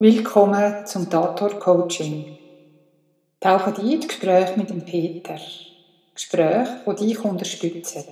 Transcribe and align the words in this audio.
Willkommen 0.00 0.86
zum 0.86 1.10
Dator 1.10 1.58
Coaching. 1.58 2.38
Tauche 3.40 3.74
ein 3.76 3.90
in 3.90 4.00
Gespräch 4.00 4.56
mit 4.56 4.70
dem 4.70 4.84
Peter. 4.84 5.40
Gespräch, 6.14 6.68
wo 6.84 6.92
dich 6.92 7.18
unterstützen. 7.24 8.04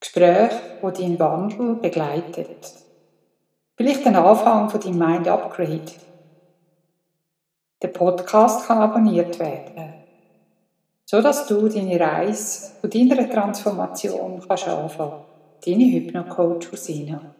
Gespräch, 0.00 0.50
wo 0.80 0.90
deinen 0.90 1.20
Wandel 1.20 1.76
begleitet. 1.76 2.48
Vielleicht 3.76 4.04
den 4.04 4.16
Anfang 4.16 4.68
von 4.68 4.80
deinem 4.80 4.98
Mind 4.98 5.28
Upgrade. 5.28 5.92
Der 7.80 7.88
Podcast 7.88 8.66
kann 8.66 8.78
abonniert 8.78 9.38
werden, 9.38 9.94
so 11.04 11.22
dass 11.22 11.46
du 11.46 11.68
deine 11.68 12.00
Reise 12.00 12.72
zu 12.80 12.88
deiner 12.88 13.30
Transformation 13.30 14.42
kannst 14.48 14.66
anfangen. 14.66 15.20
Deine 15.64 15.84
Hypno-Coach 15.84 16.72
Usina. 16.72 17.36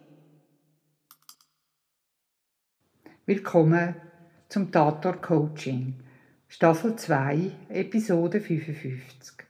Willkommen 3.29 3.93
zum 4.47 4.71
Tator 4.71 5.17
Coaching, 5.21 5.93
Staffel 6.47 6.95
2, 6.95 7.51
Episode 7.69 8.41
55. 8.41 9.45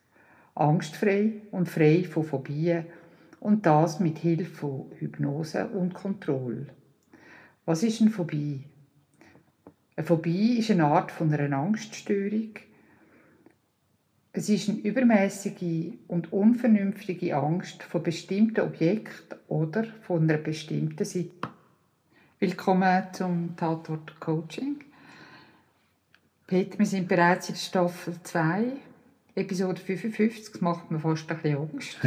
Angstfrei 0.53 1.44
und 1.52 1.70
frei 1.70 2.03
von 2.03 2.26
Phobien 2.26 2.88
und 3.39 3.66
das 3.66 4.02
mit 4.02 4.17
Hilfe 4.17 4.53
von 4.53 4.91
Hypnose 4.98 5.66
und 5.67 5.94
Kontrolle. 5.94 6.66
Was 7.63 7.81
ist 7.84 8.02
eine 8.02 8.09
Phobie? 8.09 8.66
Eine 9.95 10.05
Phobie 10.05 10.58
ist 10.58 10.72
eine 10.72 10.84
Art 10.84 11.09
von 11.09 11.34
einer 11.34 11.58
Angststörung. 11.58 12.55
Es 14.34 14.50
ist 14.50 14.67
eine 14.67 14.80
übermäßige 14.80 15.94
und 16.09 16.34
unvernünftige 16.34 17.34
Angst 17.38 17.84
vor 17.84 18.03
bestimmten 18.03 18.59
Objekten 18.59 19.39
oder 19.48 19.86
von 20.02 20.23
einer 20.23 20.38
bestimmten 20.38 21.05
Situation. 21.05 21.59
Willkommen 22.41 23.03
zum 23.11 23.57
Tatort 23.57 24.17
Coaching. 24.17 24.80
Peter, 26.47 26.80
wir 26.80 26.86
sind 26.86 27.09
bereits 27.09 27.50
in 27.50 27.55
Staffel 27.58 28.16
2, 28.23 28.77
Episode 29.36 29.81
55. 29.81 30.53
Das 30.53 30.61
macht 30.61 30.89
mir 30.89 30.99
fast 30.99 31.30
ein 31.30 31.38
bisschen 31.38 31.58
Angst. 31.58 31.97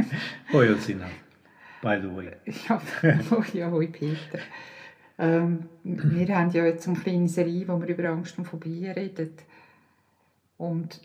hoi, 0.54 0.74
Sina. 0.78 1.10
By 1.82 1.98
the 2.00 2.08
way. 2.08 2.32
ja, 2.68 2.80
ja, 3.52 3.70
hoi, 3.70 3.86
Peter. 3.88 4.38
Ähm, 5.18 5.68
wir 5.84 6.38
haben 6.38 6.48
ja 6.52 6.64
jetzt 6.64 6.88
eine 6.88 6.98
kleine 6.98 7.28
Serie, 7.28 7.68
wo 7.68 7.78
wir 7.78 7.88
über 7.88 8.08
Angst 8.08 8.38
und 8.38 8.46
Phobie 8.46 8.86
reden. 8.86 9.34
Und 10.56 11.02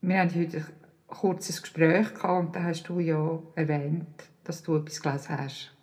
wir 0.00 0.16
haben 0.16 0.32
heute 0.32 0.58
ein 0.58 0.66
kurzes 1.08 1.60
Gespräch 1.60 2.14
gehabt 2.14 2.46
und 2.46 2.54
da 2.54 2.62
hast 2.62 2.84
du 2.84 3.00
ja 3.00 3.42
erwähnt, 3.56 4.06
dass 4.44 4.62
du 4.62 4.76
etwas 4.76 5.02
gelesen 5.02 5.38
hast 5.38 5.74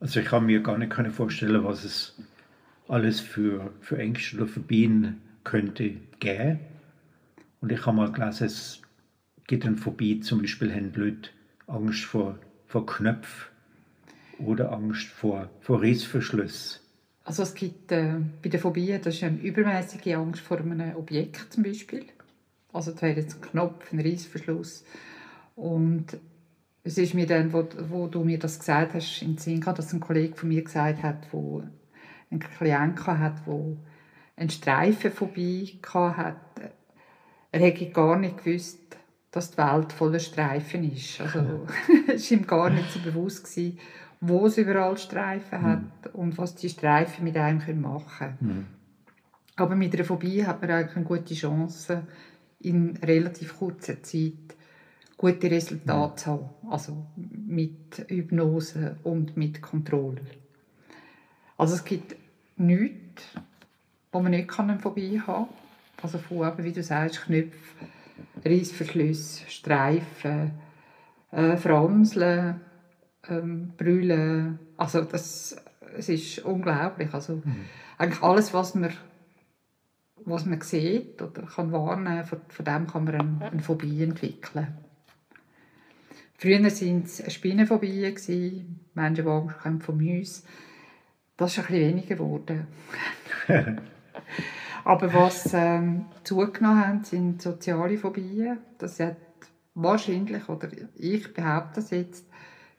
also 0.00 0.20
ich 0.20 0.26
kann 0.26 0.46
mir 0.46 0.60
gar 0.60 0.78
nicht 0.78 0.92
vorstellen, 0.92 1.64
was 1.64 1.84
es 1.84 2.18
alles 2.88 3.20
für, 3.20 3.72
für 3.80 3.98
Ängste 3.98 4.36
oder 4.36 4.46
Phobien 4.46 5.20
könnte 5.44 5.96
geben. 6.20 6.60
Und 7.60 7.72
ich 7.72 7.84
habe 7.86 7.96
mal 7.96 8.12
gelesen, 8.12 8.46
es 8.46 8.82
gibt 9.46 9.64
eine 9.64 9.76
Phobie, 9.76 10.20
zum 10.20 10.40
Beispiel 10.40 10.72
haben 10.72 10.92
Leute 10.94 11.30
Angst 11.66 12.04
vor, 12.04 12.38
vor 12.66 12.86
Knöpfen 12.86 13.50
oder 14.38 14.72
Angst 14.72 15.06
vor, 15.06 15.50
vor 15.60 15.80
Rissverschluss. 15.80 16.80
Also 17.24 17.42
es 17.42 17.54
gibt 17.54 17.90
äh, 17.90 18.20
bei 18.42 18.48
der 18.48 18.60
Phobie, 18.60 18.98
das 19.02 19.16
ist 19.16 19.24
eine 19.24 19.38
übermäßige 19.38 20.14
Angst 20.14 20.42
vor 20.42 20.58
einem 20.58 20.94
Objekt 20.94 21.52
zum 21.52 21.64
Beispiel. 21.64 22.04
Also 22.72 22.92
da 22.92 23.02
wäre 23.02 23.20
jetzt 23.20 23.36
ein 23.36 23.50
Knopf, 23.50 23.92
ein 23.92 24.00
Rissverschluss. 24.00 24.84
Und 25.56 26.18
es 26.86 26.98
ist 26.98 27.14
mir 27.14 27.26
dann, 27.26 27.52
wo, 27.52 27.66
wo 27.88 28.06
du 28.06 28.22
mir 28.22 28.38
das 28.38 28.60
gesagt 28.60 28.94
hast, 28.94 29.20
in 29.20 29.36
Sinn 29.38 29.60
gehabt, 29.60 29.80
dass 29.80 29.92
ein 29.92 29.98
Kollege 29.98 30.36
von 30.36 30.48
mir 30.48 30.62
gesagt 30.62 31.02
hat, 31.02 31.26
wo 31.32 31.64
ein 32.30 32.38
Klient 32.38 33.04
hat, 33.06 33.44
wo 33.44 33.76
einen 34.36 34.50
Streifen 34.50 35.10
vorbei 35.10 35.66
hat. 35.92 36.36
Er 37.50 37.60
hätte 37.60 37.90
gar 37.90 38.16
nicht 38.16 38.44
gewusst, 38.44 38.78
dass 39.32 39.50
die 39.50 39.58
Welt 39.58 39.92
voller 39.92 40.20
Streifen 40.20 40.90
ist. 40.92 41.20
Also 41.20 41.66
es 42.06 42.30
war 42.30 42.38
ihm 42.38 42.46
gar 42.46 42.70
nicht 42.70 42.90
so 42.92 43.00
bewusst 43.00 43.44
gewesen, 43.44 43.78
wo 44.20 44.46
es 44.46 44.56
überall 44.56 44.96
Streifen 44.96 45.62
hat 45.62 45.80
mhm. 45.80 46.20
und 46.20 46.38
was 46.38 46.54
die 46.54 46.68
Streifen 46.68 47.24
mit 47.24 47.36
einem 47.36 47.80
machen 47.80 48.06
können. 48.18 48.36
Mhm. 48.40 48.66
Aber 49.56 49.74
mit 49.74 49.92
einer 49.92 50.04
Phobie 50.04 50.44
hat 50.44 50.60
man 50.60 50.70
eigentlich 50.70 50.96
eine 50.96 51.04
gute 51.04 51.34
Chance, 51.34 52.06
in 52.60 52.96
relativ 52.98 53.58
kurzer 53.58 54.02
Zeit 54.02 54.55
gute 55.16 55.50
Resultate 55.50 56.16
zu 56.16 56.30
haben. 56.30 56.50
Also 56.70 57.06
mit 57.16 58.04
Hypnose 58.08 58.96
und 59.02 59.36
mit 59.36 59.62
Kontrolle. 59.62 60.20
Also 61.56 61.74
es 61.74 61.84
gibt 61.84 62.16
nichts, 62.56 63.24
wo 64.12 64.20
man 64.20 64.32
nicht 64.32 64.48
kann 64.48 64.78
vorbei 64.78 65.20
haben 65.26 65.46
kann. 65.46 65.48
Also 66.02 66.18
von 66.18 66.46
eben, 66.46 66.64
wie 66.64 66.72
du 66.72 66.82
sagst, 66.82 67.22
Knöpfe, 67.22 67.86
Reissverschlüsse, 68.44 69.48
Streifen, 69.48 70.52
äh, 71.30 71.56
Franseln, 71.56 72.60
ähm, 73.28 73.72
Brüllen. 73.76 74.58
Also 74.76 75.02
das, 75.02 75.56
es 75.96 76.08
ist 76.08 76.40
unglaublich. 76.40 77.12
Also 77.14 77.36
mhm. 77.36 77.64
eigentlich 77.98 78.22
alles, 78.22 78.52
was 78.52 78.74
man 78.74 78.92
was 80.26 80.44
man 80.44 80.60
sieht 80.60 81.22
oder 81.22 81.42
kann 81.42 81.70
wahrnehmen, 81.72 82.24
von, 82.24 82.40
von 82.48 82.64
dem 82.64 82.86
kann 82.88 83.04
man 83.04 83.14
eine, 83.14 83.50
eine 83.52 83.62
Phobie 83.62 84.02
entwickeln. 84.02 84.76
Früher 86.38 86.58
waren 86.62 87.02
es 87.04 87.32
Spinnenphobien, 87.32 88.14
Menschen, 88.94 89.24
die 89.24 89.30
Angst 89.30 89.64
haben 89.64 89.80
vor 89.80 89.94
Mäusen. 89.94 90.44
Das 91.36 91.52
ist 91.52 91.58
ein 91.58 91.66
bisschen 91.66 91.88
weniger 91.88 92.16
geworden. 92.16 92.66
Aber 94.84 95.12
was 95.12 95.52
ähm, 95.52 96.06
zugenommen 96.24 96.86
hat, 96.86 97.06
sind 97.06 97.42
soziale 97.42 97.98
Phobien. 97.98 98.58
Das 98.78 99.00
hat 99.00 99.16
wahrscheinlich, 99.74 100.48
oder 100.48 100.68
ich 100.94 101.34
behaupte 101.34 101.80
das 101.80 101.90
jetzt, 101.90 102.24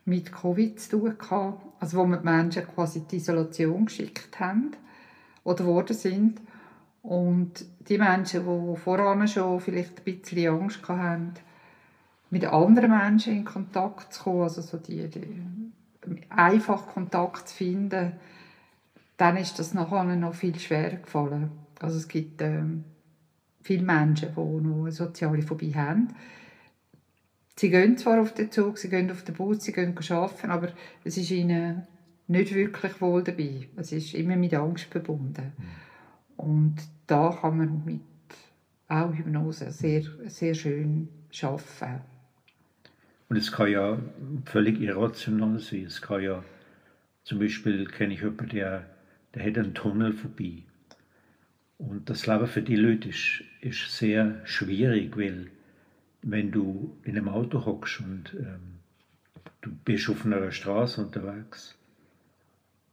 mit 0.06 0.32
Covid 0.32 0.80
zu 0.80 1.00
tun 1.00 1.18
gehabt. 1.18 1.66
Also 1.80 1.98
wo 1.98 2.06
wir 2.06 2.18
die 2.18 2.26
Menschen 2.26 2.68
quasi 2.68 3.02
die 3.02 3.18
Isolation 3.18 3.86
geschickt 3.86 4.40
haben 4.40 4.72
oder 5.44 5.66
worden 5.66 5.96
sind. 5.96 6.42
Und 7.02 7.66
die 7.90 7.98
Menschen, 7.98 8.46
die 8.46 8.80
voran 8.80 9.28
schon 9.28 9.60
vielleicht 9.60 10.00
ein 10.00 10.04
bisschen 10.20 10.54
Angst 10.54 10.88
hatten, 10.88 11.34
mit 12.30 12.46
anderen 12.46 12.92
Menschen 12.92 13.38
in 13.38 13.46
Kontakt 13.46 14.14
zu 14.14 14.24
kommen, 14.24 14.42
also 14.42 14.62
so 14.62 14.78
die, 14.78 15.08
die 15.10 15.44
einfach 16.30 16.88
Kontakt 16.88 17.50
zu 17.50 17.56
finden, 17.56 18.14
dann 19.18 19.38
ist 19.38 19.60
das 19.60 19.74
nachher 19.74 20.04
noch 20.04 20.36
viel 20.36 20.58
schwerer 20.60 20.98
gefallen. 20.98 21.52
Also 21.80 21.98
es 21.98 22.08
gibt 22.08 22.42
ähm, 22.42 22.84
viele 23.62 23.84
Menschen, 23.84 24.30
die 24.36 24.40
noch 24.40 24.84
eine 24.84 24.92
soziale 24.92 25.42
Phobie 25.42 25.74
haben. 25.74 26.10
Sie 27.56 27.70
gehen 27.70 27.98
zwar 27.98 28.22
auf 28.22 28.34
den 28.34 28.52
Zug, 28.52 28.78
sie 28.78 28.90
gehen 28.90 29.10
auf 29.10 29.24
den 29.24 29.36
Bus, 29.36 29.64
sie 29.64 29.74
gehen 29.74 29.98
arbeiten, 29.98 30.52
aber 30.52 30.70
es 31.04 31.18
ist 31.18 31.32
ihnen 31.32 31.88
nicht 32.28 32.54
wirklich 32.54 33.02
wohl 33.02 33.24
dabei. 33.24 33.68
Es 33.76 33.92
ist 33.92 34.14
immer 34.14 34.36
mit 34.36 34.54
Angst 34.54 34.86
verbunden. 34.86 35.54
Und 36.36 36.76
da 37.08 37.36
kann 37.42 37.58
man 37.58 37.84
mit 37.84 38.02
auch 38.88 39.14
Hypnose 39.14 39.72
sehr, 39.72 40.04
sehr 40.28 40.54
schön 40.54 41.10
arbeiten. 41.42 42.17
Und 43.30 43.36
es 43.36 43.52
kann 43.52 43.72
ja 43.72 44.00
völlig 44.46 44.80
irrational 44.80 45.60
sein. 45.60 45.86
Es 45.86 46.02
kann 46.02 46.24
ja, 46.24 46.44
zum 47.24 47.40
Beispiel 47.40 47.86
kenne 47.86 48.14
ich 48.14 48.22
jemanden, 48.22 48.50
der, 48.50 48.86
der 49.34 49.46
hat 49.46 49.58
einen 49.58 49.74
Tunnel 49.74 50.14
vorbei. 50.14 50.64
Und 51.78 52.10
das 52.10 52.26
Leben 52.26 52.48
für 52.48 52.62
die 52.62 52.76
Leute 52.76 53.10
ist, 53.10 53.44
ist 53.62 53.96
sehr 53.96 54.42
schwierig, 54.46 55.18
weil 55.18 55.48
wenn 56.22 56.52
du 56.52 56.98
in 57.04 57.18
einem 57.18 57.30
Auto 57.30 57.66
hockst 57.66 58.00
und 58.00 58.34
ähm, 58.34 58.80
du 59.62 59.72
bist 59.86 60.10
auf 60.10 60.26
einer 60.26 60.52
Straße 60.52 61.02
unterwegs 61.02 61.78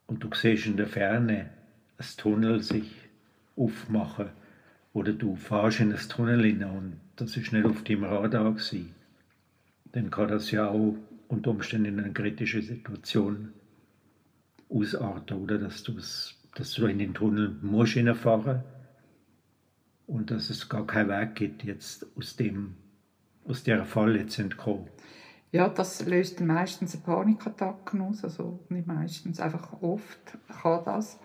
und 0.06 0.23
du 0.23 0.28
siehst 0.34 0.67
in 0.67 0.76
der 0.76 0.87
Ferne 0.87 1.50
das 1.97 2.17
Tunnel 2.17 2.61
sich 2.62 2.93
aufmachen 3.56 4.31
oder 4.93 5.12
du 5.12 5.37
fahrst 5.37 5.81
in 5.81 5.91
das 5.91 6.09
Tunnel 6.09 6.44
hinein 6.44 6.76
und 6.76 7.00
das 7.17 7.37
ist 7.37 7.53
nicht 7.53 7.64
auf 7.64 7.82
dem 7.85 8.05
Radar 8.05 8.53
gewesen 8.53 8.94
dann 9.94 10.11
kann 10.11 10.29
das 10.29 10.50
ja 10.50 10.69
auch 10.69 10.96
unter 11.29 11.50
Umständen 11.50 11.87
in 11.87 12.00
eine 12.00 12.12
kritische 12.12 12.61
Situation 12.62 13.52
ausarten, 14.69 15.41
oder 15.41 15.58
dass, 15.58 15.85
dass 15.85 16.73
du 16.75 16.87
in 16.87 16.99
den 16.99 17.14
Tunnel 17.14 17.56
musst 17.62 17.96
fahren 18.17 18.64
und 20.08 20.32
dass 20.32 20.50
es 20.50 20.69
gar 20.69 20.85
keinen 20.85 21.11
Weg 21.11 21.37
gibt, 21.37 21.62
jetzt 21.62 22.06
aus, 22.17 22.35
dem, 22.35 22.75
aus 23.44 23.62
der 23.62 23.85
Falle 23.85 24.26
zu 24.26 24.43
entkommen. 24.43 24.88
Ja, 25.52 25.69
das 25.69 26.05
löst 26.05 26.40
meistens 26.40 26.94
eine 26.94 27.05
Panikattacke 27.05 28.02
aus, 28.02 28.25
also 28.25 28.58
nicht 28.70 28.88
meistens, 28.88 29.38
einfach 29.38 29.81
oft 29.81 30.37
kann 30.61 30.85
das. 30.85 31.20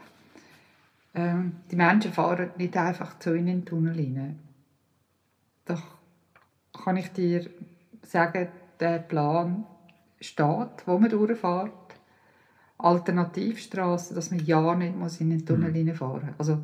Ähm, 1.16 1.54
die 1.72 1.76
Menschen 1.76 2.14
fahren 2.14 2.52
nicht 2.58 2.78
einfach 2.78 3.18
zu 3.18 3.34
in 3.34 3.48
den 3.48 3.66
Tunnel 3.66 3.96
rein. 3.96 4.38
Da 5.66 5.82
kann 6.72 6.98
ich 6.98 7.12
dir 7.12 7.50
sagen, 8.04 8.50
der 8.80 9.00
Plan 9.00 9.66
steht, 10.22 10.86
wo 10.86 10.98
man 10.98 11.10
durchfährt. 11.10 11.72
Alternativstraßen, 12.78 14.16
dass 14.16 14.32
man 14.32 14.40
ja 14.46 14.74
nicht 14.76 14.96
muss 14.96 15.20
in 15.20 15.32
den 15.32 15.46
Tunnel 15.46 15.70
Mhm. 15.72 15.90
reinfahren 15.90 16.28
muss. 16.28 16.40
Also, 16.50 16.64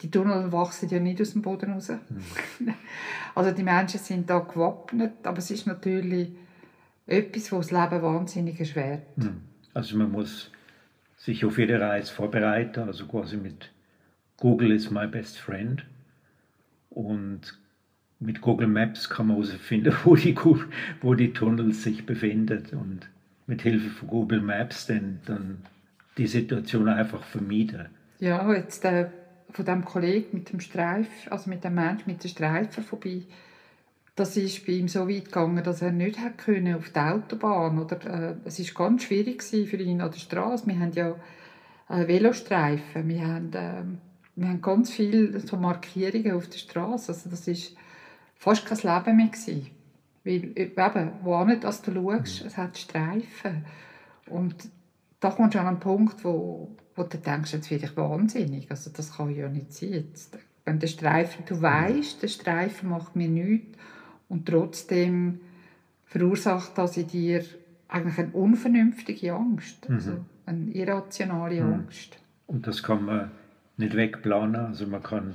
die 0.00 0.10
Tunnel 0.10 0.50
wachsen 0.52 0.88
ja 0.88 0.98
nicht 0.98 1.20
aus 1.20 1.32
dem 1.34 1.42
Boden 1.42 1.72
raus. 1.72 1.90
Mhm. 1.90 2.74
Also 3.34 3.52
die 3.52 3.62
Menschen 3.62 4.00
sind 4.00 4.28
da 4.28 4.38
gewappnet, 4.40 5.24
aber 5.24 5.38
es 5.38 5.50
ist 5.50 5.66
natürlich 5.66 6.30
etwas, 7.06 7.52
was 7.52 7.68
das 7.68 7.70
Leben 7.90 8.02
wahnsinnig 8.02 8.58
erschwert. 8.58 9.02
Hm. 9.16 9.42
Also 9.72 9.96
man 9.96 10.10
muss 10.10 10.50
sich 11.16 11.44
auf 11.44 11.58
jede 11.58 11.80
Reise 11.80 12.12
vorbereiten, 12.12 12.80
also 12.80 13.06
quasi 13.06 13.36
mit 13.36 13.70
Google 14.38 14.72
is 14.72 14.90
my 14.90 15.06
best 15.06 15.38
friend. 15.38 15.84
Und 16.90 17.59
mit 18.20 18.42
Google 18.42 18.68
Maps 18.68 19.08
kann 19.08 19.28
man 19.28 19.36
herausfinden, 19.36 19.94
wo 20.04 20.14
die, 20.14 20.36
wo 21.00 21.14
die 21.14 21.32
Tunnels 21.32 21.82
sich 21.82 22.06
befinden. 22.06 22.64
Und 22.72 23.08
mit 23.46 23.62
Hilfe 23.62 23.90
von 23.90 24.08
Google 24.08 24.42
Maps 24.42 24.86
dann, 24.86 25.20
dann 25.26 25.58
die 26.16 26.26
Situation 26.26 26.88
einfach 26.88 27.24
vermeiden. 27.24 27.86
Ja, 28.18 28.52
jetzt 28.52 28.84
äh, 28.84 29.08
von 29.50 29.64
dem 29.64 29.84
Kollegen 29.84 30.28
mit 30.32 30.52
dem 30.52 30.60
Streif, 30.60 31.08
also 31.30 31.48
mit 31.48 31.64
dem 31.64 31.74
Mensch 31.74 32.06
mit 32.06 32.22
den 32.22 32.28
Streifen 32.28 32.84
vorbei, 32.84 33.22
das 34.16 34.36
ist 34.36 34.66
bei 34.66 34.72
ihm 34.72 34.88
so 34.88 35.08
weit 35.08 35.26
gegangen, 35.26 35.64
dass 35.64 35.80
er 35.80 35.92
nicht 35.92 36.18
hat 36.18 36.36
können 36.36 36.74
auf 36.74 36.90
die 36.90 36.98
Autobahn 36.98 37.78
oder 37.78 38.30
äh, 38.30 38.34
es 38.44 38.58
ist 38.58 38.74
ganz 38.74 39.04
schwierig 39.04 39.42
für 39.42 39.76
ihn 39.76 40.02
an 40.02 40.10
der 40.10 40.18
Straße. 40.18 40.66
Wir 40.66 40.78
haben 40.78 40.92
ja 40.92 41.16
äh, 41.88 42.06
Velostreifen, 42.06 43.08
wir 43.08 43.26
haben, 43.26 43.50
ähm, 43.54 43.98
wir 44.36 44.48
haben 44.48 44.60
ganz 44.60 44.90
viele 44.90 45.40
so 45.40 45.56
Markierungen 45.56 46.32
auf 46.32 46.48
der 46.48 46.58
Straße, 46.58 47.12
also 47.12 47.30
das 47.30 47.48
ist 47.48 47.74
fast 48.40 48.64
kein 48.66 48.78
Leben 48.78 49.16
mehr 49.18 49.26
gewesen. 49.26 49.66
Weil, 50.24 50.52
äh, 50.56 50.64
eben, 50.64 51.12
wo 51.22 51.44
nicht, 51.44 51.62
dass 51.62 51.82
du 51.82 51.92
schaust, 51.92 52.44
es 52.44 52.56
hat 52.56 52.76
Streifen 52.76 53.64
und 54.28 54.56
da 55.20 55.30
kommst 55.30 55.54
du 55.54 55.60
an 55.60 55.66
einen 55.66 55.80
Punkt, 55.80 56.24
wo, 56.24 56.70
wo 56.96 57.02
du 57.02 57.18
denkst, 57.18 57.52
jetzt 57.52 57.70
werde 57.70 57.84
ich 57.84 57.96
wahnsinnig. 57.96 58.70
Also 58.70 58.90
das 58.94 59.16
kann 59.16 59.34
ja 59.34 59.48
nicht 59.48 59.72
sein. 59.72 59.92
Jetzt, 59.92 60.38
wenn 60.64 60.78
der 60.78 60.86
Streifen, 60.86 61.44
du 61.46 61.60
weißt, 61.60 62.22
der 62.22 62.28
Streifen 62.28 62.88
macht 62.88 63.14
mir 63.16 63.28
nichts 63.28 63.78
und 64.28 64.46
trotzdem 64.46 65.40
verursacht 66.06 66.76
das 66.76 66.96
in 66.96 67.06
dir 67.06 67.44
eigentlich 67.88 68.18
eine 68.18 68.32
unvernünftige 68.32 69.34
Angst, 69.34 69.88
also 69.90 70.24
eine 70.46 70.70
irrationale 70.70 71.62
Mhm. 71.62 71.72
Angst. 71.72 72.18
Und 72.46 72.66
das 72.66 72.82
kann 72.82 73.04
man 73.04 73.30
nicht 73.76 73.94
wegplanen. 73.94 74.56
Also 74.66 74.86
man 74.86 75.02
kann 75.02 75.34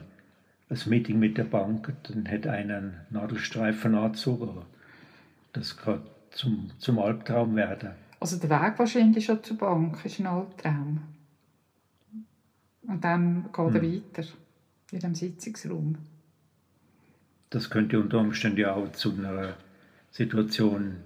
ein 0.69 0.79
Meeting 0.87 1.19
mit 1.19 1.37
der 1.37 1.43
Bank, 1.43 1.93
dann 2.03 2.27
hat 2.27 2.47
einer 2.47 2.77
einen 2.77 2.93
Nadelstreifenanzug, 3.11 4.41
aber 4.41 4.65
das 5.53 5.77
kann 5.77 6.01
zum, 6.31 6.71
zum 6.79 6.99
Albtraum 6.99 7.55
werden. 7.55 7.91
Also 8.19 8.37
der 8.37 8.49
Weg 8.49 8.79
wahrscheinlich 8.79 9.25
schon 9.25 9.43
zur 9.43 9.57
Bank 9.57 10.03
ist 10.03 10.19
ein 10.19 10.27
Albtraum. 10.27 11.01
Und 12.87 13.03
dann 13.03 13.43
geht 13.51 13.57
er 13.57 13.69
Mhm. 13.81 14.03
weiter 14.15 14.27
in 14.91 14.99
dem 14.99 15.15
Sitzungsraum. 15.15 15.97
Das 17.49 17.69
könnte 17.69 17.99
unter 17.99 18.19
Umständen 18.19 18.59
ja 18.59 18.73
auch 18.73 18.91
zu 18.91 19.11
einer 19.13 19.53
Situation, 20.11 20.97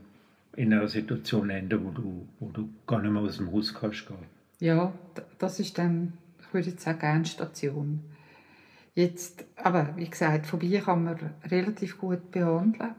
in 0.56 0.74
einer 0.74 0.88
Situation 0.88 1.50
enden, 1.50 1.84
wo 1.86 1.92
du, 1.92 2.28
wo 2.40 2.50
du 2.50 2.70
gar 2.88 3.02
nicht 3.02 3.12
mehr 3.12 3.22
aus 3.22 3.38
dem 3.38 3.52
Haus 3.52 3.74
kannst 3.74 4.08
gehen. 4.08 4.18
Ja, 4.60 4.94
das 5.38 5.60
ist 5.60 5.78
dann, 5.78 6.14
ich 6.40 6.54
würde 6.54 6.70
jetzt 6.70 6.84
sagen, 6.84 7.02
Endstation. 7.06 8.02
Jetzt, 9.00 9.46
aber 9.56 9.96
wie 9.96 10.10
gesagt, 10.10 10.46
Phobie 10.46 10.78
kann 10.78 11.06
man 11.06 11.18
relativ 11.46 11.98
gut 11.98 12.32
behandeln. 12.32 12.96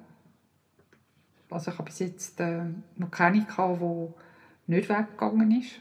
Also 1.51 1.71
ich 1.71 1.77
habe 1.77 1.91
bis 1.91 1.99
jetzt 1.99 2.41
äh, 2.41 2.63
noch 2.97 3.11
keine 3.11 3.45
gehabt, 3.45 3.83
die 3.83 4.73
nicht 4.73 4.89
weggegangen 4.89 5.61
ist. 5.61 5.73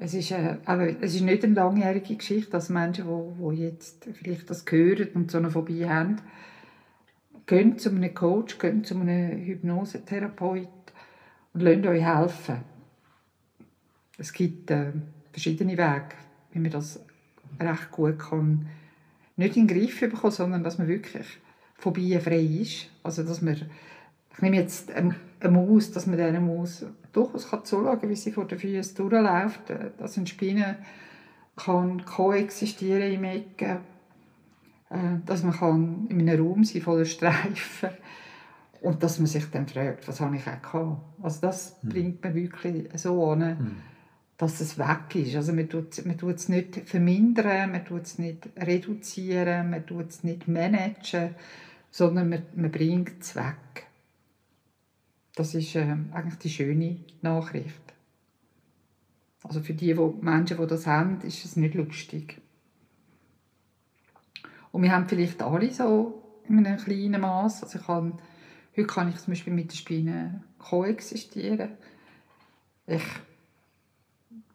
Es 0.00 0.14
ist, 0.14 0.32
äh, 0.32 0.56
aber 0.64 0.88
es 1.00 1.14
ist 1.14 1.20
nicht 1.20 1.44
eine 1.44 1.54
langjährige 1.54 2.16
Geschichte, 2.16 2.50
dass 2.50 2.70
Menschen, 2.70 3.06
die, 3.06 3.54
die 3.54 3.62
jetzt 3.62 4.08
vielleicht 4.14 4.50
das 4.50 4.64
hören 4.68 5.10
und 5.14 5.30
so 5.30 5.38
eine 5.38 5.52
Phobie 5.52 5.88
haben, 5.88 6.20
gehen 7.46 7.78
zu 7.78 7.90
einem 7.90 8.12
Coach, 8.14 8.58
gehen 8.58 8.82
zu 8.82 8.98
einem 8.98 9.38
Hypnosetherapeut 9.44 10.68
und 11.54 11.60
lassen 11.60 11.86
euch 11.86 12.02
helfen. 12.02 12.64
Es 14.18 14.32
gibt 14.32 14.72
äh, 14.72 14.90
verschiedene 15.30 15.78
Wege, 15.78 16.16
wie 16.50 16.58
man 16.58 16.72
das 16.72 16.98
recht 17.60 17.90
gut 17.90 18.18
kann, 18.18 18.66
nicht 19.36 19.56
in 19.56 19.68
den 19.68 19.76
Griff 19.76 20.00
bekommen, 20.00 20.32
sondern 20.32 20.64
dass 20.64 20.78
man 20.78 20.88
wirklich 20.88 21.26
phobie-frei 21.76 22.40
ist. 22.40 22.90
Also, 23.02 23.22
dass 23.22 23.40
man, 23.40 23.54
ich 23.54 24.42
nehme 24.42 24.56
jetzt 24.56 24.92
eine, 24.92 25.14
eine 25.40 25.52
Maus, 25.52 25.92
dass 25.92 26.06
man 26.06 26.16
dieser 26.16 26.40
Maus 26.40 26.84
durchaus 27.12 27.48
kann 27.48 27.64
zuschauen 27.64 28.00
kann, 28.00 28.10
wie 28.10 28.16
sie 28.16 28.32
vor 28.32 28.46
den 28.46 28.58
Füßen 28.58 28.96
durchläuft, 28.96 29.60
dass 29.98 30.16
eine 30.16 30.26
Spinne 30.26 30.78
kann 31.56 32.04
koexistieren 32.04 33.12
im 33.12 33.24
Ecken, 33.24 33.78
äh, 34.90 34.96
dass 35.26 35.42
man 35.42 35.52
kann 35.52 36.06
in 36.08 36.20
einem 36.20 36.40
Raum 36.40 36.64
sein 36.64 36.82
voller 36.82 37.04
Streifen. 37.04 37.90
Und 38.80 39.02
dass 39.02 39.18
man 39.18 39.26
sich 39.26 39.44
dann 39.50 39.66
fragt, 39.66 40.06
was 40.06 40.20
habe 40.20 40.36
ich 40.36 40.46
auch 40.46 40.62
gehabt. 40.62 41.00
Also 41.20 41.40
das 41.40 41.80
bringt 41.82 42.22
man 42.22 42.34
wirklich 42.34 42.88
so 42.94 43.32
an, 43.32 43.76
dass 44.38 44.60
es 44.60 44.78
weg 44.78 45.14
ist. 45.14 45.34
Also 45.34 45.52
man 45.52 45.68
tut, 45.68 45.98
es 45.98 46.48
nicht 46.48 46.88
vermindern, 46.88 47.72
man 47.72 47.84
tut 47.84 48.02
es 48.02 48.18
nicht 48.18 48.48
reduzieren, 48.56 49.70
man 49.70 49.84
tut 49.84 50.10
es 50.10 50.22
nicht 50.22 50.46
managen, 50.46 51.34
sondern 51.90 52.28
man, 52.28 52.42
man 52.54 52.70
bringt 52.70 53.20
es 53.20 53.34
weg. 53.34 53.86
Das 55.34 55.54
ist 55.54 55.74
äh, 55.74 55.96
eigentlich 56.12 56.38
die 56.38 56.50
schöne 56.50 57.00
Nachricht. 57.20 57.82
Also 59.42 59.60
für 59.60 59.74
die, 59.74 59.92
die 59.92 60.12
Menschen, 60.20 60.56
die 60.56 60.66
das 60.66 60.86
haben, 60.86 61.20
ist 61.22 61.44
es 61.44 61.56
nicht 61.56 61.74
lustig. 61.74 62.40
Und 64.70 64.82
wir 64.82 64.92
haben 64.92 65.08
vielleicht 65.08 65.42
alle 65.42 65.72
so 65.72 66.22
in 66.48 66.64
einem 66.64 66.78
kleinen 66.78 67.20
Maß. 67.20 67.64
Also 67.64 67.78
ich 67.78 67.86
kann, 67.86 68.20
heute 68.76 68.86
kann 68.86 69.08
ich 69.08 69.16
zum 69.16 69.32
Beispiel 69.32 69.52
mit 69.52 69.72
der 69.72 69.76
Spinne 69.76 70.44
koexistieren. 70.58 71.70
Ich 72.86 73.02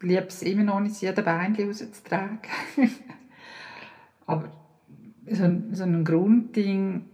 liebe 0.04 0.26
es 0.28 0.42
immer 0.42 0.64
noch 0.64 0.80
nicht, 0.80 1.00
jeden 1.00 1.24
Bein 1.24 1.56
rauszutragen. 1.56 2.38
Aber 4.26 4.50
so 5.26 5.62
so 5.72 5.84
ein 5.84 6.04
Grundding 6.04 7.06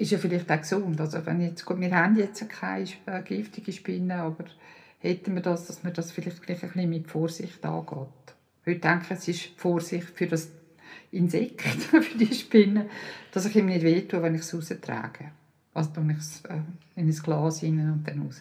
ist 0.00 0.12
ja 0.12 0.18
vielleicht 0.18 0.50
auch 0.50 0.58
gesund. 0.58 1.00
Also 1.00 1.24
wenn 1.26 1.40
jetzt, 1.40 1.64
gut, 1.64 1.78
wir 1.78 1.94
haben 1.94 2.16
jetzt 2.16 2.48
keine 2.48 2.88
äh, 3.06 3.22
giftige 3.22 3.72
Spinne, 3.72 4.16
aber 4.16 4.44
hätten 4.98 5.34
wir 5.34 5.42
das, 5.42 5.66
dass 5.66 5.82
man 5.82 5.92
das 5.92 6.10
vielleicht 6.10 6.42
gleich 6.42 6.62
ein 6.62 6.70
bisschen 6.70 6.90
mit 6.90 7.06
Vorsicht 7.08 7.64
angeht. 7.64 8.08
Heute 8.64 8.80
denke 8.80 9.04
ich, 9.04 9.10
es 9.10 9.28
ist 9.28 9.46
Vorsicht 9.56 10.08
für 10.14 10.26
das 10.26 10.50
Insekt, 11.10 11.60
für 11.62 12.18
die 12.18 12.34
Spinne, 12.34 12.88
dass 13.32 13.44
ich 13.44 13.56
ihm 13.56 13.66
nicht 13.66 13.82
wehtue, 13.82 14.22
wenn 14.22 14.34
ich 14.34 14.40
es 14.40 14.54
raustrage. 14.54 15.32
Also 15.74 15.90
tue 15.90 16.12
ich 16.12 16.18
es 16.18 16.42
äh, 16.46 16.60
in 16.96 17.08
ein 17.08 17.14
Glas 17.14 17.62
rein 17.62 17.92
und 17.92 18.08
dann 18.08 18.22
raus. 18.22 18.40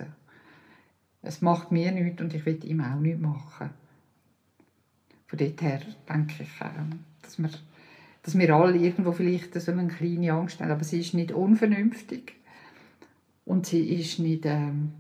Es 1.21 1.41
macht 1.41 1.71
mir 1.71 1.91
nichts 1.91 2.21
und 2.21 2.33
ich 2.33 2.45
will 2.45 2.63
ihm 2.63 2.81
auch 2.81 2.99
nichts 2.99 3.21
machen. 3.21 3.71
Von 5.27 5.39
dort 5.39 5.61
her 5.61 5.81
denke 6.07 6.43
ich, 6.43 6.61
äh, 6.61 6.69
dass 7.21 7.37
wir, 7.37 7.49
dass 8.23 8.37
wir 8.37 8.55
alle 8.55 8.77
irgendwo 8.77 9.11
vielleicht 9.11 9.53
so 9.53 9.71
eine 9.71 9.87
kleine 9.87 10.33
Angst 10.33 10.59
haben. 10.59 10.71
Aber 10.71 10.83
sie 10.83 10.99
ist 10.99 11.13
nicht 11.13 11.31
unvernünftig 11.31 12.33
und 13.45 13.65
sie 13.65 13.93
ist 13.93 14.19
nicht 14.19 14.45
ähm, 14.45 14.93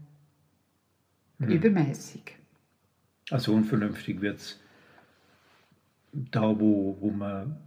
übermäßig. 1.39 2.35
Also 3.31 3.53
unvernünftig 3.53 4.21
wird 4.21 4.37
es 4.37 4.59
da, 6.11 6.59
wo, 6.59 6.97
wo, 6.99 7.11
man, 7.11 7.57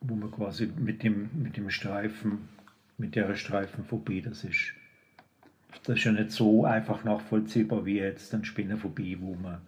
wo 0.00 0.14
man 0.14 0.30
quasi 0.30 0.66
mit 0.66 1.02
dem, 1.02 1.30
mit 1.34 1.56
dem 1.56 1.70
Streifen, 1.70 2.48
mit 2.98 3.14
der 3.14 3.34
Streifenphobie, 3.36 4.22
das 4.22 4.44
ist, 4.44 4.74
das 5.84 5.98
ist 5.98 6.04
ja 6.04 6.12
nicht 6.12 6.30
so 6.30 6.64
einfach 6.64 7.04
nachvollziehbar 7.04 7.84
wie 7.84 7.98
jetzt 7.98 8.34
eine 8.34 8.44
Spinnenphobie, 8.44 9.18
wo 9.20 9.34
man, 9.34 9.60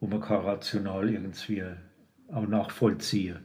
wo 0.00 0.06
man 0.06 0.20
kann 0.20 0.42
rational 0.42 1.08
irgendwie 1.08 1.62
auch 2.32 2.46
nachvollziehen 2.46 3.38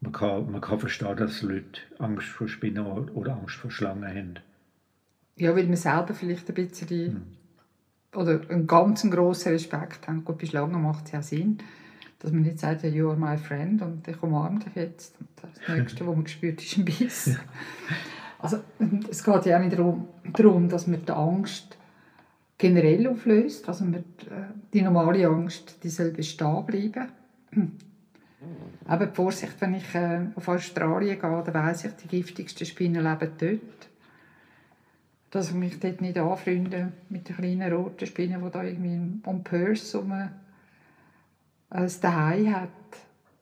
man 0.00 0.12
kann, 0.12 0.50
man 0.50 0.60
kann 0.60 0.78
verstehen, 0.78 1.16
dass 1.16 1.42
Leute 1.42 1.80
Angst 1.98 2.28
vor 2.28 2.48
Spinnen 2.48 2.84
oder 2.86 3.32
Angst 3.32 3.56
vor 3.56 3.70
Schlangen 3.70 4.06
haben. 4.06 4.34
Ja, 5.36 5.54
weil 5.56 5.66
man 5.66 5.76
selber 5.76 6.14
vielleicht 6.14 6.48
ein 6.48 6.54
bisschen 6.54 7.22
oder 8.14 8.40
einen 8.48 8.66
ganz 8.66 9.08
grossen 9.08 9.52
Respekt 9.52 10.08
haben. 10.08 10.24
Gut, 10.24 10.38
bei 10.38 10.46
Schlangen 10.46 10.80
macht 10.82 11.06
es 11.06 11.12
ja 11.12 11.22
Sinn, 11.22 11.58
dass 12.20 12.32
man 12.32 12.42
nicht 12.42 12.58
sagt, 12.58 12.84
you 12.84 13.08
are 13.08 13.18
my 13.18 13.36
friend 13.36 13.82
und 13.82 14.06
ich 14.08 14.22
umarme 14.22 14.60
dich 14.60 14.74
jetzt. 14.74 15.14
Und 15.20 15.28
das 15.42 15.68
Nächste, 15.76 16.06
was 16.06 16.16
man 16.16 16.26
spürt, 16.26 16.62
ist 16.62 16.78
ein 16.78 16.84
Biss. 16.84 17.36
Also, 18.38 18.58
es 19.10 19.22
geht 19.22 19.46
ja 19.46 19.58
auch 19.58 19.62
nicht 19.62 19.78
darum, 19.78 20.68
dass 20.68 20.86
man 20.86 21.04
die 21.04 21.12
Angst 21.12 21.76
generell 22.56 23.06
auflöst. 23.06 23.68
Also 23.68 23.84
man, 23.84 23.96
äh, 23.96 24.52
die 24.72 24.82
normale 24.82 25.26
Angst, 25.26 25.78
die 25.82 25.88
soll 25.88 26.10
bestehen 26.10 26.66
bleiben. 26.66 27.08
Aber 28.86 29.06
die 29.06 29.14
Vorsicht, 29.14 29.54
wenn 29.60 29.74
ich 29.74 29.94
äh, 29.94 30.26
auf 30.34 30.48
Australien 30.48 31.20
gehe, 31.20 31.42
dann 31.44 31.54
weiss 31.54 31.84
ich, 31.84 31.92
die 31.92 32.08
giftigsten 32.08 32.66
Spinnen 32.66 33.04
leben 33.04 33.32
dort. 33.38 33.88
dass 35.30 35.50
ich 35.50 35.54
mich 35.54 35.78
dort 35.78 36.00
nicht 36.00 36.18
anfreunde 36.18 36.92
mit 37.08 37.28
den 37.28 37.36
kleinen 37.36 37.72
roten 37.72 38.06
Spinnen, 38.06 38.42
die 38.42 38.50
da 38.50 38.62
irgendwie 38.62 39.20
um 39.24 39.44
Purse 39.44 39.98
rum 39.98 40.12
ein 41.70 41.92
Daheim 42.00 42.54
hat, 42.54 42.70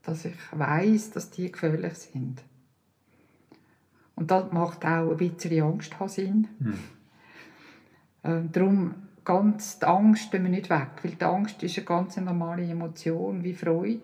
dass 0.03 0.25
ich 0.25 0.35
weiß, 0.51 1.11
dass 1.11 1.31
die 1.31 1.53
gefährlich 1.53 1.95
sind. 1.95 2.43
Und 4.17 4.31
das 4.31 4.51
macht 4.51 4.85
auch 4.85 5.11
ein 5.11 5.17
bisschen 5.17 5.63
Angst 5.63 5.95
Sinn. 6.09 6.49
Hm. 6.59 6.79
Äh, 8.23 8.49
darum 8.51 8.95
ganz 9.25 9.79
die 9.79 9.87
Angst 9.87 10.33
wir 10.33 10.41
nicht 10.41 10.71
weg, 10.71 10.89
weil 11.03 11.13
die 11.13 11.25
Angst 11.25 11.63
ist 11.63 11.77
eine 11.77 11.87
ganz 11.87 12.17
normale 12.17 12.65
Emotion 12.65 13.45
wie 13.45 13.55
Freude. 13.55 14.01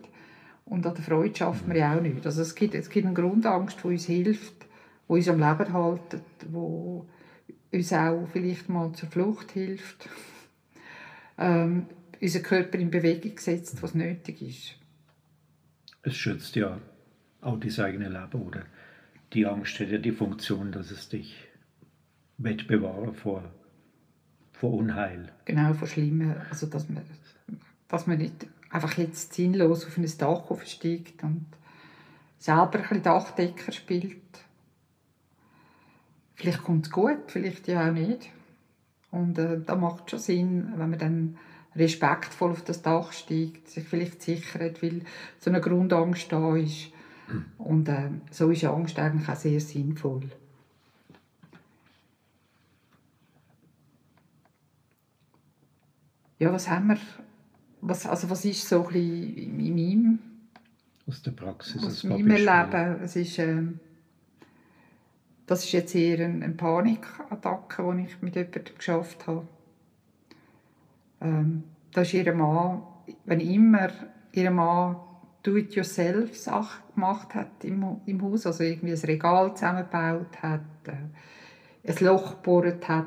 Und 0.66 0.86
an 0.86 0.94
der 0.94 1.04
Freude 1.04 1.34
schafft 1.34 1.66
man 1.66 1.76
ja 1.76 1.96
auch 1.96 2.00
nicht. 2.00 2.24
Also 2.24 2.42
es 2.42 2.54
gibt, 2.54 2.74
es 2.74 2.88
gibt 2.88 3.06
eine 3.06 3.14
Grundangst, 3.14 3.78
die 3.82 3.88
uns 3.88 4.04
hilft, 4.04 4.66
die 5.08 5.12
uns 5.12 5.28
am 5.28 5.40
Leben 5.40 5.72
hält, 5.72 6.22
die 7.72 7.76
uns 7.76 7.92
auch 7.92 8.28
vielleicht 8.32 8.68
mal 8.68 8.92
zur 8.92 9.08
Flucht 9.08 9.52
hilft. 9.52 10.08
Ähm, 11.38 11.86
unser 12.20 12.40
Körper 12.40 12.78
in 12.78 12.90
Bewegung 12.90 13.38
setzt, 13.38 13.82
was 13.82 13.94
nötig 13.94 14.42
ist. 14.42 14.76
Es 16.02 16.16
schützt 16.16 16.54
ja 16.56 16.78
auch 17.40 17.58
das 17.58 17.78
eigene 17.80 18.08
Leben, 18.08 18.42
oder? 18.42 18.64
Die 19.32 19.46
Angst 19.46 19.80
hat 19.80 19.88
ja 19.88 19.98
die 19.98 20.12
Funktion, 20.12 20.72
dass 20.72 20.90
es 20.90 21.08
dich 21.08 21.48
bewahren 22.36 23.14
vor, 23.14 23.44
vor 24.52 24.74
Unheil. 24.74 25.32
Genau, 25.44 25.72
vor 25.74 25.88
Schlimmen. 25.88 26.34
Also, 26.50 26.66
dass 26.66 26.88
man, 26.88 27.02
dass 27.88 28.06
man 28.06 28.18
nicht 28.18 28.46
einfach 28.70 28.96
jetzt 28.98 29.34
sinnlos 29.34 29.86
auf 29.86 29.96
ein 29.96 30.10
Dach 30.18 30.50
aufsteigt 30.50 31.22
und 31.22 31.46
selber 32.38 32.74
ein 32.74 32.82
bisschen 32.82 33.02
Dachdecker 33.02 33.72
spielt. 33.72 34.16
Vielleicht 36.34 36.64
kommt 36.64 36.86
es 36.86 36.92
gut, 36.92 37.18
vielleicht 37.28 37.68
ja 37.68 37.88
auch 37.88 37.92
nicht. 37.92 38.30
Und 39.10 39.38
äh, 39.38 39.60
da 39.64 39.76
macht 39.76 40.10
schon 40.10 40.18
Sinn, 40.18 40.72
wenn 40.76 40.90
man 40.90 40.98
dann 40.98 41.38
respektvoll 41.76 42.50
auf 42.50 42.64
das 42.64 42.82
Dach 42.82 43.12
steigt, 43.12 43.68
sich 43.68 43.84
vielleicht 43.84 44.22
sichert, 44.22 44.82
weil 44.82 45.02
so 45.38 45.50
eine 45.50 45.60
Grundangst 45.60 46.32
da 46.32 46.56
ist. 46.56 46.88
Und 47.58 47.88
äh, 47.88 48.10
so 48.30 48.50
ist 48.50 48.64
Angst 48.64 48.98
eigentlich 48.98 49.28
auch 49.28 49.36
sehr 49.36 49.60
sinnvoll. 49.60 50.30
Ja, 56.38 56.52
was 56.52 56.68
haben 56.68 56.88
wir, 56.88 56.98
was, 57.80 58.04
also 58.04 58.28
was 58.28 58.44
ist 58.44 58.68
so 58.68 58.84
ein 58.86 58.92
bisschen 58.92 59.36
in 59.36 59.74
meinem, 59.74 60.18
aus 61.06 61.22
der 61.22 61.30
Praxis, 61.30 61.84
aus 61.84 62.02
meinem 62.02 62.26
Leben, 62.26 63.00
es 63.02 63.14
ist, 63.14 63.38
äh, 63.38 63.62
das 65.46 65.64
ist 65.64 65.72
jetzt 65.72 65.94
eher 65.94 66.24
eine, 66.24 66.44
eine 66.44 66.54
Panikattacke, 66.54 67.94
die 67.96 68.06
ich 68.06 68.22
mit 68.22 68.34
jemandem 68.34 68.76
geschafft 68.76 69.26
habe. 69.28 69.46
Ähm, 71.20 71.62
da 71.92 72.00
ist 72.00 72.12
ihr 72.12 72.34
Mann, 72.34 72.82
wenn 73.24 73.40
immer 73.40 73.90
ihr 74.32 74.50
Mann 74.50 74.96
Do-it-yourself-Sachen 75.42 76.94
gemacht 76.94 77.34
hat 77.34 77.64
im, 77.64 78.00
im 78.06 78.22
Haus, 78.22 78.46
also 78.46 78.62
irgendwie 78.62 78.92
ein 78.92 78.98
Regal 78.98 79.54
zusammengebaut 79.54 80.42
hat, 80.42 80.60
äh, 80.86 81.90
ein 81.90 81.96
Loch 82.00 82.36
gebohrt 82.36 82.88
hat, 82.88 83.06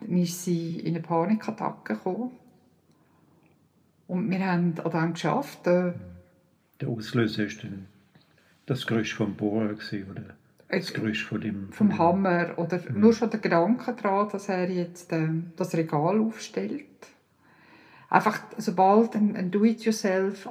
dann 0.00 0.16
ist 0.16 0.44
sie 0.44 0.80
in 0.80 0.94
eine 0.94 1.00
Panikattacke 1.00 1.94
gekommen. 1.94 2.32
Und 4.06 4.30
wir 4.30 4.46
haben 4.46 4.74
an 4.82 4.90
dem 4.90 5.12
geschafft. 5.12 5.66
Äh, 5.66 5.92
der 6.80 6.88
Auslöser 6.88 7.44
war 7.44 7.62
dann 7.62 7.86
das 8.66 8.86
Geräusch 8.86 9.14
vom 9.14 9.34
Bohrer 9.34 9.70
oder 9.72 10.22
das 10.68 10.92
Geräusch 10.92 11.24
von 11.24 11.40
dem... 11.40 11.72
Vom 11.72 11.96
Hammer 11.98 12.58
oder 12.58 12.78
mhm. 12.78 13.00
nur 13.00 13.14
schon 13.14 13.30
der 13.30 13.40
Gedanke 13.40 13.94
daran, 13.94 14.28
dass 14.30 14.48
er 14.50 14.68
jetzt 14.70 15.12
äh, 15.12 15.28
das 15.56 15.74
Regal 15.74 16.20
aufstellt. 16.20 16.84
Einfach, 18.10 18.40
sobald 18.56 19.14
ein, 19.14 19.36
ein 19.36 19.50
Do-it-yourself 19.50 20.48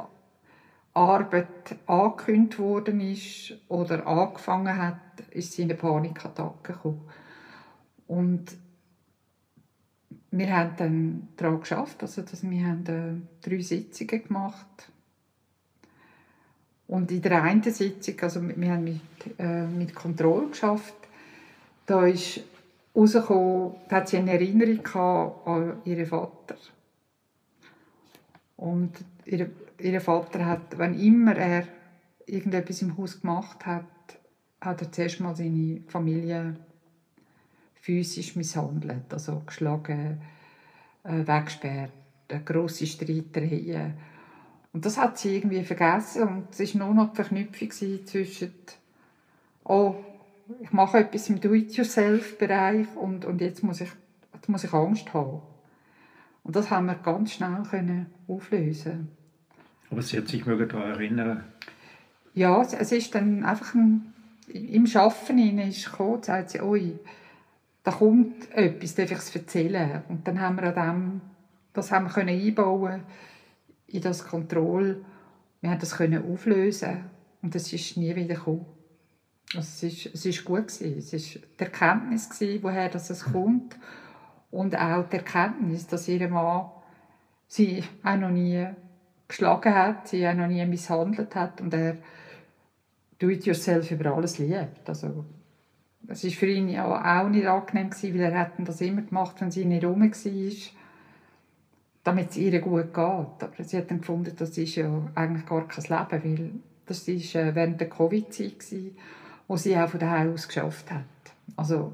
Arbeit 0.97 1.75
angekündigt 1.85 2.59
worden 2.59 2.99
ist 2.99 3.53
oder 3.67 4.05
angefangen 4.07 4.77
hat, 4.77 4.97
ist 5.31 5.53
sie 5.53 5.63
in 5.63 5.69
eine 5.69 5.79
Panikattacke 5.79 6.73
gekommen. 6.73 7.01
Und 8.07 8.57
wir 10.31 10.55
haben 10.55 10.73
dann 10.77 11.27
daran 11.37 11.59
geschafft, 11.59 12.01
also 12.01 12.21
dass 12.21 12.49
wir 12.49 12.65
haben 12.65 12.85
äh, 12.85 13.47
drei 13.47 13.61
Sitzungen 13.61 14.23
gemacht 14.23 14.91
und 16.87 17.11
in 17.11 17.21
der 17.21 17.43
einen 17.43 17.63
Sitzung, 17.63 18.15
also 18.21 18.41
wir 18.41 18.71
haben 18.71 18.83
mit, 18.83 19.01
äh, 19.39 19.67
mit 19.67 19.93
Kontrolle 19.93 20.47
geschafft, 20.47 20.95
da 21.85 22.05
ist 22.05 22.41
rausgekommen, 22.95 23.75
da 23.89 23.97
hat 23.97 24.09
sie 24.09 24.17
eine 24.17 24.31
Erinnerung 24.31 25.45
an 25.45 25.81
ihren 25.83 26.05
Vater. 26.05 26.55
Und 28.57 28.91
ihre 29.25 29.49
ihr 29.79 30.01
Vater 30.01 30.45
hat, 30.45 30.77
wenn 30.77 30.99
immer 30.99 31.35
er 31.35 31.67
irgendetwas 32.25 32.81
im 32.81 32.97
Haus 32.97 33.21
gemacht 33.21 33.65
hat, 33.65 33.85
hat 34.59 34.81
er 34.81 34.91
zuerst 34.91 35.19
mal 35.19 35.35
seine 35.35 35.81
Familie 35.87 36.55
physisch 37.75 38.35
misshandelt, 38.35 39.13
also 39.13 39.43
geschlagen, 39.45 40.19
äh, 41.03 41.25
weggesperrt, 41.25 41.91
grosse 42.43 42.87
Streitereien. 42.87 43.93
Und 44.73 44.85
das 44.85 44.97
hat 44.97 45.17
sie 45.17 45.37
irgendwie 45.37 45.63
vergessen 45.63 46.23
und 46.23 46.59
es 46.59 46.77
war 46.77 46.85
nur 46.85 46.95
noch 46.95 47.11
die 47.11 47.15
Verknüpfung 47.15 47.71
zwischen 47.71 48.53
«Oh, 49.63 49.95
ich 50.61 50.71
mache 50.71 50.99
etwas 50.99 51.29
im 51.29 51.39
Do-it-yourself-Bereich 51.39 52.87
und, 52.95 53.25
und 53.25 53.41
jetzt, 53.41 53.63
muss 53.63 53.81
ich, 53.81 53.89
jetzt 54.33 54.49
muss 54.49 54.63
ich 54.63 54.73
Angst 54.73 55.13
haben». 55.13 55.41
Und 56.47 56.55
das 56.55 56.71
haben 56.71 56.85
wir 56.85 56.95
ganz 56.95 57.33
schnell 57.33 57.61
können 57.69 58.07
auflösen 58.27 59.09
aber 59.89 60.01
sie 60.01 60.17
hat 60.17 60.27
sich 60.27 60.45
mögen 60.45 60.67
daran 60.67 60.91
erinnern. 60.91 61.43
Ja, 62.33 62.61
es 62.61 62.91
ist 62.91 63.15
dann 63.15 63.43
einfach 63.43 63.73
ein, 63.73 64.13
im 64.47 64.85
Arbeiten 64.93 65.37
hinein 65.37 65.69
ist 65.69 65.91
gekommen, 65.91 66.23
sagt 66.23 66.51
sie, 66.51 66.61
oi, 66.61 66.99
da 67.83 67.91
kommt 67.91 68.51
etwas, 68.51 68.95
darf 68.95 69.11
ich 69.11 69.17
es 69.17 69.35
erzählen? 69.35 70.03
Und 70.09 70.27
dann 70.27 70.41
haben 70.41 70.57
wir 70.57 70.75
an 70.75 70.75
dem, 70.75 71.21
das 71.73 71.91
haben 71.91 72.05
wir 72.05 72.11
können 72.11 72.37
einbauen 72.37 73.01
in 73.87 74.01
das 74.01 74.25
Kontroll. 74.25 75.05
Wir 75.61 75.71
haben 75.71 75.79
das 75.79 75.95
können 75.95 76.31
auflösen 76.31 77.05
und 77.41 77.55
es 77.55 77.71
ist 77.71 77.97
nie 77.97 78.15
wieder 78.15 78.35
gekommen. 78.35 78.65
Also 79.55 79.59
es 79.59 79.83
ist, 79.83 80.13
es 80.13 80.25
ist 80.25 80.43
gut 80.43 80.67
gewesen. 80.67 80.97
Es 80.97 81.13
ist 81.13 81.35
die 81.35 81.63
Erkenntnis 81.63 82.29
gewesen, 82.29 82.63
woher 82.63 82.89
das 82.89 83.09
es 83.09 83.23
kommt 83.23 83.77
und 84.51 84.77
auch 84.77 85.09
die 85.09 85.17
Erkenntnis, 85.17 85.87
dass 85.87 86.07
ihr 86.07 86.27
Mann 86.29 86.69
sie 87.47 87.83
auch 88.03 88.15
noch 88.15 88.29
nie 88.29 88.67
geschlagen 89.27 89.73
hat, 89.73 90.07
sie 90.07 90.19
ja 90.19 90.33
noch 90.33 90.47
nie 90.47 90.65
misshandelt 90.65 91.35
hat 91.35 91.61
und 91.61 91.73
er 91.73 91.97
Do-it-yourself 93.19 93.91
über 93.91 94.13
alles 94.13 94.37
liebt. 94.37 94.87
Also, 94.87 95.25
es 96.07 96.23
war 96.23 96.31
für 96.31 96.45
ihn 96.45 96.69
ja 96.69 96.85
auch 96.85 97.29
nicht 97.29 97.47
angenehm 97.47 97.89
weil 97.91 98.21
er 98.21 98.39
hat 98.39 98.51
das 98.59 98.81
immer 98.81 99.01
gemacht, 99.01 99.37
wenn 99.39 99.51
sie 99.51 99.65
nicht 99.65 99.83
rum 99.83 100.01
war, 100.01 100.51
damit 102.03 102.29
es 102.29 102.37
ihr 102.37 102.61
gut 102.61 102.93
geht. 102.93 102.95
Aber 102.95 103.63
sie 103.63 103.77
hat 103.77 103.89
dann 103.89 104.01
gefunden, 104.01 104.33
das 104.37 104.57
ist 104.57 104.75
ja 104.75 105.01
eigentlich 105.15 105.45
gar 105.45 105.67
kein 105.67 105.83
Leben, 105.83 106.23
weil 106.23 106.51
das 106.85 107.07
war 107.07 107.41
äh, 107.41 107.55
während 107.55 107.81
der 107.81 107.89
Covid-Zeit, 107.89 108.93
wo 109.47 109.57
sie 109.57 109.77
auch 109.77 109.89
von 109.89 109.99
daheim 109.99 110.33
aus 110.33 110.47
geschafft 110.47 110.91
hat. 110.91 111.03
Also, 111.55 111.91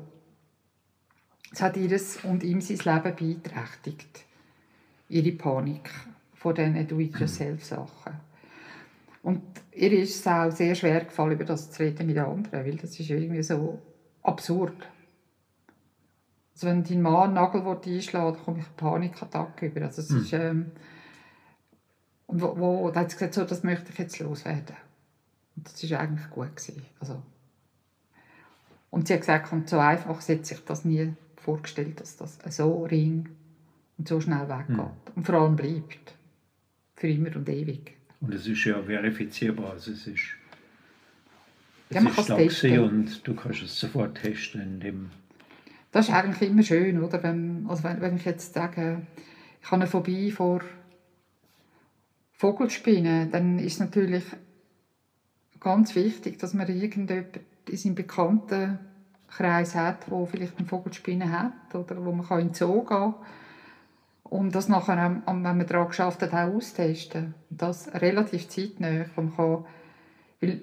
es 1.53 1.61
hat 1.61 1.77
ihr 1.77 1.99
und 2.23 2.43
ihm 2.43 2.61
sein 2.61 2.77
Leben 2.77 3.15
beeinträchtigt, 3.15 4.25
ihre 5.07 5.31
Panik 5.33 5.89
von 6.33 6.55
diesen 6.55 6.87
Do-it-yourself-Sachen. 6.87 8.13
Und 9.21 9.41
ihr 9.71 9.91
ist 9.93 10.19
es 10.19 10.27
auch 10.27 10.51
sehr 10.51 10.73
schwer 10.73 11.05
gefallen, 11.05 11.33
über 11.33 11.45
das 11.45 11.71
zu 11.71 11.83
reden 11.83 12.07
mit 12.07 12.17
anderen, 12.17 12.65
weil 12.65 12.75
das 12.75 12.99
ist 12.99 13.09
irgendwie 13.09 13.43
so 13.43 13.79
absurd. 14.23 14.75
Also 16.55 16.67
wenn 16.67 16.83
dein 16.83 17.01
Mann 17.01 17.23
einen 17.23 17.33
Nagel 17.35 17.61
einschlägt, 17.61 18.13
dann 18.13 18.43
komme 18.43 18.59
ich 18.59 18.65
eine 18.65 18.75
Panikattacke 18.75 19.67
über. 19.67 19.81
Also 19.83 20.01
es 20.01 20.09
hm. 20.09 20.21
ist, 20.21 20.33
ähm, 20.33 20.71
und 22.25 22.41
wo, 22.41 22.57
wo, 22.57 22.89
da 22.89 23.01
hat 23.01 23.11
sie 23.11 23.17
gesagt, 23.17 23.35
so, 23.35 23.43
das 23.43 23.63
möchte 23.63 23.91
ich 23.91 23.99
jetzt 23.99 24.19
loswerden. 24.19 24.75
Und 25.55 25.71
das 25.71 25.89
war 25.91 25.99
eigentlich 25.99 26.29
gut. 26.31 26.55
Gewesen. 26.55 26.83
Also, 26.99 27.21
und 28.89 29.07
sie 29.07 29.13
hat 29.13 29.21
gesagt, 29.21 29.51
und 29.53 29.69
so 29.69 29.77
einfach, 29.77 30.19
sie 30.19 30.35
hat 30.35 30.45
sich 30.45 30.63
das 30.65 30.83
nie 30.83 31.13
vorgestellt, 31.43 31.99
dass 31.99 32.17
das 32.17 32.39
so 32.49 32.85
ring 32.85 33.29
und 33.97 34.07
so 34.07 34.19
schnell 34.19 34.49
weggeht. 34.49 34.77
Hm. 34.77 34.91
Und 35.15 35.25
vor 35.25 35.35
allem 35.35 35.55
bleibt 35.55 36.15
für 36.95 37.07
immer 37.07 37.35
und 37.35 37.47
ewig. 37.49 37.97
Und 38.21 38.33
es 38.33 38.47
ist 38.47 38.63
ja 38.63 38.81
verifizierbar, 38.81 39.71
also 39.71 39.91
es 39.91 40.07
ist, 40.07 40.21
es 41.89 41.95
ja, 41.95 42.01
man 42.01 42.13
ist 42.39 42.63
da 42.63 42.81
und 42.81 43.27
du 43.27 43.35
kannst 43.35 43.61
es 43.61 43.79
sofort 43.79 44.15
testen. 44.15 44.61
Indem 44.61 45.11
das 45.91 46.07
ist 46.07 46.13
eigentlich 46.15 46.49
immer 46.49 46.63
schön, 46.63 47.03
oder? 47.03 47.21
Wenn, 47.21 47.67
also 47.67 47.83
wenn, 47.83 48.01
wenn 48.01 48.15
ich 48.15 48.25
jetzt 48.25 48.53
sage, 48.53 49.05
ich 49.61 49.67
habe 49.67 49.81
eine 49.81 49.87
Phobie 49.87 50.31
vor 50.31 50.61
Vogelspinnen, 52.31 53.29
dann 53.29 53.59
ist 53.59 53.73
es 53.73 53.79
natürlich 53.79 54.23
ganz 55.59 55.95
wichtig, 55.95 56.39
dass 56.39 56.53
man 56.53 56.67
irgendjemand 56.67 57.39
in 57.69 57.77
seinem 57.77 57.95
Bekanntenkreis 57.95 58.79
Kreis 59.35 59.75
hat, 59.75 60.09
wo 60.09 60.25
vielleicht 60.25 60.57
eine 60.57 60.67
Vogelspinne 60.67 61.31
hat 61.31 61.75
oder 61.75 62.03
wo 62.03 62.11
man 62.11 62.39
in 62.39 62.47
den 62.47 62.53
Zoo 62.53 62.83
gehen 62.83 62.87
kann. 62.87 63.15
Und 64.23 64.55
das 64.55 64.67
nachher, 64.67 65.21
wenn 65.25 65.41
man 65.41 65.67
daran 65.67 65.87
geschafft 65.87 66.21
hat, 66.21 66.33
auch 66.33 66.55
austesten. 66.55 67.35
Das 67.49 67.93
relativ 67.93 68.47
zeitnah. 68.49 69.05
Man 69.15 69.35
kann, 69.35 69.65
weil 70.41 70.61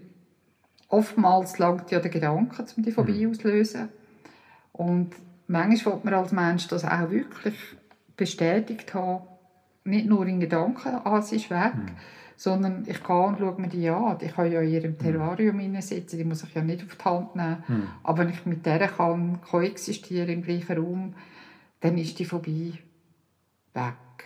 oftmals 0.88 1.58
langt 1.58 1.90
ja 1.90 2.00
der 2.00 2.10
Gedanke, 2.10 2.64
um 2.76 2.82
die 2.82 2.92
Phobie 2.92 3.24
mhm. 3.24 3.30
auszulösen. 3.30 3.88
Und 4.72 5.14
manchmal 5.46 5.94
will 5.94 6.00
man 6.04 6.14
als 6.14 6.32
Mensch 6.32 6.68
das 6.68 6.84
auch 6.84 7.10
wirklich 7.10 7.54
bestätigt 8.16 8.92
haben. 8.94 9.24
Nicht 9.84 10.06
nur 10.06 10.26
in 10.26 10.40
Gedanken, 10.40 11.00
ah, 11.04 11.22
sie 11.22 11.36
ist 11.36 11.50
weg, 11.50 11.74
mhm. 11.74 11.96
Sondern 12.40 12.87
ich 12.87 13.04
gehe 13.04 13.20
und 13.20 13.38
schaue 13.38 13.61
mir 13.61 13.68
die 13.68 13.87
an. 13.90 14.16
Ich 14.23 14.32
kann 14.32 14.50
ja 14.50 14.62
in 14.62 14.70
ihrem 14.70 14.92
mhm. 14.92 14.99
Terrarium 14.99 15.56
mhm. 15.59 15.78
sitzen, 15.82 16.16
die 16.16 16.25
muss 16.25 16.42
ich 16.42 16.54
ja 16.54 16.62
nicht 16.62 16.82
auf 16.82 16.97
die 16.97 17.04
Hand 17.04 17.37
nehmen. 17.37 17.62
Mhm. 17.68 17.82
Aber 18.02 18.18
wenn 18.20 18.30
ich 18.30 18.47
mit 18.47 18.64
der 18.64 18.88
kann 18.88 19.42
koexistieren 19.42 20.30
im 20.30 20.42
gleichen 20.42 20.78
Raum, 20.78 21.14
dann 21.80 21.99
ist 21.99 22.18
die 22.18 22.25
vorbei 22.25 22.73
weg. 23.75 24.25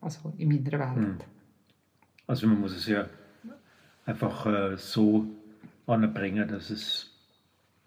Also 0.00 0.32
in 0.38 0.48
meiner 0.48 0.96
Welt. 0.96 0.98
Mhm. 0.98 1.18
Also 2.26 2.48
man 2.48 2.60
muss 2.60 2.74
es 2.74 2.88
ja 2.88 3.06
einfach 4.04 4.44
äh, 4.46 4.76
so 4.76 5.26
anbringen, 5.86 6.48
dass 6.48 6.70
es, 6.70 7.12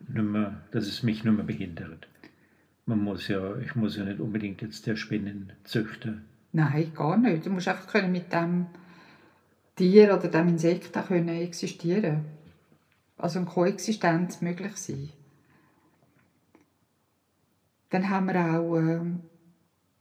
nicht 0.08 0.24
mehr, 0.24 0.62
dass 0.72 0.88
es 0.88 1.03
mich 1.03 1.25
nicht 1.25 1.36
mehr 1.36 1.43
behindert. 1.43 2.08
Man 2.86 3.03
muss 3.03 3.27
ja, 3.27 3.58
ich 3.58 3.75
muss 3.75 3.98
ja 3.98 4.05
nicht 4.05 4.22
unbedingt 4.22 4.62
jetzt 4.62 4.88
der 4.88 4.96
Spinnen 4.96 5.51
züchten. 5.65 6.24
Nein, 6.53 6.93
gar 6.93 7.17
nicht. 7.17 7.45
Du 7.45 7.50
musst 7.50 7.67
einfach 7.67 7.88
können 7.88 8.12
mit 8.12 8.31
dem 8.31 8.67
Tier 9.75 10.13
oder 10.13 10.27
dem 10.27 10.50
Insekt 10.50 10.95
auch 10.95 11.07
können 11.07 11.29
existieren. 11.29 12.25
Also 13.17 13.39
eine 13.39 13.48
Koexistenz 13.48 14.41
möglich 14.41 14.77
sein. 14.77 15.10
Dann 17.89 18.10
haben 18.10 18.27
wir 18.27 18.60
auch 18.60 18.77
äh, 18.77 19.01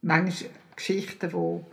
manchmal 0.03 0.51
Geschichten, 0.77 1.33
wo 1.33 1.65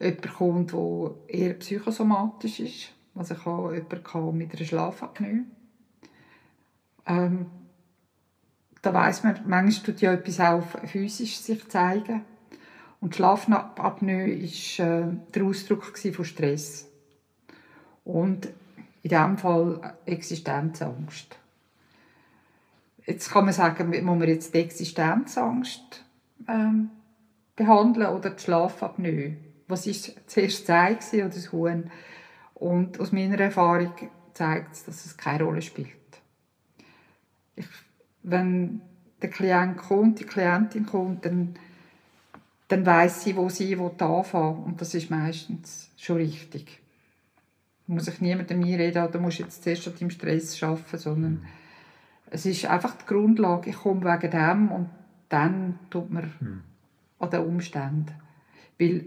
jemand 0.00 0.34
kommt, 0.34 0.72
der 0.72 1.10
eher 1.28 1.54
psychosomatisch 1.54 2.60
ist. 2.60 2.92
Also 3.14 3.34
ich 3.34 3.44
habe 3.44 3.76
jemanden 3.76 4.38
mit 4.38 4.54
einer 4.54 4.64
Schlafapnoe. 4.64 5.44
Ähm, 7.06 7.46
da 8.80 8.92
weiß 8.92 9.24
man, 9.24 9.40
manchmal 9.46 9.86
tut 9.86 10.00
ja 10.00 10.12
etwas 10.12 10.40
auch 10.40 10.64
physisch 10.86 11.38
sich 11.38 11.68
zeigen. 11.68 12.24
Und 13.04 13.14
Schlafapnoe 13.14 14.40
war 14.78 14.86
äh, 14.86 15.06
der 15.34 15.44
Ausdruck 15.44 15.84
von 15.98 16.24
Stress. 16.24 16.88
Und 18.02 18.46
in 19.02 19.10
diesem 19.10 19.36
Fall 19.36 19.94
Existenzangst. 20.06 21.36
Jetzt 23.04 23.30
kann 23.30 23.44
man 23.44 23.52
sagen, 23.52 23.90
muss 23.90 24.18
man 24.18 24.26
jetzt 24.26 24.54
die 24.54 24.60
Existenzangst 24.60 26.02
ähm, 26.48 26.88
behandeln 27.54 28.06
oder 28.06 28.30
die 28.30 28.42
Schlafapnoe? 28.42 29.36
Was 29.68 29.86
war 29.86 30.14
zuerst 30.26 30.66
das 30.66 30.74
Ei 30.74 30.96
oder 31.18 31.28
das 31.28 31.52
Huhn? 31.52 31.90
Und 32.54 32.98
aus 33.00 33.12
meiner 33.12 33.38
Erfahrung 33.38 33.92
zeigt 34.32 34.72
es, 34.72 34.84
dass 34.86 35.04
es 35.04 35.18
keine 35.18 35.44
Rolle 35.44 35.60
spielt. 35.60 35.90
Ich, 37.54 37.68
wenn 38.22 38.80
der 39.20 39.28
Klient 39.28 39.76
kommt, 39.76 40.20
die 40.20 40.24
Klientin 40.24 40.86
kommt, 40.86 41.26
dann, 41.26 41.58
dann 42.74 42.86
weiß 42.86 43.22
sie, 43.22 43.36
wo 43.36 43.48
sie 43.48 43.76
anfangen 43.76 44.32
will. 44.32 44.64
Und 44.64 44.80
das 44.80 44.94
ist 44.94 45.08
meistens 45.08 45.90
schon 45.96 46.16
richtig. 46.16 46.80
Da 47.86 47.94
muss 47.94 48.08
ich 48.08 48.20
niemandem 48.20 48.64
einreden, 48.64 49.08
da 49.12 49.18
musst 49.20 49.38
du 49.38 49.44
jetzt 49.44 49.62
zuerst 49.62 49.86
an 49.86 49.94
deinem 49.96 50.10
Stress 50.10 50.60
arbeiten, 50.60 50.98
sondern 50.98 51.32
mhm. 51.32 51.46
es 52.30 52.46
ist 52.46 52.66
einfach 52.66 52.96
die 52.96 53.06
Grundlage, 53.06 53.70
ich 53.70 53.76
komme 53.76 54.02
wegen 54.02 54.30
dem 54.30 54.72
und 54.72 54.90
dann 55.28 55.78
tut 55.88 56.10
man 56.10 56.32
mhm. 56.40 56.62
an 57.20 57.30
den 57.30 57.44
Umständen. 57.44 58.14
Weil 58.80 59.04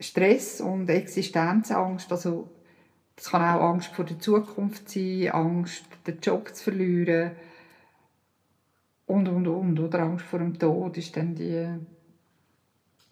Stress 0.00 0.62
und 0.62 0.88
Existenzangst, 0.88 2.10
also 2.10 2.48
das 3.14 3.30
kann 3.30 3.42
auch 3.42 3.72
Angst 3.72 3.88
vor 3.88 4.06
der 4.06 4.18
Zukunft 4.18 4.88
sein, 4.88 5.30
Angst, 5.32 5.84
den 6.06 6.18
Job 6.20 6.54
zu 6.54 6.64
verlieren 6.64 7.32
und, 9.04 9.28
und, 9.28 9.46
und. 9.46 9.80
Oder 9.80 10.00
Angst 10.00 10.24
vor 10.24 10.38
dem 10.38 10.58
Tod 10.58 10.96
ist 10.96 11.14
dann 11.14 11.34
die, 11.34 11.78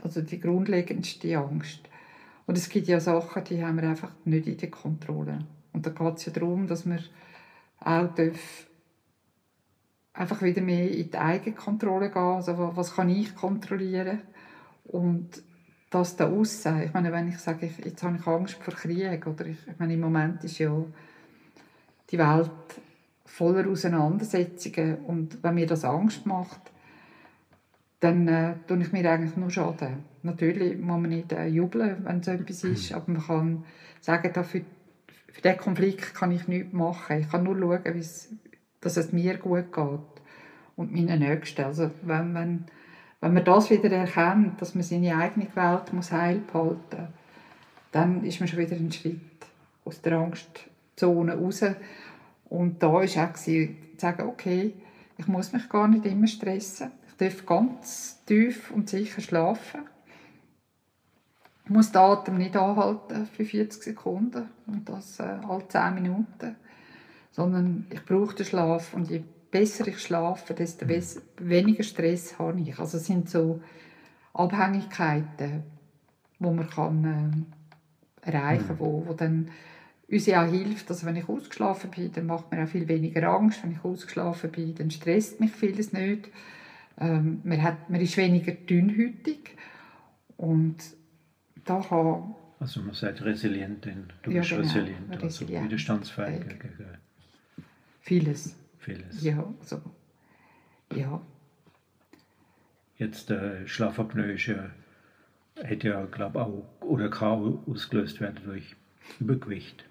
also 0.05 0.21
die 0.21 0.39
grundlegendste 0.39 1.37
Angst. 1.37 1.81
Und 2.47 2.59
es 2.59 2.69
gibt 2.69 2.87
ja 2.87 3.01
Sachen, 3.01 3.43
die 3.45 3.65
haben 3.65 3.81
wir 3.81 3.89
einfach 3.89 4.13
nicht 4.25 4.47
in 4.47 4.59
der 4.59 4.71
Kontrolle. 4.71 5.39
Und 5.73 5.87
da 5.87 5.91
geht 5.91 6.19
es 6.19 6.27
ja 6.27 6.33
darum, 6.33 6.67
dass 6.67 6.87
wir 6.87 7.01
auch 7.81 8.11
einfach 10.13 10.43
wieder 10.43 10.63
mehr 10.63 10.91
in 10.91 11.11
die 11.11 11.19
Eigenkontrolle 11.19 12.11
gehen. 12.11 12.23
Also 12.23 12.73
was 12.75 12.95
kann 12.95 13.09
ich 13.09 13.35
kontrollieren? 13.35 14.21
Und 14.85 15.43
das 15.91 16.17
da 16.17 16.29
aussen. 16.29 16.83
Ich 16.83 16.93
meine, 16.93 17.11
wenn 17.13 17.29
ich 17.29 17.39
sage, 17.39 17.71
jetzt 17.85 18.03
habe 18.03 18.17
ich 18.17 18.27
Angst 18.27 18.55
vor 18.55 18.75
Krieg, 18.75 19.27
oder 19.27 19.47
ich, 19.47 19.57
ich 19.67 19.79
meine, 19.79 19.95
im 19.95 20.01
Moment 20.01 20.45
ist 20.45 20.59
ja 20.59 20.85
die 22.11 22.19
Welt 22.19 22.51
voller 23.25 23.69
Auseinandersetzungen 23.69 24.99
und 25.07 25.43
wenn 25.43 25.55
mir 25.55 25.67
das 25.67 25.85
Angst 25.85 26.27
macht, 26.27 26.74
dann 28.05 28.29
äh, 28.29 28.55
tue 28.67 28.81
ich 28.81 28.93
mir 28.93 29.11
eigentlich 29.11 29.37
nur 29.37 29.51
Schaden. 29.51 30.05
Natürlich 30.23 30.79
muss 30.79 31.01
man 31.01 31.11
nicht 31.11 31.33
äh, 31.33 31.47
jubeln, 31.47 32.05
wenn 32.05 32.23
so 32.23 32.31
etwas 32.31 32.65
ist, 32.65 32.93
aber 32.93 33.13
man 33.13 33.23
kann 33.27 33.65
sagen, 34.01 34.31
dafür, 34.33 34.63
für 35.33 35.43
diesen 35.43 35.59
Konflikt 35.59 36.15
kann 36.15 36.31
ich 36.31 36.47
nichts 36.47 36.73
machen. 36.73 37.21
Ich 37.21 37.31
kann 37.31 37.45
nur 37.45 37.59
schauen, 37.59 38.05
dass 38.81 38.97
es 38.97 39.13
mir 39.13 39.39
gut 39.39 39.73
geht 39.73 40.01
und 40.77 40.93
meinen 40.93 41.19
Nächsten. 41.19 41.65
Also 41.65 41.91
wenn, 42.03 42.35
wenn 42.35 42.65
wenn 43.25 43.33
man 43.33 43.45
das 43.45 43.71
wieder 43.71 43.91
erkennt, 43.91 44.61
dass 44.61 44.75
man 44.75 44.85
seine 44.85 45.17
eigene 45.17 45.47
Welt 45.55 45.95
muss 45.95 46.13
heil 46.13 46.43
behalten 46.47 46.77
muss, 46.99 47.09
dann 47.91 48.23
ist 48.23 48.39
man 48.39 48.47
schon 48.47 48.59
wieder 48.59 48.77
einen 48.77 48.93
Schritt 48.93 49.19
aus 49.87 50.03
der 50.03 50.19
Angstzone 50.19 51.35
raus. 51.35 51.65
Und 52.51 52.83
da 52.83 52.93
war 52.93 53.03
auch 53.03 53.33
zu 53.33 53.69
sagen, 53.97 54.29
okay, 54.29 54.75
ich 55.17 55.27
muss 55.27 55.55
mich 55.55 55.67
gar 55.71 55.89
nicht 55.89 56.05
immer 56.05 56.27
stressen. 56.27 56.91
Ich 57.17 57.19
darf 57.19 57.47
ganz 57.47 58.25
tief 58.27 58.73
und 58.73 58.89
sicher 58.89 59.21
schlafen. 59.21 59.83
Ich 61.65 61.71
muss 61.71 61.93
den 61.93 62.01
Atem 62.01 62.39
nicht 62.39 62.57
anhalten 62.57 63.27
für 63.27 63.45
40 63.45 63.83
Sekunden 63.83 64.49
und 64.67 64.89
das 64.89 65.21
äh, 65.21 65.39
alle 65.49 65.67
10 65.69 65.95
Minuten. 65.95 66.57
Sondern 67.31 67.87
ich 67.91 68.05
brauche 68.05 68.35
den 68.35 68.45
Schlaf 68.45 68.95
und 68.95 69.09
je 69.11 69.23
besser 69.51 69.87
ich 69.87 70.01
schlafe, 70.01 70.55
desto 70.55 70.87
besser, 70.87 71.21
weniger 71.39 71.85
Stress 71.85 72.37
habe 72.39 72.61
ich. 72.61 72.79
Also 72.81 72.99
es 72.99 73.07
sind 73.07 73.31
so 73.31 73.63
Abhängigkeiten, 74.33 75.63
wo 76.41 76.53
man 76.53 76.69
kann, 76.69 77.47
äh, 78.25 78.29
erreichen 78.29 78.67
kann, 78.67 78.77
mhm. 78.77 78.81
wo, 78.81 79.05
wo 79.07 79.13
dann 79.13 79.51
uns 80.11 80.27
ja 80.27 80.45
auch 80.45 80.51
hilft. 80.51 80.91
Also 80.91 81.07
wenn 81.07 81.17
ich 81.17 81.29
ausgeschlafen 81.29 81.91
bin, 81.91 82.11
dann 82.11 82.27
macht 82.27 82.51
mir 82.51 82.65
auch 82.65 82.69
viel 82.69 82.89
weniger 82.89 83.29
Angst. 83.29 83.63
Wenn 83.63 83.73
ich 83.73 83.85
ausgeschlafen 83.85 84.51
bin, 84.51 84.75
dann 84.75 84.91
stresst 84.91 85.39
mich 85.39 85.53
vieles 85.53 85.93
nicht. 85.93 86.31
Ähm, 86.99 87.41
man, 87.45 87.63
hat, 87.63 87.91
man 87.91 88.01
ist 88.01 88.17
weniger 88.17 88.53
dünnhütig 88.53 89.57
und 90.37 90.77
da 91.65 91.81
kann 91.81 92.35
also 92.61 92.81
man 92.81 92.95
sagt 92.95 93.23
resilient, 93.23 93.85
denn 93.85 94.07
du 94.23 94.31
ja, 94.31 94.41
bist 94.41 94.51
genau, 94.51 94.63
resilient, 94.63 95.11
also 95.11 95.27
resilient, 95.27 95.65
widerstandsfähig 95.65 96.49
gegen 96.49 96.99
vieles 98.01 98.57
vieles. 98.85 99.23
Ja, 99.23 99.53
so. 99.63 99.81
Ja. 100.95 101.21
Jetzt 102.99 103.31
äh, 103.31 103.67
Schlafapnoe 103.67 104.33
ist 104.33 104.47
ja, 104.47 104.71
hätte 105.63 105.89
ja, 105.89 106.05
glaube 106.05 106.41
auch, 106.41 106.65
oder 106.81 107.09
kann 107.09 107.59
ausgelöst 107.67 108.21
werden 108.21 108.41
durch 108.45 108.77
Übergewicht. 109.19 109.85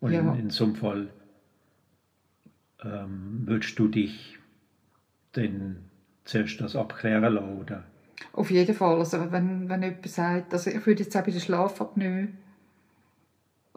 Und 0.00 0.12
ja. 0.12 0.20
in, 0.20 0.40
in 0.40 0.50
so 0.50 0.64
einem 0.64 0.76
Fall 0.76 1.10
ähm, 2.84 3.42
würdest 3.46 3.78
du 3.78 3.88
dich 3.88 4.38
denn 5.34 5.87
zuerst 6.28 6.60
das 6.60 6.76
abklären 6.76 7.34
lassen? 7.34 7.84
Auf 8.32 8.50
jeden 8.50 8.74
Fall. 8.74 8.98
Also 8.98 9.32
wenn, 9.32 9.68
wenn 9.68 9.82
jemand 9.82 10.08
sagt, 10.08 10.52
also 10.52 10.70
ich 10.70 10.84
würde 10.86 11.02
jetzt 11.02 11.16
auch 11.16 11.24
bei 11.24 11.30
der 11.30 11.40
Schlafapnoe 11.40 12.28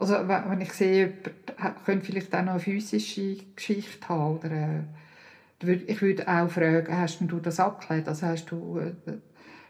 also 0.02 0.16
wenn 0.28 0.62
ich 0.62 0.74
sehe, 0.74 1.14
jemand 1.60 1.86
könnte 1.86 2.06
vielleicht 2.08 2.34
auch 2.34 2.42
noch 2.42 2.54
eine 2.54 2.60
physische 2.60 3.38
Geschichte 3.56 4.10
haben. 4.10 4.38
Oder, 4.40 5.72
äh, 5.72 5.74
ich 5.86 6.02
würde 6.02 6.28
auch 6.28 6.50
fragen, 6.50 6.98
hast 6.98 7.20
du 7.22 7.40
das 7.40 7.60
abgeklärt? 7.60 8.08
Also 8.08 8.26
hast 8.26 8.50
du, 8.50 8.80
äh, 8.80 8.94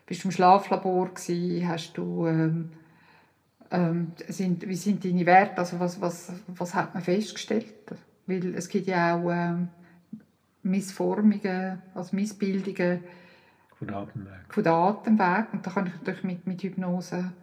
bist 0.06 0.24
du 0.24 0.30
im 0.30 0.32
Schlaflabor 0.32 1.10
gewesen? 1.14 1.68
Hast 1.68 1.98
du, 1.98 2.28
ähm, 2.28 2.70
ähm, 3.72 4.14
sind, 4.30 4.66
wie 4.66 4.76
sind 4.76 5.04
deine 5.04 5.26
Werte? 5.26 5.58
Also 5.58 5.82
was, 5.82 6.00
was, 6.00 6.32
was 6.48 6.74
hat 6.74 6.94
man 6.94 7.04
festgestellt? 7.04 7.66
Weil 8.26 8.56
es 8.56 8.70
gibt 8.70 8.88
ja 8.88 9.18
auch 9.18 9.30
ähm, 9.30 9.68
Missformungen, 10.64 11.82
also 11.94 12.16
Missbildungen 12.16 13.04
von 13.82 13.88
der 13.88 13.98
Atemweg. 13.98 14.34
Von 14.50 14.64
der 14.64 14.74
Atemweg. 14.74 15.54
Und 15.54 15.66
da 15.66 15.72
kann 15.72 15.88
ich 15.88 15.94
natürlich 15.94 16.24
mit, 16.24 16.46
mit 16.46 16.62
Hypnose 16.62 17.34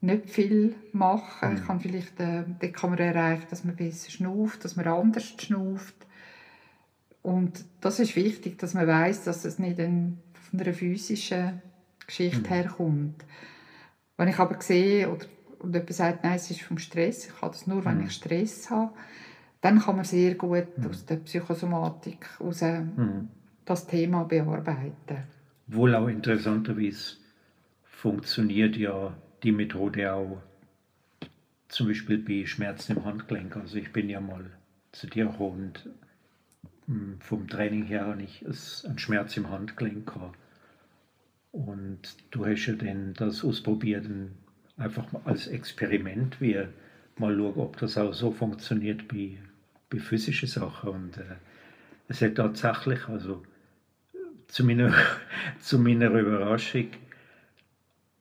nicht 0.00 0.30
viel 0.30 0.74
machen. 0.92 1.50
Mhm. 1.50 1.56
Ich 1.56 1.66
kann 1.66 1.80
vielleicht, 1.80 2.18
äh, 2.18 2.44
dort 2.58 2.74
kann 2.74 2.90
man 2.90 2.98
erreichen, 2.98 3.46
dass 3.50 3.62
man 3.62 3.76
besser 3.76 4.10
schnauft, 4.10 4.64
dass 4.64 4.74
man 4.74 4.88
anders 4.88 5.34
schnauft. 5.38 5.94
Und 7.22 7.64
das 7.80 8.00
ist 8.00 8.16
wichtig, 8.16 8.58
dass 8.58 8.74
man 8.74 8.88
weiß, 8.88 9.24
dass 9.24 9.44
es 9.44 9.60
nicht 9.60 9.76
von 9.76 10.18
einer 10.60 10.72
physischen 10.72 11.62
Geschichte 12.04 12.40
mhm. 12.40 12.46
herkommt. 12.46 13.24
Wenn 14.16 14.28
ich 14.28 14.38
aber 14.40 14.60
sehe 14.60 15.08
oder, 15.08 15.26
oder 15.60 15.78
jemand 15.78 15.94
sagt, 15.94 16.24
nein, 16.24 16.34
es 16.34 16.50
ist 16.50 16.62
vom 16.62 16.78
Stress, 16.78 17.26
ich 17.26 17.42
habe 17.42 17.52
das 17.52 17.68
nur, 17.68 17.84
wenn 17.84 17.98
mhm. 17.98 18.06
ich 18.06 18.12
Stress 18.12 18.70
habe, 18.70 18.92
dann 19.60 19.78
kann 19.78 19.96
man 19.96 20.04
sehr 20.04 20.34
gut 20.34 20.78
mhm. 20.78 20.86
aus 20.86 21.04
der 21.04 21.16
Psychosomatik 21.16 22.26
heraus 22.38 22.62
mhm. 22.62 23.28
das 23.64 23.86
Thema 23.86 24.24
bearbeiten. 24.24 25.24
Wohl 25.66 25.94
auch 25.94 26.08
interessanterweise 26.08 27.16
funktioniert 27.82 28.76
ja 28.76 29.14
die 29.42 29.52
Methode 29.52 30.12
auch 30.12 30.42
zum 31.68 31.88
Beispiel 31.88 32.18
bei 32.18 32.46
Schmerzen 32.46 32.96
im 32.96 33.04
Handgelenk. 33.04 33.56
Also 33.56 33.76
ich 33.76 33.92
bin 33.92 34.08
ja 34.08 34.20
mal 34.20 34.46
zu 34.92 35.06
dir 35.06 35.26
gekommen 35.26 35.72
und 35.76 35.90
hm, 36.86 37.20
vom 37.20 37.46
Training 37.46 37.84
her 37.84 38.06
habe 38.06 38.22
ich 38.22 38.44
einen 38.84 38.98
Schmerz 38.98 39.36
im 39.36 39.50
Handgelenk 39.50 40.12
gehabt. 40.12 40.38
Und 41.52 42.16
du 42.30 42.46
hast 42.46 42.66
ja 42.66 42.74
dann 42.74 43.14
das 43.14 43.44
ausprobiert, 43.44 44.06
einfach 44.76 45.06
als 45.24 45.46
Experiment, 45.48 46.40
wie 46.40 46.60
mal 47.16 47.36
schauen, 47.36 47.56
ob 47.56 47.76
das 47.76 47.98
auch 47.98 48.12
so 48.12 48.30
funktioniert 48.30 49.08
bei, 49.08 49.36
bei 49.90 49.98
physischen 49.98 50.48
Sachen. 50.48 50.90
Und 50.90 51.18
äh, 51.18 51.36
es 52.08 52.22
hat 52.22 52.36
tatsächlich, 52.36 53.08
also 53.08 53.42
zu 54.48 54.64
meiner, 54.64 54.94
zu 55.60 55.78
meiner 55.78 56.10
Überraschung, 56.10 56.88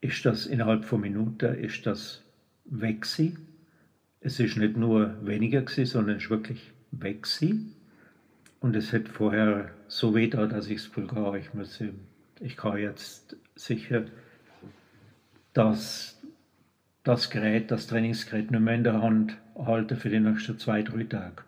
ist 0.01 0.25
das 0.25 0.45
innerhalb 0.45 0.85
von 0.85 1.01
Minuten 1.01 1.55
ist 1.55 1.85
das 1.85 2.23
weg 2.65 3.01
gewesen. 3.01 3.47
Es 4.21 4.39
ist 4.39 4.57
nicht 4.57 4.77
nur 4.77 5.15
weniger 5.25 5.61
gewesen, 5.61 5.85
sondern 5.85 6.17
es 6.17 6.23
ist 6.23 6.29
wirklich 6.29 6.71
weg 6.91 7.23
gewesen. 7.23 7.75
Und 8.59 8.75
es 8.75 8.91
hat 8.91 9.07
vorher 9.07 9.71
so 9.87 10.13
weh 10.15 10.27
da, 10.27 10.45
dass 10.45 10.67
ich 10.67 10.77
es 10.77 10.91
habe, 10.95 11.39
ich 11.39 11.53
muss, 11.53 11.81
ich 12.41 12.57
kann 12.57 12.77
jetzt 12.77 13.37
sicher 13.55 14.05
das, 15.53 16.19
das 17.03 17.29
Gerät, 17.29 17.71
das 17.71 17.87
Trainingsgerät 17.87 18.51
nicht 18.51 18.59
mehr 18.59 18.75
in 18.75 18.83
der 18.83 19.01
Hand 19.01 19.37
halten 19.57 19.97
für 19.97 20.09
die 20.09 20.19
nächsten 20.19 20.59
zwei, 20.59 20.83
drei 20.83 21.03
Tage. 21.03 21.43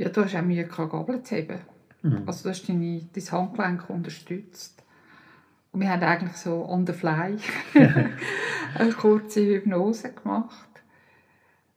Ja, 0.00 0.08
du 0.08 0.24
hast 0.24 0.34
auch 0.34 0.40
Mühe 0.40 0.64
gehabt, 0.64 0.92
Gabel 0.92 1.22
zu 1.22 1.36
heben. 1.36 1.58
Mhm. 2.00 2.22
Also 2.24 2.44
du 2.44 2.48
hast 2.48 2.66
deine, 2.66 3.06
dein 3.12 3.32
Handgelenk 3.32 3.90
unterstützt. 3.90 4.82
Und 5.72 5.82
wir 5.82 5.90
haben 5.90 6.02
eigentlich 6.02 6.38
so 6.38 6.66
on 6.66 6.86
the 6.86 6.94
fly 6.94 7.36
eine 8.74 8.92
kurze 8.92 9.44
Hypnose 9.44 10.14
gemacht. 10.14 10.70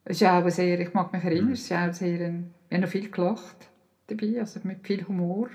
Es 0.06 0.22
ist 0.22 0.28
auch 0.28 0.50
sehr, 0.50 0.80
ich 0.80 0.94
mag 0.94 1.12
mich 1.12 1.22
erinnern, 1.22 1.48
mhm. 1.48 1.52
es 1.52 1.64
ist 1.64 1.74
auch 1.74 1.92
sehr, 1.92 2.18
wir 2.18 2.28
haben 2.72 2.82
noch 2.82 2.88
viel 2.88 3.12
gelacht 3.12 3.70
dabei, 4.08 4.40
also 4.40 4.62
mit 4.64 4.88
viel 4.88 5.06
Humor. 5.06 5.50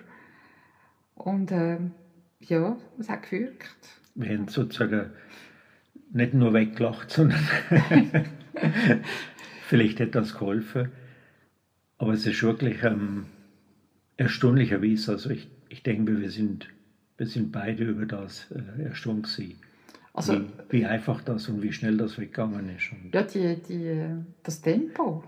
Und 1.14 1.50
äh, 1.50 1.78
ja, 2.40 2.76
es 2.98 3.09
hat 3.09 3.31
gewirkt. 3.31 3.88
Wir 4.14 4.37
haben 4.37 4.48
sozusagen 4.48 5.12
nicht 6.12 6.35
nur 6.35 6.52
weggelacht, 6.52 7.11
sondern 7.12 7.40
vielleicht 9.68 10.00
hat 10.00 10.14
das 10.14 10.35
geholfen. 10.35 10.92
Aber 11.98 12.12
es 12.12 12.26
ist 12.26 12.42
wirklich 12.42 12.82
ähm, 12.84 13.26
erstaunlicherweise, 14.16 15.12
also 15.12 15.30
ich, 15.30 15.48
ich 15.68 15.82
denke, 15.82 16.20
wir 16.20 16.30
sind, 16.30 16.68
wir 17.16 17.26
sind 17.26 17.52
beide 17.52 17.84
über 17.84 18.06
das 18.06 18.46
äh, 18.52 18.84
erstaunt 18.84 19.24
gewesen. 19.24 19.58
Also, 20.14 20.34
wie, 20.34 20.48
wie, 20.70 20.87
einfach 20.87 21.22
das 21.22 21.48
und 21.48 21.62
wie 21.62 21.72
schnell 21.72 21.96
das 21.96 22.18
weggegangen 22.18 22.76
ist. 22.76 22.90
Und 22.92 23.14
ja, 23.14 23.22
die, 23.22 23.56
die, 23.62 24.04
das 24.42 24.61
Tempo. 24.61 25.22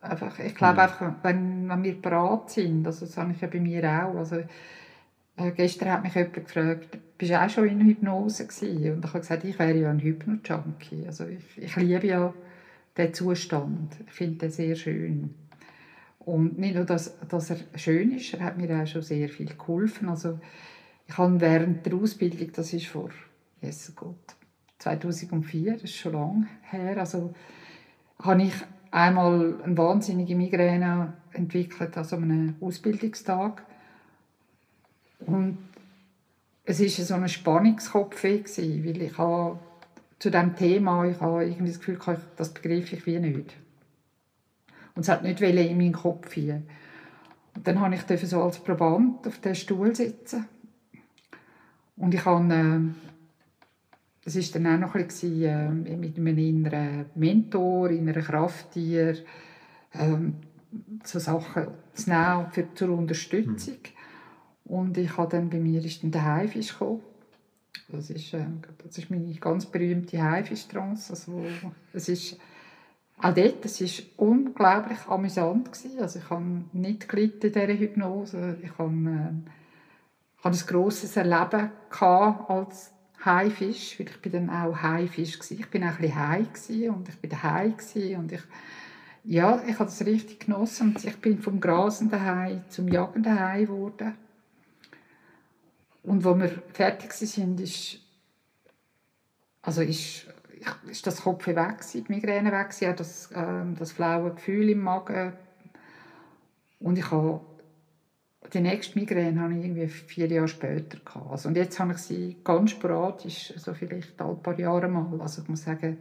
Einfach, 0.00 0.38
ich 0.38 0.54
glaube 0.54 0.78
ja. 0.78 0.84
einfach, 0.84 1.12
wenn, 1.22 1.68
wenn 1.68 1.82
wir 1.82 2.00
bereit 2.00 2.50
sind, 2.50 2.86
also 2.86 3.06
das 3.06 3.16
habe 3.16 3.32
ich 3.32 3.40
ja 3.40 3.48
bei 3.48 3.58
mir 3.58 3.82
auch, 3.84 4.16
also 4.16 4.36
äh, 4.36 5.52
gestern 5.56 5.90
hat 5.90 6.04
mich 6.04 6.14
jemand 6.14 6.34
gefragt, 6.34 6.98
bist 7.16 7.32
du 7.32 7.40
auch 7.40 7.50
schon 7.50 7.68
in 7.68 7.80
Hypnose 7.80 8.46
gewesen? 8.46 8.94
Und 8.94 9.04
ich 9.04 9.10
habe 9.10 9.20
gesagt, 9.20 9.44
ich 9.44 9.58
wäre 9.58 9.76
ja 9.76 9.90
ein 9.90 10.00
Hypno-Junkie. 10.00 11.06
Also 11.06 11.26
ich, 11.26 11.44
ich 11.56 11.74
liebe 11.76 12.06
ja 12.06 12.32
den 12.98 13.14
Zustand. 13.14 13.96
Ich 14.06 14.12
finde 14.12 14.38
den 14.38 14.50
sehr 14.50 14.74
schön. 14.74 15.34
Und 16.18 16.58
nicht 16.58 16.74
nur, 16.74 16.84
dass, 16.84 17.18
dass 17.28 17.50
er 17.50 17.58
schön 17.76 18.12
ist, 18.12 18.34
er 18.34 18.40
hat 18.40 18.58
mir 18.58 18.82
auch 18.82 18.86
schon 18.86 19.02
sehr 19.02 19.28
viel 19.28 19.54
geholfen. 19.56 20.08
Also 20.08 20.38
ich 21.06 21.16
habe 21.16 21.40
während 21.40 21.86
der 21.86 21.94
Ausbildung, 21.94 22.52
das 22.52 22.72
ist 22.72 22.86
vor 22.86 23.10
Jesus 23.62 23.96
Gott, 23.96 24.36
2004, 24.78 25.72
das 25.72 25.84
ist 25.84 25.96
schon 25.96 26.12
lange 26.12 26.46
her, 26.62 26.98
also 26.98 27.34
habe 28.20 28.42
ich 28.42 28.52
einmal 28.90 29.54
eine 29.62 29.76
wahnsinnige 29.76 30.34
Migräne 30.34 31.14
entwickelt 31.32 31.96
an 31.96 32.04
so 32.04 32.16
einem 32.16 32.56
Ausbildungstag. 32.60 33.64
Und 35.20 35.58
es 36.64 36.80
war 36.80 36.88
so 36.88 37.14
ein 37.14 37.28
Spannungskopf, 37.28 38.22
weil 38.24 38.44
ich 38.44 39.18
habe 39.18 39.58
zu 40.18 40.30
diesem 40.30 40.56
Thema, 40.56 41.04
ich 41.04 41.20
habe 41.20 41.44
irgendwie 41.44 41.68
das 41.68 41.78
Gefühl, 41.78 41.98
das 42.36 42.52
begreife 42.52 42.96
ich 42.96 43.06
wie 43.06 43.18
nicht. 43.18 43.56
Und 44.94 45.02
es 45.02 45.08
hat 45.08 45.22
nicht 45.22 45.40
in 45.40 45.78
meinen 45.78 45.92
Kopf 45.92 46.32
hier. 46.32 46.62
Und 47.54 47.66
dann 47.66 47.78
durfte 47.78 48.14
ich 48.14 48.28
so 48.28 48.42
als 48.42 48.58
Proband 48.58 49.26
auf 49.26 49.38
dem 49.38 49.54
Stuhl 49.54 49.94
sitzen. 49.94 50.46
Und 51.96 52.14
ich 52.14 52.24
habe 52.24 52.54
äh, 52.54 53.08
es 54.24 54.54
war 54.54 54.60
dann 54.60 54.74
auch 54.74 54.86
noch 54.86 54.94
ein 54.94 55.06
bisschen, 55.06 55.86
äh, 55.86 55.96
mit 55.96 56.16
einem 56.16 56.38
inneren 56.38 57.06
Mentor, 57.14 57.90
inneren 57.90 58.22
Krafttier, 58.22 59.16
ähm, 59.94 60.34
so 61.04 61.18
Sachen 61.18 61.68
zu 61.94 62.10
nehmen 62.10 62.46
für, 62.50 62.74
zur 62.74 62.90
Unterstützung. 62.90 63.78
Mhm. 64.64 64.72
Und 64.72 64.98
ich 64.98 65.16
habe 65.16 65.30
dann, 65.30 65.48
bei 65.48 65.58
mir 65.58 65.82
ist 65.82 66.02
dann 66.02 66.10
der 66.10 66.24
Haifisch 66.24 66.72
gekommen. 66.72 67.00
Das 67.88 68.10
ist, 68.10 68.34
äh, 68.34 68.44
das 68.84 68.98
ist 68.98 69.10
meine 69.10 69.32
ganz 69.34 69.66
berühmte 69.66 70.22
Haifisch-Trance. 70.22 71.12
Also, 71.12 71.42
es 71.92 72.08
auch 73.20 73.34
dort, 73.34 73.64
es 73.64 73.80
war 73.80 74.28
unglaublich 74.28 74.98
amüsant. 75.08 75.70
Also 75.98 76.18
ich 76.20 76.30
habe 76.30 76.44
nicht 76.72 77.08
gelitten 77.08 77.46
in 77.48 77.52
dieser 77.52 77.78
Hypnose. 77.78 78.58
Ich 78.62 78.78
habe, 78.78 78.92
äh, 78.92 79.50
ich 80.38 80.44
habe 80.44 80.56
ein 80.56 80.66
grosses 80.66 81.16
Erleben 81.16 81.70
als 82.00 82.92
Haifisch, 83.24 83.98
weil 83.98 84.06
ich 84.06 84.20
bin 84.22 84.32
dann 84.32 84.50
auch 84.50 84.76
Haifisch 84.76 85.38
gewesen. 85.38 85.58
Ich 85.58 85.68
bin 85.68 85.82
auch 85.82 85.98
ein 85.98 85.98
bisschen 85.98 86.16
Hai 86.16 86.90
und 86.90 87.08
ich 87.08 87.16
bin 87.16 87.30
daheim 87.30 87.74
und 88.18 88.32
ich 88.32 88.42
ja, 89.24 89.62
ich 89.66 89.74
habe 89.74 89.84
das 89.84 90.06
richtig 90.06 90.46
genossen 90.46 90.94
und 90.94 91.04
ich 91.04 91.16
bin 91.18 91.38
vom 91.38 91.60
grasenden 91.60 92.24
Hai 92.24 92.62
zum 92.70 92.88
jagenden 92.88 93.38
Hai 93.38 93.64
geworden. 93.64 94.14
Und 96.08 96.24
wo 96.24 96.34
wir 96.34 96.48
fertig 96.72 97.12
sind, 97.12 97.60
ist 97.60 98.00
also 99.60 99.82
ist, 99.82 100.26
ist 100.90 101.06
das 101.06 101.22
Kopf 101.22 101.46
weg 101.46 101.84
die 101.92 102.04
Migräne 102.08 102.50
weg 102.50 102.74
das, 102.96 103.30
äh, 103.32 103.64
das 103.78 103.92
flaue 103.92 104.32
Gefühl 104.34 104.70
im 104.70 104.80
Magen 104.80 105.34
und 106.80 106.96
ich 106.96 107.10
habe 107.10 107.40
die 108.52 108.60
nächste 108.60 108.98
Migräne 108.98 109.40
hatte 109.40 109.54
ich 109.54 109.64
irgendwie 109.64 109.88
vier 109.88 110.26
Jahre 110.26 110.48
später. 110.48 110.98
Also, 111.30 111.48
und 111.48 111.56
jetzt 111.56 111.78
habe 111.78 111.92
ich 111.92 111.98
sie 111.98 112.36
ganz 112.42 112.70
sporadisch, 112.70 113.52
so 113.56 113.74
vielleicht 113.74 114.18
ein 114.22 114.42
paar 114.42 114.58
Jahre 114.58 114.88
mal. 114.88 115.20
Also 115.20 115.42
ich 115.42 115.48
muss 115.48 115.64
sagen, 115.64 115.98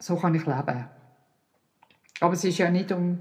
so 0.00 0.16
kann 0.16 0.34
ich 0.34 0.46
leben. 0.46 0.86
Aber 2.18 2.34
es 2.34 2.42
ist 2.42 2.58
ja 2.58 2.70
nicht 2.70 2.90
um, 2.90 3.20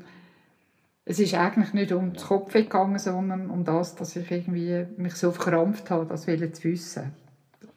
es 1.10 1.17
ist 1.17 1.34
eigentlich 1.34 1.74
nicht 1.74 1.91
um 1.91 2.13
den 2.13 2.22
Kopf 2.22 2.54
gegangen, 2.54 3.00
sondern 3.00 3.50
um 3.50 3.63
das, 3.63 3.95
dass 3.95 4.15
ich 4.15 4.30
irgendwie 4.30 4.86
mich 4.95 5.15
so 5.15 5.32
verkrampft 5.32 5.89
habe, 5.89 6.06
das 6.06 6.26
zu 6.26 6.63
wissen, 6.65 7.13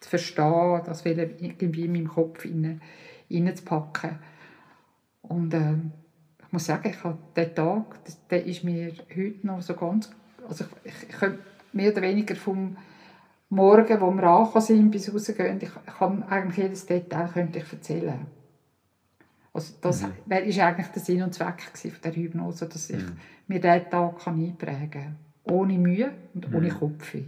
zu 0.01 0.11
verstehen, 0.11 0.83
das 0.85 1.07
irgendwie 1.07 1.87
in 1.87 1.93
meinem 1.93 2.09
Kopf 2.09 2.45
reinzupacken. 2.45 4.19
Und 5.23 5.55
äh, 5.55 5.77
ich 6.45 6.53
muss 6.53 6.67
sagen, 6.67 6.91
ich 6.91 7.03
habe 7.03 7.17
den 7.35 7.55
Tag, 7.55 8.01
der 8.29 8.45
ist 8.45 8.65
mir 8.65 8.93
heute 9.17 9.47
noch 9.47 9.63
so 9.63 9.73
ganz, 9.77 10.11
also 10.47 10.67
ich, 10.85 10.93
ich, 11.09 11.23
ich 11.23 11.29
mehr 11.73 11.91
oder 11.91 12.03
weniger 12.03 12.37
vom 12.37 12.77
Morgen, 13.49 13.99
wo 14.03 14.11
wir 14.11 14.25
angekommen 14.25 14.63
sind, 14.63 14.91
bis 14.91 15.11
rausgehen, 15.11 15.57
ich, 15.57 15.71
ich 15.71 15.95
kann 15.95 16.23
eigentlich 16.25 16.65
jedes 16.65 16.85
Detail 16.85 17.31
könnte 17.33 17.61
ich 17.61 17.73
erzählen. 17.73 18.27
Also 19.55 19.75
das 19.81 20.03
mhm. 20.03 20.09
ist 20.47 20.59
eigentlich 20.59 20.87
der 20.89 21.03
Sinn 21.03 21.23
und 21.23 21.35
Zweck 21.35 21.63
von 21.75 21.91
der 22.03 22.15
Hypnose, 22.15 22.67
dass 22.69 22.89
ich 22.91 22.97
mhm. 22.97 23.17
mir 23.49 23.61
diesen 23.61 23.91
Tag 23.91 24.19
kann 24.19 24.43
einprägen 24.43 24.91
kann. 24.91 25.17
Ohne 25.45 25.79
Mühe 25.79 26.13
und 26.35 26.49
mhm. 26.49 26.57
ohne 26.57 26.69
Kopfweh. 26.71 27.25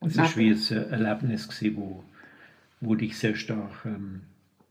Es 0.00 0.16
war 0.16 0.36
wie 0.36 0.50
ein 0.50 0.90
Erlebnis, 0.90 1.46
das 1.46 1.62
wo, 1.74 2.04
wo 2.80 2.94
dich 2.94 3.16
sehr 3.18 3.34
stark 3.34 3.84
ähm, 3.84 4.22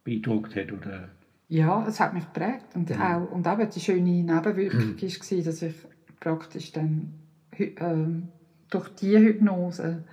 beeindruckt 0.04 0.56
hat 0.56 0.72
oder 0.72 1.10
ja, 1.48 1.86
es 1.88 2.00
hat 2.00 2.14
mich 2.14 2.26
geprägt. 2.26 2.66
Und, 2.74 2.90
mhm. 2.90 3.02
auch, 3.02 3.32
und 3.32 3.46
eben 3.46 3.70
die 3.70 3.80
schöne 3.80 4.02
Nebenwirkung 4.02 4.80
mhm. 4.96 5.02
war, 5.02 5.44
dass 5.44 5.62
ich 5.62 5.76
praktisch 6.20 6.72
dann 6.72 7.14
ähm, 7.58 8.30
durch 8.70 8.90
diese 8.90 9.20
Hypnose 9.20 10.04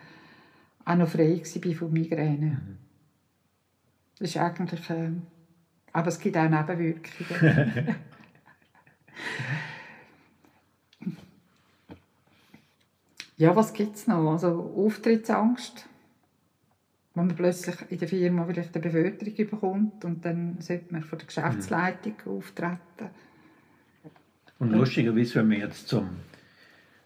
auch 0.85 0.97
noch 0.97 1.09
frei 1.09 1.43
war 1.43 1.75
von 1.75 1.93
Migräne. 1.93 2.47
Mhm. 2.47 2.82
Das 4.23 4.31
ist 4.31 4.37
eigentlich, 4.37 4.89
äh, 4.89 5.11
aber 5.93 6.07
es 6.07 6.21
gibt 6.21 6.37
auch 6.37 6.49
Nebenwirkungen. 6.49 7.97
ja, 13.37 13.57
was 13.57 13.73
gibt 13.73 13.97
es 13.97 14.07
noch? 14.07 14.31
Also 14.31 14.73
Auftrittsangst, 14.77 15.89
wenn 17.17 17.27
man 17.27 17.35
plötzlich 17.35 17.75
in 17.91 17.99
der 17.99 18.07
Firma 18.07 18.45
vielleicht 18.45 18.73
eine 18.77 18.83
Beförderung 18.85 19.35
bekommt 19.35 20.05
und 20.05 20.25
dann 20.25 20.61
sollte 20.61 20.93
man 20.93 21.03
von 21.03 21.19
der 21.19 21.27
Geschäftsleitung 21.27 22.15
mhm. 22.25 22.31
auftreten. 22.31 23.11
Und 24.61 24.71
lustigerweise, 24.71 25.41
wenn 25.41 25.51
wir 25.51 25.59
jetzt 25.59 25.89
zum, 25.89 26.11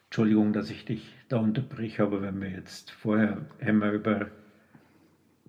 Entschuldigung, 0.09 0.52
dass 0.52 0.68
ich 0.68 0.85
dich 0.85 1.14
da 1.31 1.38
unterbreche, 1.38 2.02
aber 2.02 2.20
wenn 2.20 2.42
wir 2.42 2.50
jetzt 2.50 2.90
vorher 2.90 3.46
haben 3.64 3.79
wir 3.79 3.92
über 3.92 4.31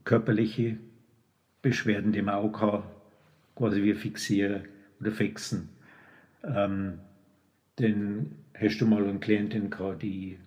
körperliche 0.05 0.77
Beschwerden, 1.69 2.11
die 2.11 2.21
man 2.21 2.35
auch 2.35 2.51
kann, 2.51 2.83
quasi 3.55 3.81
wie 3.83 3.93
fixieren 3.93 4.63
oder 4.99 5.11
fixen. 5.11 5.69
Ähm, 6.43 6.99
dann 7.77 8.35
hast 8.53 8.79
du 8.79 8.87
mal 8.87 9.07
eine 9.07 9.19
Klientin 9.19 9.69
gehabt, 9.69 10.01
die 10.01 10.37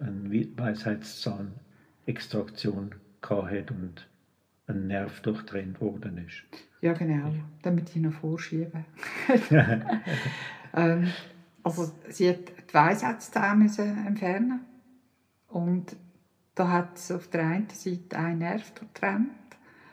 eine 0.00 0.48
Weisheitszahn-Extraktion 0.56 2.94
gehabt 3.20 3.70
und 3.70 4.08
ein 4.66 4.86
Nerv 4.86 5.20
durchtrennt 5.20 5.78
worden 5.80 6.24
ist. 6.26 6.42
Ja, 6.80 6.92
genau, 6.92 7.34
damit 7.62 7.90
ich 7.90 7.96
noch 7.96 8.12
vorschieben. 8.12 8.84
ähm, 10.74 11.08
also 11.62 11.92
sie 12.08 12.30
hat 12.30 12.38
die 12.70 12.74
Weisheitszähne 12.74 13.68
entfernen 14.06 14.60
und 15.48 15.96
da 16.54 16.70
hat 16.70 16.96
es 16.96 17.10
auf 17.10 17.28
der 17.28 17.46
einen 17.46 17.68
Seite 17.70 18.18
einen 18.18 18.38
Nerv 18.38 18.74
getrennt. 18.74 19.30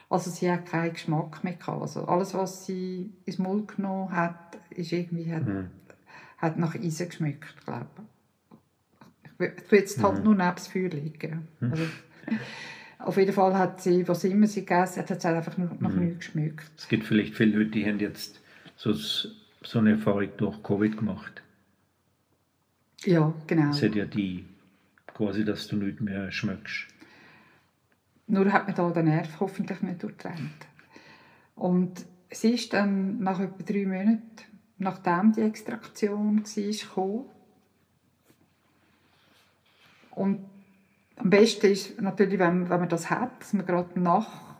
Also 0.09 0.29
sie 0.29 0.51
hat 0.51 0.65
keinen 0.65 0.93
Geschmack 0.93 1.43
mehr 1.43 1.53
gehabt. 1.53 1.81
Also 1.81 2.05
alles, 2.05 2.33
was 2.33 2.65
sie 2.65 3.11
ins 3.25 3.39
Mund 3.39 3.75
genommen 3.75 4.11
hat, 4.11 4.57
ist 4.69 4.91
irgendwie, 4.91 5.33
hat, 5.33 5.45
mhm. 5.45 5.69
hat 6.37 6.57
nach 6.57 6.75
Eisen 6.75 7.09
geschmeckt, 7.09 7.65
glaube 7.65 7.87
ich. 7.97 8.03
Ich 9.39 9.71
will 9.71 9.79
jetzt 9.79 10.01
halt 10.01 10.19
mhm. 10.19 10.23
nur 10.23 10.35
neben 10.35 10.55
das 10.55 10.67
Feuer 10.67 10.89
liegen. 10.89 11.47
Mhm. 11.59 11.71
Also, 11.71 11.83
auf 12.99 13.17
jeden 13.17 13.33
Fall 13.33 13.57
hat 13.57 13.81
sie, 13.81 14.07
was 14.07 14.23
immer 14.23 14.47
sie 14.47 14.61
gegessen 14.61 15.01
hat, 15.01 15.09
hat 15.09 15.21
sie 15.21 15.27
einfach 15.27 15.57
nur 15.57 15.69
nach 15.79 15.91
mhm. 15.91 16.05
nichts 16.05 16.25
geschmeckt. 16.27 16.71
Es 16.77 16.87
gibt 16.87 17.05
vielleicht 17.05 17.35
viele 17.35 17.57
Leute, 17.57 17.71
die 17.71 17.85
haben 17.85 17.99
jetzt 17.99 18.39
so, 18.77 18.93
so 18.93 19.79
eine 19.79 19.91
Erfahrung 19.91 20.29
durch 20.37 20.61
Covid 20.63 20.97
gemacht. 20.97 21.41
Ja, 23.03 23.33
genau. 23.47 23.67
Das 23.67 23.83
hat 23.83 23.95
ja 23.95 24.05
die, 24.05 24.45
quasi, 25.07 25.43
dass 25.43 25.67
du 25.67 25.75
nicht 25.75 26.01
mehr 26.01 26.31
schmeckst. 26.31 26.87
Nur 28.27 28.51
hat 28.51 28.67
man 28.67 28.75
da 28.75 28.89
den 28.89 29.05
Nerv 29.05 29.39
hoffentlich 29.39 29.81
nicht 29.81 30.01
durchtrennt. 30.01 30.67
Und 31.55 32.05
sie 32.31 32.55
ist 32.55 32.73
dann 32.73 33.19
nach 33.19 33.39
etwa 33.39 33.63
drei 33.63 33.85
Monaten, 33.85 34.21
nachdem 34.77 35.31
die 35.31 35.41
Extraktion 35.41 36.43
war, 36.43 36.71
gekommen. 36.71 37.25
Und 40.11 40.45
am 41.17 41.29
besten 41.29 41.67
ist 41.67 42.01
natürlich, 42.01 42.39
wenn, 42.39 42.69
wenn 42.69 42.79
man 42.79 42.89
das 42.89 43.09
hat, 43.09 43.39
dass 43.39 43.53
man 43.53 43.65
gerade 43.65 43.99
nach, 43.99 44.55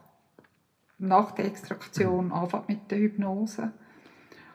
nach 0.98 1.32
der 1.32 1.46
Extraktion 1.46 2.32
anfängt 2.32 2.70
mit 2.70 2.92
der 2.92 3.00
Hypnose. 3.00 3.72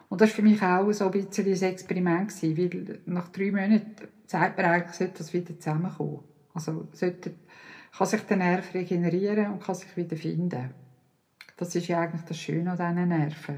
Und 0.09 0.19
das 0.19 0.29
war 0.29 0.35
für 0.35 0.41
mich 0.41 0.61
auch 0.61 0.91
so 0.91 1.05
ein 1.05 1.11
bisschen 1.11 1.45
ein 1.45 1.71
Experiment, 1.71 2.43
weil 2.43 2.99
nach 3.05 3.29
drei 3.29 3.51
Monaten 3.51 4.07
zeigt 4.25 4.57
man 4.57 4.65
eigentlich, 4.65 4.95
sollte 4.95 5.19
das 5.19 5.33
wieder 5.33 5.57
zusammenkommen. 5.57 6.19
Also 6.53 6.87
sollte, 6.91 7.33
kann 7.91 8.07
sich 8.07 8.21
der 8.21 8.37
Nerv 8.37 8.73
regenerieren 8.73 9.53
und 9.53 9.63
kann 9.63 9.75
sich 9.75 9.95
wieder 9.97 10.15
finden. 10.15 10.71
Das 11.57 11.75
ist 11.75 11.87
ja 11.87 12.01
eigentlich 12.01 12.23
das 12.23 12.37
Schöne 12.37 12.71
an 12.71 12.77
diesen 12.77 13.09
Nerven. 13.09 13.57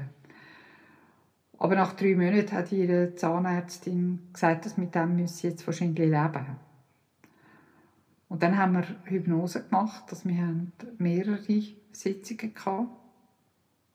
Aber 1.58 1.76
nach 1.76 1.94
drei 1.94 2.14
Monaten 2.14 2.52
hat 2.52 2.72
ihre 2.72 3.14
Zahnärztin 3.14 4.28
gesagt, 4.32 4.66
dass 4.66 4.76
mit 4.76 4.94
dem 4.94 5.16
müsse 5.16 5.48
jetzt 5.48 5.66
wahrscheinlich 5.66 5.98
leben. 5.98 6.46
Und 8.28 8.42
dann 8.42 8.58
haben 8.58 8.72
wir 8.74 8.84
Hypnose 9.04 9.62
gemacht, 9.62 10.10
dass 10.10 10.26
wir 10.26 10.36
haben 10.36 10.72
mehrere 10.98 11.38
Sitzungen 11.92 12.54
hatten, 12.56 12.88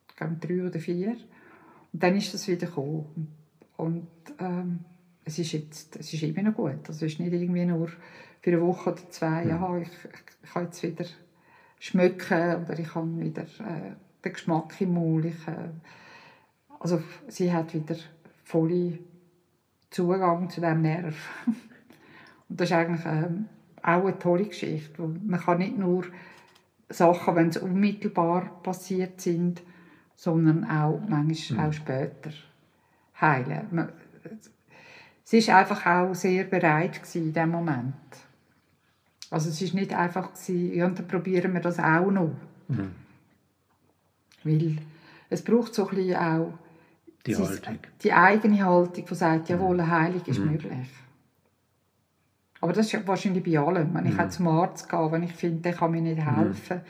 ich 0.08 0.48
drei 0.48 0.66
oder 0.66 0.80
vier. 0.80 1.18
Und 1.92 2.04
dann 2.04 2.16
ist 2.16 2.34
das 2.34 2.48
wieder 2.48 2.68
gekommen. 2.68 3.36
Und 3.76 4.08
ähm, 4.40 4.80
es 5.26 5.40
ist 5.40 5.52
jetzt, 5.52 5.96
es 5.98 6.14
ist 6.14 6.24
immer 6.24 6.44
noch 6.44 6.56
gut. 6.56 6.88
Also 6.88 7.06
es 7.06 7.14
ist 7.14 7.20
nicht 7.20 7.34
irgendwie 7.34 7.66
nur 7.66 7.90
für 8.42 8.52
eine 8.52 8.62
Woche 8.62 8.92
oder 8.92 9.10
zwei, 9.10 9.44
mhm. 9.44 9.50
ja, 9.50 9.78
ich, 9.78 9.90
ich 10.44 10.52
kann 10.52 10.66
jetzt 10.66 10.84
wieder 10.84 11.06
schmecken 11.80 12.64
oder 12.64 12.80
ich 12.80 12.88
kann 12.88 13.20
wieder 13.20 13.44
äh, 13.44 13.94
den 14.24 14.34
Geschmack 14.34 14.80
im 14.82 14.94
Mund. 14.94 15.26
Ich, 15.26 15.48
äh, 15.48 15.70
also 16.80 17.02
sie 17.28 17.52
hat 17.52 17.74
wieder 17.74 17.96
vollen 18.44 19.00
Zugang 19.90 20.50
zu 20.50 20.62
diesem 20.62 20.82
Nerv. 20.82 21.16
Und 22.50 22.60
das 22.60 22.70
ist 22.70 22.76
eigentlich 22.76 23.06
ähm, 23.06 23.46
auch 23.82 24.06
eine 24.06 24.20
tolle 24.20 24.46
Geschichte. 24.46 25.02
Man 25.02 25.40
kann 25.40 25.60
nicht 25.60 25.78
nur 25.78 26.06
Sachen, 26.90 27.36
wenn 27.36 27.52
sie 27.52 27.60
unmittelbar 27.60 28.62
passiert 28.64 29.22
sind, 29.22 29.62
sondern 30.16 30.66
auch 30.66 31.00
manchmal 31.08 31.66
mhm. 31.66 31.70
auch 31.70 31.74
später 31.74 32.32
heilen. 33.22 33.68
Man, 33.72 33.90
sie 35.24 35.48
war 35.48 35.58
einfach 35.60 35.86
auch 35.86 36.16
sehr 36.16 36.46
bereit 36.46 37.00
in 37.14 37.34
diesem 37.34 37.52
Moment. 37.52 37.94
Also 39.32 39.50
es 39.50 39.62
war 39.62 39.80
nicht 39.80 39.94
einfach, 39.94 40.34
gewesen, 40.34 40.74
ja, 40.74 40.90
dann 40.90 41.08
probieren 41.08 41.54
wir 41.54 41.62
das 41.62 41.80
auch 41.80 42.10
noch. 42.10 42.36
Mhm. 42.68 42.92
Weil 44.44 44.78
es 45.30 45.44
braucht 45.44 45.74
so 45.76 45.88
ein 45.88 45.96
bisschen 45.96 46.16
auch 46.16 46.54
die, 47.26 47.36
Haltung. 47.36 47.80
die 48.02 48.14
eigene 48.14 48.66
Haltung, 48.66 49.06
die 49.06 49.16
sagt, 49.16 49.50
jawohl, 49.50 49.80
eine 49.80 49.90
Heilung 49.90 50.22
ist 50.26 50.40
mhm. 50.40 50.52
möglich. 50.52 50.90
Aber 52.62 52.74
das 52.74 52.94
ist 52.94 53.08
wahrscheinlich 53.08 53.44
bei 53.44 53.58
allem. 53.58 53.94
Wenn 53.94 54.06
ich 54.06 54.18
mhm. 54.18 54.30
zum 54.30 54.48
Arzt 54.48 54.90
gehe, 54.90 55.12
wenn 55.12 55.24
ich 55.24 55.34
finde, 55.34 55.62
der 55.62 55.74
kann 55.74 55.92
mir 55.92 56.02
nicht 56.02 56.18
mhm. 56.18 56.36
helfen, 56.36 56.78
mhm. 56.78 56.82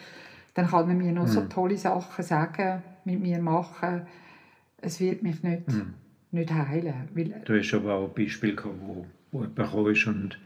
dann 0.54 0.68
kann 0.68 0.90
er 0.90 0.96
mir 0.96 1.12
noch 1.12 1.28
so 1.28 1.42
mhm. 1.42 1.50
tolle 1.50 1.78
Sachen 1.78 2.24
sagen, 2.24 2.82
mit 3.06 3.20
mir 3.20 3.42
machen. 3.42 4.04
Es 4.82 5.00
wird 5.00 5.24
mich 5.24 5.44
nicht, 5.44 5.68
mhm. 5.68 5.94
nicht 6.32 6.52
heilen. 6.52 7.10
Weil, 7.14 7.42
du 7.46 7.60
hast 7.60 7.74
aber 7.74 7.96
auch 7.96 8.08
ein 8.08 8.14
Beispiel 8.14 8.56
gehabt, 8.56 8.76
wo, 8.82 9.06
wo 9.32 9.44
jemand 9.44 9.98
ist 9.98 10.08
und 10.08 10.40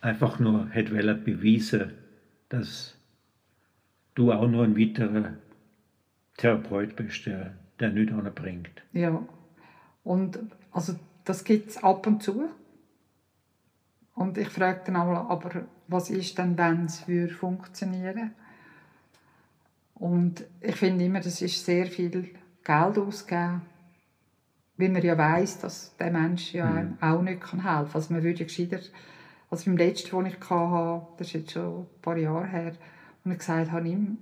einfach 0.00 0.38
nur 0.38 0.68
hat 0.70 0.90
beweisen 1.24 1.92
dass 2.48 2.96
du 4.14 4.32
auch 4.32 4.48
nur 4.48 4.64
ein 4.64 4.76
weiterer 4.76 5.34
Therapeut 6.36 6.96
bist, 6.96 7.26
der, 7.26 7.54
der 7.78 7.90
nichts 7.90 8.12
bringt. 8.34 8.82
Ja, 8.92 9.22
und 10.04 10.38
also 10.72 10.94
das 11.24 11.44
gibt 11.44 11.70
es 11.70 11.82
ab 11.82 12.06
und 12.06 12.22
zu. 12.22 12.48
Und 14.14 14.38
ich 14.38 14.48
frage 14.48 14.80
dann 14.86 14.96
auch, 14.96 15.28
aber 15.28 15.66
was 15.86 16.10
ist 16.10 16.38
denn, 16.38 16.58
wenn 16.58 16.86
es 16.86 17.04
funktionieren 17.32 18.32
Und 19.94 20.44
ich 20.60 20.76
finde 20.76 21.04
immer, 21.04 21.20
das 21.20 21.40
ist 21.40 21.64
sehr 21.64 21.86
viel 21.86 22.30
Geld 22.64 22.98
ausgeben, 22.98 23.62
weil 24.76 24.88
man 24.88 25.02
ja 25.02 25.16
weiß, 25.16 25.60
dass 25.60 25.96
der 25.96 26.10
Mensch 26.10 26.52
ja 26.52 26.66
mhm. 26.66 26.98
auch 27.00 27.22
nicht 27.22 27.42
helfen 27.52 27.60
kann. 27.60 27.90
Also 27.94 28.12
man 28.12 28.22
würde 28.22 28.40
ja 28.40 28.44
gescheiter, 28.44 28.80
also 29.50 29.64
beim 29.66 29.76
letzten, 29.76 30.16
den 30.16 30.26
ich 30.26 30.50
hatte, 30.50 31.06
das 31.16 31.28
ist 31.28 31.32
jetzt 31.32 31.52
schon 31.52 31.82
ein 31.82 31.86
paar 32.02 32.16
Jahre 32.16 32.46
her, 32.46 32.72
und 33.24 33.32
ich 33.32 33.38
gesagt 33.38 33.70
habe, 33.70 33.88
ihm, 33.88 34.18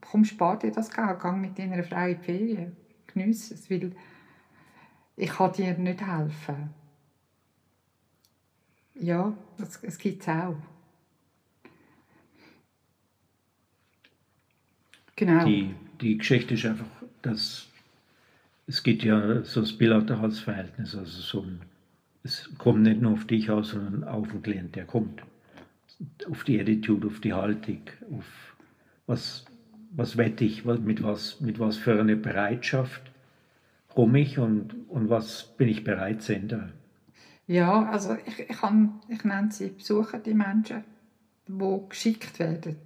komm, 0.00 0.24
spar 0.24 0.58
dir 0.58 0.72
das 0.72 0.90
Geld, 0.90 1.20
geh 1.20 1.32
mit 1.32 1.58
deiner 1.58 1.82
Frau 1.82 2.06
in 2.06 2.18
Ferien, 2.18 2.76
geniesse 3.06 3.54
es, 3.54 3.70
weil 3.70 3.92
ich 5.16 5.30
kann 5.30 5.52
dir 5.52 5.76
nicht 5.78 6.06
helfen. 6.06 6.70
Ja, 8.94 9.36
das, 9.58 9.82
es 9.82 9.98
gibt 9.98 10.22
es 10.22 10.28
auch. 10.28 10.56
Genau. 15.16 15.44
Die, 15.44 15.74
die 16.00 16.18
Geschichte 16.18 16.54
ist 16.54 16.66
einfach, 16.66 16.86
dass 17.22 17.68
es 18.66 18.82
geht 18.82 19.02
ja 19.02 19.42
so 19.44 19.60
das 19.60 19.72
bilaterales 19.72 20.40
Verhältnis, 20.40 20.94
also 20.96 21.20
so 21.20 21.42
ein, 21.42 21.60
es 22.24 22.50
kommt 22.58 22.82
nicht 22.82 23.00
nur 23.00 23.12
auf 23.12 23.26
dich 23.26 23.50
aus, 23.50 23.70
sondern 23.70 24.02
auf 24.04 24.28
den 24.28 24.42
Klient, 24.42 24.74
der 24.74 24.86
kommt. 24.86 25.22
Auf 26.28 26.42
die 26.42 26.60
Attitude, 26.60 27.06
auf 27.06 27.20
die 27.20 27.34
Haltung, 27.34 27.82
auf 28.10 28.56
was, 29.06 29.44
was 29.92 30.16
wette 30.16 30.44
ich, 30.44 30.64
mit 30.64 31.02
was, 31.02 31.40
mit 31.40 31.60
was 31.60 31.76
für 31.76 32.00
eine 32.00 32.16
Bereitschaft 32.16 33.02
komme 33.94 34.20
ich 34.20 34.38
und, 34.38 34.74
und 34.88 35.08
was 35.08 35.44
bin 35.56 35.68
ich 35.68 35.84
bereit 35.84 36.22
zu 36.22 36.34
ändern. 36.34 36.72
Ja, 37.46 37.84
also 37.90 38.16
ich, 38.26 38.40
ich, 38.40 38.56
kann, 38.56 39.00
ich 39.08 39.22
nenne 39.22 39.52
sie 39.52 39.68
besuchen 39.68 40.22
die 40.22 40.34
Menschen, 40.34 40.82
die 41.46 41.80
geschickt 41.88 42.38
werden. 42.38 42.78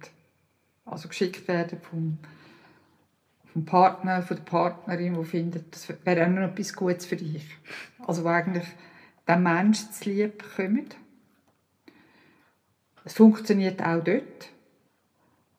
Also 0.85 1.07
geschickt 1.07 1.47
werden 1.47 1.79
vom, 1.81 2.17
vom 3.45 3.65
Partner, 3.65 4.21
von 4.21 4.37
der 4.37 4.43
Partnerin, 4.43 5.15
die 5.15 5.25
findet, 5.25 5.73
das 5.73 5.87
wäre 6.03 6.25
auch 6.25 6.29
noch 6.29 6.41
etwas 6.41 6.73
Gutes 6.73 7.05
für 7.05 7.15
dich. 7.15 7.45
Also 8.05 8.27
eigentlich 8.27 8.67
den 9.29 9.43
Menschen 9.43 9.91
zu 9.91 10.09
lieb 10.09 10.43
kommen. 10.55 10.87
Es 13.05 13.13
funktioniert 13.13 13.81
auch 13.81 14.03
dort, 14.03 14.49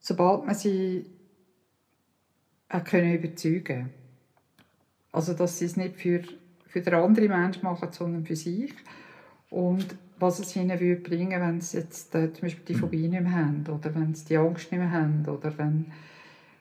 sobald 0.01 0.45
man 0.45 0.55
sie 0.55 1.07
auch 2.69 2.85
können 2.85 3.15
überzeugen 3.15 3.91
Also 5.13 5.35
dass 5.35 5.59
sie 5.59 5.65
es 5.65 5.77
nicht 5.77 5.97
für 5.97 6.23
für 6.71 6.81
den 6.81 6.95
anderen 6.95 7.29
Menschen 7.29 7.65
machen, 7.65 7.89
sondern 7.91 8.25
für 8.25 8.37
sich. 8.37 8.73
Und 9.51 9.87
was 10.19 10.39
es 10.39 10.55
ihnen 10.55 10.79
würde 10.79 11.01
bringen 11.01 11.41
wenn 11.41 11.61
sie 11.61 11.79
jetzt 11.79 12.15
äh, 12.15 12.33
zum 12.33 12.43
Beispiel 12.43 12.65
die 12.69 12.75
Phobie 12.75 13.09
nicht 13.09 13.23
mehr 13.23 13.33
haben 13.33 13.65
oder 13.67 13.95
wenn 13.95 14.15
sie 14.15 14.27
die 14.27 14.37
Angst 14.37 14.71
nicht 14.71 14.81
mehr 14.81 14.93
haben 14.93 15.25
oder 15.27 15.57
wenn, 15.59 15.87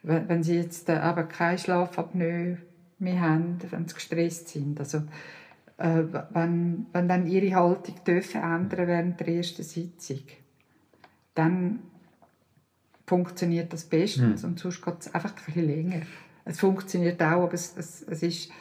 wenn, 0.02 0.28
wenn 0.28 0.44
sie 0.44 0.56
jetzt 0.56 0.90
äh, 0.90 0.96
eben 0.96 1.28
keine 1.30 1.58
Schlafapnoe 1.58 2.58
mehr 2.98 3.22
haben, 3.22 3.60
wenn 3.70 3.88
sie 3.88 3.94
gestresst 3.94 4.50
sind. 4.50 4.80
Also, 4.80 5.04
äh, 5.80 6.04
wenn, 6.32 6.88
wenn 6.92 7.08
dann 7.08 7.26
ihre 7.28 7.56
Haltung 7.56 7.96
dürfen 8.06 8.42
ändern 8.42 8.88
während 8.88 9.20
der 9.20 9.28
ersten 9.30 9.64
Sitzung, 9.64 10.22
dann 11.36 11.80
funktioniert 13.08 13.72
das 13.74 13.86
bestens 13.86 14.44
mhm. 14.44 14.50
und 14.50 14.60
sonst 14.60 14.84
geht 14.84 15.00
es 15.00 15.14
einfach 15.14 15.32
ein 15.32 15.46
bisschen 15.46 15.68
länger. 15.68 16.02
Es 16.46 16.60
funktioniert 16.60 17.22
auch, 17.22 17.44
aber 17.44 17.54
es, 17.54 17.76
es, 17.78 18.04
es 18.04 18.24
ist 18.24 18.52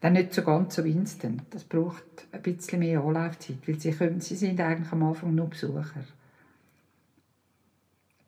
dann 0.00 0.12
nicht 0.12 0.32
so 0.32 0.42
ganz 0.42 0.76
so 0.76 0.82
instant. 0.82 1.42
Das 1.50 1.64
braucht 1.64 2.04
ein 2.30 2.42
bisschen 2.42 2.78
mehr 2.78 3.02
Anlaufzeit, 3.02 3.56
weil 3.66 3.78
sie, 3.78 3.90
können, 3.90 4.20
sie 4.20 4.36
sind 4.36 4.60
eigentlich 4.60 4.92
am 4.92 5.02
Anfang 5.02 5.34
nur 5.34 5.50
Besucher. 5.50 6.04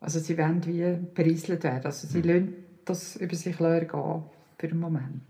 Also 0.01 0.19
sie 0.19 0.37
wollen 0.37 0.65
wie 0.65 0.97
berieselt 1.13 1.63
werden. 1.63 1.85
Also 1.85 2.07
sie 2.07 2.19
mhm. 2.19 2.27
lassen 2.27 2.55
das 2.83 3.15
über 3.15 3.35
sich 3.35 3.57
gehen 3.57 3.87
für 3.87 4.67
einen 4.67 4.79
Moment. 4.79 5.21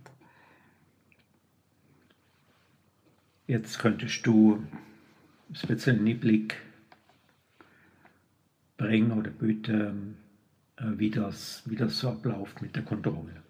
Jetzt 3.51 3.79
könntest 3.79 4.25
du 4.25 4.63
ein 5.49 5.67
bisschen 5.67 6.07
Einblick 6.07 6.55
bringen 8.77 9.11
oder 9.11 9.29
bieten, 9.29 10.15
äh, 10.77 10.83
wie 10.95 11.09
das, 11.09 11.61
wie 11.65 11.75
das 11.75 11.99
so 11.99 12.11
abläuft 12.11 12.61
mit 12.61 12.77
der 12.77 12.83
Kontrolle. 12.83 13.43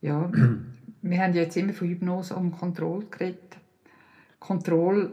Ja, 0.00 0.28
wir 1.02 1.22
haben 1.22 1.34
jetzt 1.34 1.56
immer 1.56 1.74
von 1.74 1.86
Hypnose 1.86 2.34
und 2.34 2.58
Kontrolle 2.58 3.06
geredet. 3.08 3.56
Kontrolle 4.40 5.12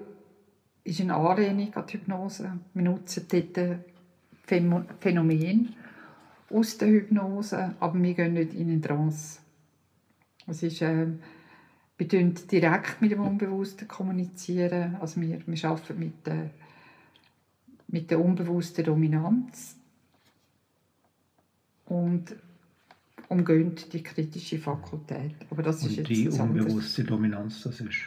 ist 0.83 0.99
eine 0.99 1.13
Anlehnung 1.13 1.71
an 1.75 1.85
die 1.85 1.93
Hypnose. 1.93 2.57
Wir 2.73 2.83
nutzen 2.83 3.27
dort 3.29 3.81
Phänomen 4.47 5.75
aus 6.49 6.79
der 6.79 6.87
Hypnose, 6.87 7.75
aber 7.79 8.01
wir 8.01 8.15
gehen 8.15 8.33
nicht 8.33 8.55
in 8.55 8.71
eine 8.71 8.81
Trance. 8.81 9.41
Es 10.47 10.63
ist, 10.63 10.81
äh, 10.81 11.05
wir 11.97 12.07
kommunizieren 12.07 12.51
direkt 12.51 13.01
mit 13.01 13.11
dem 13.11 13.21
Unbewussten. 13.21 13.87
kommunizieren. 13.87 14.97
Also 14.99 15.21
wir, 15.21 15.39
wir 15.45 15.69
arbeiten 15.69 15.99
mit 15.99 16.25
der, 16.25 16.49
mit 17.87 18.09
der 18.11 18.19
unbewussten 18.19 18.83
Dominanz. 18.83 19.75
Und 21.85 22.35
umgehen 23.29 23.75
die 23.91 24.03
kritische 24.03 24.57
Fakultät. 24.57 25.35
Aber 25.49 25.63
das 25.63 25.83
ist 25.85 25.97
Und 25.97 26.09
die 26.09 26.29
unbewusste 26.29 27.01
anderes. 27.01 27.05
Dominanz, 27.05 27.63
das 27.63 27.81
ist? 27.81 27.97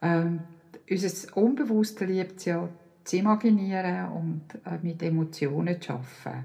Ähm, 0.00 0.40
unser 0.88 1.36
Unbewusste 1.36 2.04
liebt 2.04 2.38
es 2.38 2.44
ja 2.46 2.68
zu 3.04 3.16
imaginieren 3.16 4.12
und 4.12 4.42
äh, 4.64 4.78
mit 4.82 5.02
Emotionen 5.02 5.80
zu 5.80 5.92
arbeiten. 5.92 6.44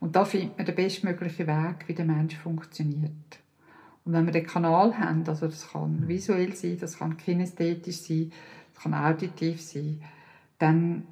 Und 0.00 0.16
da 0.16 0.24
findet 0.24 0.56
man 0.56 0.66
den 0.66 0.74
bestmöglichen 0.74 1.46
Weg, 1.46 1.84
wie 1.86 1.94
der 1.94 2.04
Mensch 2.04 2.36
funktioniert. 2.36 3.40
Und 4.08 4.14
wenn 4.14 4.24
wir 4.24 4.32
den 4.32 4.46
Kanal 4.46 4.98
haben, 4.98 5.22
also 5.28 5.46
das 5.46 5.70
kann 5.70 6.00
mhm. 6.00 6.08
visuell 6.08 6.54
sein, 6.56 6.78
das 6.80 6.98
kann 6.98 7.18
kinästhetisch 7.18 7.98
sein, 7.98 8.32
das 8.72 8.82
kann 8.82 8.94
auditiv 8.94 9.60
sein, 9.60 10.00
dann, 10.58 11.04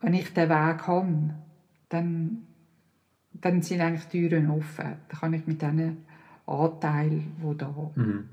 wenn 0.00 0.14
ich 0.14 0.32
den 0.32 0.48
Weg 0.48 0.86
habe, 0.86 1.34
dann 1.90 2.48
dann 3.40 3.62
sind 3.62 3.80
eigentlich 3.80 4.06
Türen 4.06 4.50
offen. 4.50 4.96
Da 5.08 5.16
kann 5.16 5.34
ich 5.34 5.46
mit 5.46 5.62
diesen 5.62 5.98
Anteilen, 6.46 7.36
die 7.42 7.56
da... 7.56 7.92
Mhm. 7.94 8.28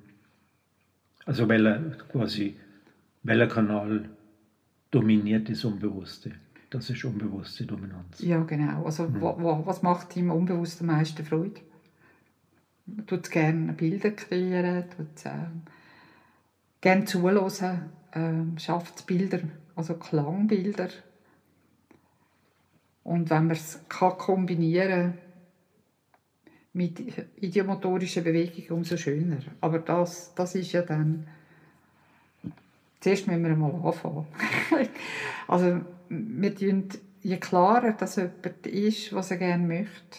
Also 1.26 1.48
welcher, 1.50 1.80
quasi, 2.12 2.56
welcher 3.24 3.48
Kanal 3.48 4.10
dominiert 4.92 5.50
das 5.50 5.66
Unbewusste? 5.66 6.32
Das 6.70 6.90
ist 6.90 7.04
unbewusste 7.04 7.66
Dominanz. 7.66 8.20
Ja, 8.20 8.42
genau. 8.44 8.86
Also 8.86 9.04
mhm. 9.04 9.22
was 9.22 9.82
macht 9.82 10.16
ihm 10.18 10.32
unbewusst 10.32 10.82
am 10.82 10.88
meisten 10.88 11.26
Freude? 11.26 11.62
Tut 13.08 13.32
gerne 13.32 13.74
Bilder 13.74 14.12
kreieren, 14.12 14.86
tut 14.95 15.26
äh, 15.26 15.32
gerne 16.82 17.06
zuhören, 17.06 17.89
äh, 18.12 18.60
schafft 18.60 19.08
Bilder, 19.08 19.39
also 19.76 19.95
Klangbilder 19.95 20.89
und 23.04 23.30
wenn 23.30 23.48
man 23.48 23.56
es 23.56 23.80
kombinieren 23.88 25.13
kann 25.13 25.26
mit 26.76 27.02
idiomotorischen 27.38 28.24
Bewegungen, 28.24 28.71
umso 28.71 28.98
schöner. 28.98 29.38
Aber 29.62 29.80
das, 29.80 30.34
das 30.36 30.56
ist 30.56 30.74
ja 30.74 30.82
dann... 30.82 31.26
Zuerst 33.00 33.28
müssen 33.28 33.43
wir 33.43 33.56
mal 33.56 33.74
anfangen. 33.82 34.28
also 35.48 35.82
wir 36.10 36.54
tun, 36.54 36.89
je 37.21 37.38
klarer 37.38 37.93
dass 37.93 38.17
jemand 38.17 38.67
ist, 38.67 39.13
was 39.13 39.32
er 39.32 39.38
gerne 39.38 39.65
möchte, 39.65 40.17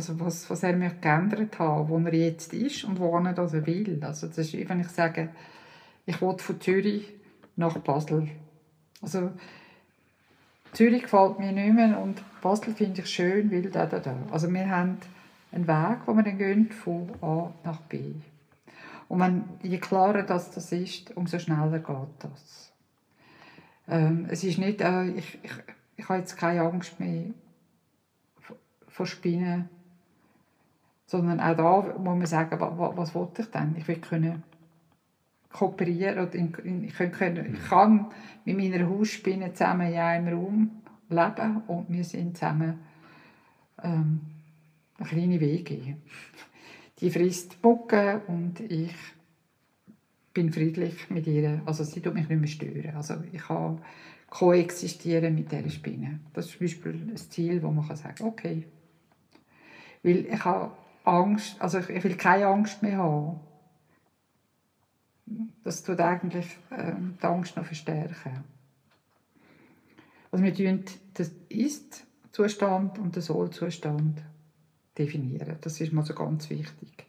also 0.00 0.18
was, 0.18 0.48
was 0.48 0.62
er 0.62 0.74
möchte 0.76 1.00
geändert 1.00 1.58
haben, 1.58 1.90
wo 1.90 1.98
er 1.98 2.14
jetzt 2.14 2.54
ist 2.54 2.84
und 2.84 2.98
wo 2.98 3.14
er 3.18 3.34
das 3.34 3.52
will. 3.52 4.02
Also 4.02 4.28
das 4.28 4.38
ist, 4.38 4.68
wenn 4.68 4.80
ich 4.80 4.88
sage, 4.88 5.28
ich 6.06 6.22
will 6.22 6.38
von 6.38 6.58
Zürich 6.58 7.12
nach 7.56 7.76
Basel. 7.78 8.28
Also 9.02 9.30
Zürich 10.72 11.02
gefällt 11.02 11.38
mir 11.38 11.52
nicht 11.52 11.74
mehr 11.74 12.00
und 12.00 12.22
Basel 12.40 12.72
finde 12.74 13.02
ich 13.02 13.10
schön, 13.10 13.52
weil 13.52 13.70
da, 13.70 13.84
da, 13.84 13.98
da. 13.98 14.16
Also 14.30 14.50
wir 14.50 14.70
haben 14.70 14.96
einen 15.52 15.68
Weg, 15.68 15.98
wo 16.06 16.14
wir 16.14 16.22
dann 16.22 16.38
gehen, 16.38 16.70
von 16.70 17.10
A 17.20 17.52
nach 17.62 17.82
B. 17.82 18.14
Und 19.08 19.20
wenn, 19.20 19.44
je 19.62 19.76
klarer 19.76 20.22
das, 20.22 20.50
das 20.50 20.72
ist, 20.72 21.14
umso 21.14 21.38
schneller 21.38 21.80
geht 21.80 22.08
das. 22.20 22.72
Ähm, 23.86 24.28
es 24.30 24.44
ist 24.44 24.56
nicht, 24.56 24.80
äh, 24.80 25.08
ich, 25.10 25.38
ich, 25.42 25.52
ich 25.96 26.08
habe 26.08 26.20
jetzt 26.20 26.38
keine 26.38 26.62
Angst 26.62 26.98
mehr 27.00 27.24
vor 28.88 29.06
Spinnen, 29.06 29.68
sondern 31.10 31.40
auch 31.40 31.56
da 31.56 31.98
muss 31.98 32.18
man 32.18 32.26
sagen, 32.26 32.60
was, 32.60 32.96
was 32.96 33.14
will 33.16 33.26
ich 33.36 33.46
denn? 33.46 33.74
Ich 33.76 33.88
will 33.88 33.96
können 33.96 34.44
kooperieren 35.52 36.20
oder 36.20 36.34
in, 36.36 36.54
in, 36.62 36.84
ich, 36.84 36.94
können, 36.94 37.52
ich 37.52 37.68
kann 37.68 38.06
mit 38.44 38.56
meiner 38.56 38.88
Hausspinne 38.88 39.52
zusammen 39.52 39.88
in 39.88 39.98
einem 39.98 40.38
Raum 40.38 40.70
leben 41.08 41.62
und 41.66 41.86
wir 41.88 42.04
sind 42.04 42.36
zusammen 42.36 42.78
ähm, 43.82 44.20
eine 44.98 45.08
kleine 45.08 45.40
Wege. 45.40 45.96
Die 47.00 47.10
frisst 47.10 47.60
Bucke 47.60 48.20
und 48.28 48.60
ich 48.60 48.94
bin 50.32 50.52
friedlich 50.52 51.10
mit 51.10 51.26
ihr. 51.26 51.60
Also 51.66 51.82
sie 51.82 52.00
tut 52.00 52.14
mich 52.14 52.28
nicht 52.28 52.38
mehr 52.38 52.48
stören. 52.48 52.94
Also 52.94 53.14
ich 53.32 53.42
kann 53.42 53.80
koexistieren 54.28 55.34
mit 55.34 55.50
dieser 55.50 55.70
Spinne. 55.70 56.20
Das 56.34 56.46
ist 56.46 56.52
zum 56.52 56.60
Beispiel 56.60 56.92
ein 56.92 57.16
Ziel, 57.16 57.60
wo 57.64 57.72
man 57.72 57.84
sagen 57.96 58.14
kann, 58.14 58.26
okay. 58.28 58.68
Weil 60.04 60.26
ich 60.26 60.44
habe 60.44 60.70
Angst, 61.10 61.60
also 61.60 61.78
ich 61.78 62.04
will 62.04 62.16
keine 62.16 62.46
Angst 62.46 62.82
mehr 62.82 62.98
haben 62.98 63.40
das 65.62 65.82
tut 65.82 66.00
eigentlich 66.00 66.46
äh, 66.70 66.92
die 67.20 67.26
Angst 67.26 67.56
noch 67.56 67.64
verstärken. 67.64 68.44
Also 70.30 70.44
wir 70.44 70.52
definieren 70.52 70.98
den 71.18 71.30
Ist-Zustand 71.48 72.98
und 72.98 73.16
den 73.16 73.22
Soll-Zustand 73.22 74.22
definieren. 74.96 75.56
Das 75.60 75.80
ist 75.80 75.92
mal 75.92 76.04
so 76.04 76.14
ganz 76.14 76.48
wichtig. 76.50 77.06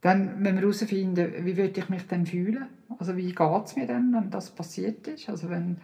Dann 0.00 0.40
müssen 0.40 0.56
wir 0.56 0.62
herausfinden, 0.62 1.44
wie 1.44 1.56
würde 1.56 1.80
ich 1.80 1.88
mich 1.88 2.06
denn 2.06 2.26
fühlen? 2.26 2.68
Also 2.98 3.16
wie 3.16 3.34
geht 3.34 3.64
es 3.64 3.76
mir 3.76 3.86
denn, 3.86 4.12
wenn 4.12 4.30
das 4.30 4.54
passiert 4.54 5.06
ist? 5.08 5.28
Also 5.28 5.48
wenn 5.50 5.80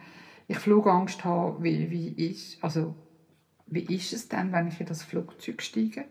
ich 0.47 0.59
Flugangst 0.59 1.23
habe, 1.23 1.61
wie, 1.63 1.89
wie, 1.89 2.09
ist, 2.09 2.63
also, 2.63 2.95
wie 3.73 3.95
ist 3.95 4.13
es 4.13 4.27
denn, 4.27 4.51
wenn 4.51 4.67
ich 4.67 4.79
in 4.79 4.85
das 4.85 5.03
Flugzeug 5.03 5.61
steige? 5.61 6.05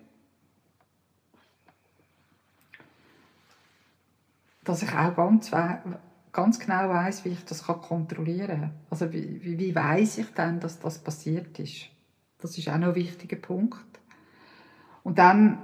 dass 4.65 4.83
ich 4.83 4.93
auch 4.95 5.15
ganz, 5.15 5.51
ganz 6.33 6.59
genau 6.59 6.89
weiß, 6.89 7.25
wie 7.25 7.31
ich 7.31 7.45
das 7.45 7.65
kontrollieren 7.65 8.61
kann. 8.61 8.71
Also 8.91 9.13
wie, 9.13 9.43
wie, 9.43 9.59
wie 9.59 9.75
weiß 9.75 10.19
ich 10.19 10.29
denn, 10.35 10.61
dass 10.61 10.79
das 10.79 10.99
passiert 10.99 11.59
ist? 11.59 11.89
Das 12.39 12.57
ist 12.57 12.69
auch 12.69 12.79
noch 12.79 12.89
ein 12.89 12.95
wichtiger 12.95 13.37
Punkt. 13.37 14.01
Und 15.03 15.19
dann 15.19 15.59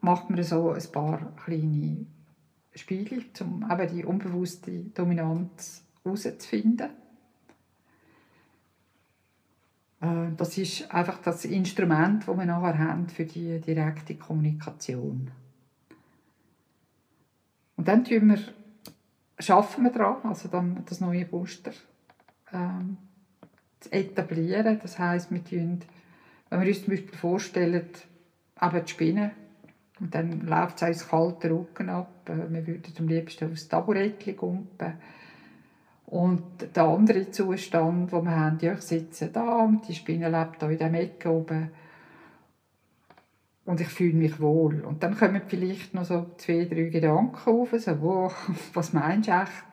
macht 0.00 0.30
man 0.30 0.42
so 0.42 0.70
ein 0.70 0.92
paar 0.92 1.34
kleine 1.44 2.06
Spiele, 2.74 3.24
um 3.40 3.68
eben 3.70 3.88
die 3.88 4.04
unbewusste 4.04 4.70
Dominanz 4.94 5.84
herauszufinden. 6.02 6.90
Äh, 9.93 9.93
das 10.36 10.58
ist 10.58 10.92
einfach 10.92 11.18
das 11.18 11.44
Instrument, 11.44 12.26
das 12.26 12.36
wir 12.36 12.44
nachher 12.44 12.78
haben 12.78 13.08
für 13.08 13.24
die 13.24 13.60
direkte 13.60 14.14
Kommunikation. 14.16 15.30
Und 17.76 17.88
dann 17.88 18.04
tun 18.04 18.28
wir, 18.28 18.38
schaffen 19.38 19.84
wir 19.84 19.92
daran, 19.92 20.22
also 20.24 20.48
dann 20.48 20.84
das 20.88 21.00
neue 21.00 21.26
Muster 21.30 21.72
ähm, 22.52 22.96
zu 23.80 23.92
etablieren. 23.92 24.78
Das 24.82 24.98
heisst, 24.98 25.30
wir 25.30 25.44
tun, 25.44 25.80
wenn 26.50 26.60
wir 26.60 26.68
uns 26.68 26.84
zum 26.84 26.90
Beispiel 26.90 27.18
vorstellen, 27.18 27.88
eben 28.62 28.84
die 28.84 28.90
Spinne, 28.90 29.32
und 30.00 30.14
dann 30.14 30.40
läuft 30.40 30.82
es 30.82 30.88
uns 30.88 31.08
kalten 31.08 31.52
Rücken 31.52 31.88
ab. 31.88 32.28
Äh, 32.28 32.52
wir 32.52 32.66
würden 32.66 32.94
am 32.98 33.08
liebsten 33.08 33.50
aufs 33.50 33.68
Taburettchen 33.68 34.36
gumpen. 34.36 34.94
Und 36.14 36.76
der 36.76 36.84
andere 36.84 37.28
Zustand, 37.32 38.12
wo 38.12 38.22
wir 38.22 38.36
haben, 38.36 38.58
ja, 38.60 38.74
ich 38.74 38.82
sitze 38.82 39.30
da 39.30 39.64
und 39.64 39.88
die 39.88 39.96
Spinne 39.96 40.28
lebt 40.28 40.62
da 40.62 40.70
in 40.70 40.78
der 40.78 40.94
Ecke 40.94 41.28
oben 41.28 41.70
und 43.64 43.80
ich 43.80 43.88
fühle 43.88 44.14
mich 44.14 44.38
wohl. 44.38 44.82
Und 44.82 45.02
dann 45.02 45.18
kommen 45.18 45.42
vielleicht 45.44 45.92
noch 45.92 46.04
so 46.04 46.30
zwei, 46.36 46.66
drei 46.66 46.84
Gedanken 46.84 47.50
auf, 47.50 47.70
so, 47.76 48.00
wow, 48.00 48.32
was 48.74 48.92
meinst 48.92 49.26
du 49.28 49.32
echt? 49.32 49.64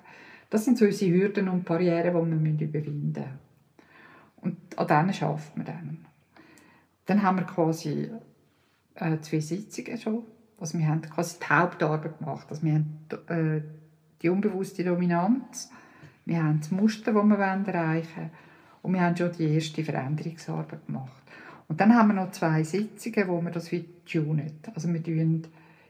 Das 0.50 0.66
sind 0.66 0.80
so 0.80 0.86
unsere 0.86 1.12
Hürden 1.12 1.48
und 1.48 1.64
Barrieren, 1.64 2.58
die 2.58 2.60
wir 2.60 2.68
überwinden 2.68 3.14
müssen. 3.14 3.40
Und 4.38 4.80
an 4.80 4.88
denen 4.88 5.14
schafft 5.14 5.56
man 5.56 5.68
dann. 5.68 6.06
Dann 7.06 7.22
haben 7.22 7.38
wir 7.38 7.46
quasi 7.46 8.10
äh, 8.96 9.20
zwei 9.20 9.42
Sitzungen 9.42 9.96
schon. 10.00 10.24
Also 10.60 10.80
wir 10.80 10.88
haben 10.88 11.04
quasi 11.04 11.38
die 11.40 11.54
Hauptarbeit 11.54 12.18
gemacht. 12.18 12.48
Also 12.50 12.64
wir 12.64 12.74
haben 12.74 13.08
äh, 13.28 13.62
die 14.24 14.30
unbewusste 14.30 14.84
Dominanz, 14.84 15.70
wir 16.26 16.44
haben 16.44 16.60
das 16.60 16.72
Muster, 16.72 17.14
das 17.14 17.26
wir 17.26 17.38
erreichen 17.38 18.16
wollen 18.16 18.32
und 18.82 18.94
wir 18.94 19.02
haben 19.02 19.18
schon 19.18 19.32
die 19.32 19.54
erste 19.54 19.84
Veränderungsarbeit 19.84 20.86
gemacht. 20.86 21.22
Und 21.68 21.80
dann 21.80 21.96
haben 21.96 22.10
wir 22.10 22.16
noch 22.16 22.32
zwei 22.32 22.64
Sitzungen, 22.64 23.28
wo 23.28 23.42
wir 23.42 23.52
das 23.52 23.72
wieder 23.72 23.88
tunen. 24.06 24.60
Also 24.74 24.92
wir 24.92 25.02
tun 25.02 25.48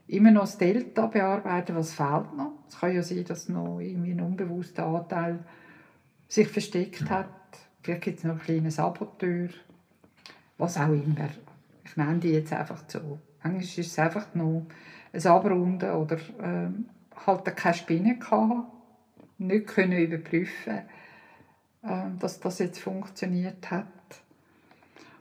immer 0.07 0.31
noch 0.31 0.41
das 0.41 0.57
Delta 0.57 1.07
bearbeiten, 1.07 1.75
was 1.75 1.93
fehlt 1.93 2.35
noch. 2.35 2.53
Es 2.67 2.79
kann 2.79 2.93
ja 2.93 3.01
sein, 3.01 3.25
dass 3.25 3.49
noch 3.49 3.79
irgendwie 3.79 4.11
ein 4.11 4.21
unbewusster 4.21 4.85
Anteil 4.85 5.39
sich 6.27 6.47
versteckt 6.47 7.09
hat. 7.09 7.27
Vielleicht 7.81 8.01
gibt 8.03 8.17
es 8.19 8.23
noch 8.25 8.33
einen 8.33 8.41
kleinen 8.41 8.71
Saboteur. 8.71 9.49
Was 10.57 10.77
auch 10.77 10.89
immer. 10.89 11.29
Ich 11.83 11.97
nenne 11.97 12.19
die 12.19 12.29
jetzt 12.29 12.53
einfach 12.53 12.83
so. 12.87 13.19
Manchmal 13.43 13.63
ist 13.63 13.77
es 13.79 13.97
einfach 13.97 14.35
nur 14.35 14.65
ein 15.13 15.25
Abrunden 15.25 15.91
oder 15.91 16.17
ähm, 16.41 16.85
halt 17.25 17.55
keine 17.55 17.73
Spinne 17.73 18.19
gehabt. 18.19 18.67
Nicht 19.41 19.67
können 19.67 19.97
überprüfen, 19.97 20.81
äh, 21.83 22.03
dass 22.19 22.39
das 22.39 22.59
jetzt 22.59 22.79
funktioniert 22.79 23.71
hat. 23.71 23.87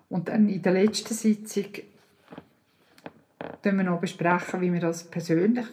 Und 0.08 0.28
dann 0.28 0.48
in 0.48 0.60
der 0.60 0.72
letzten 0.72 1.14
Sitzung 1.14 1.64
besprechen 3.62 3.76
wir 3.78 3.84
noch 3.84 4.00
besprechen, 4.00 4.60
wie 4.60 4.70
man 4.70 4.80
das 4.80 5.04
persönlich 5.04 5.66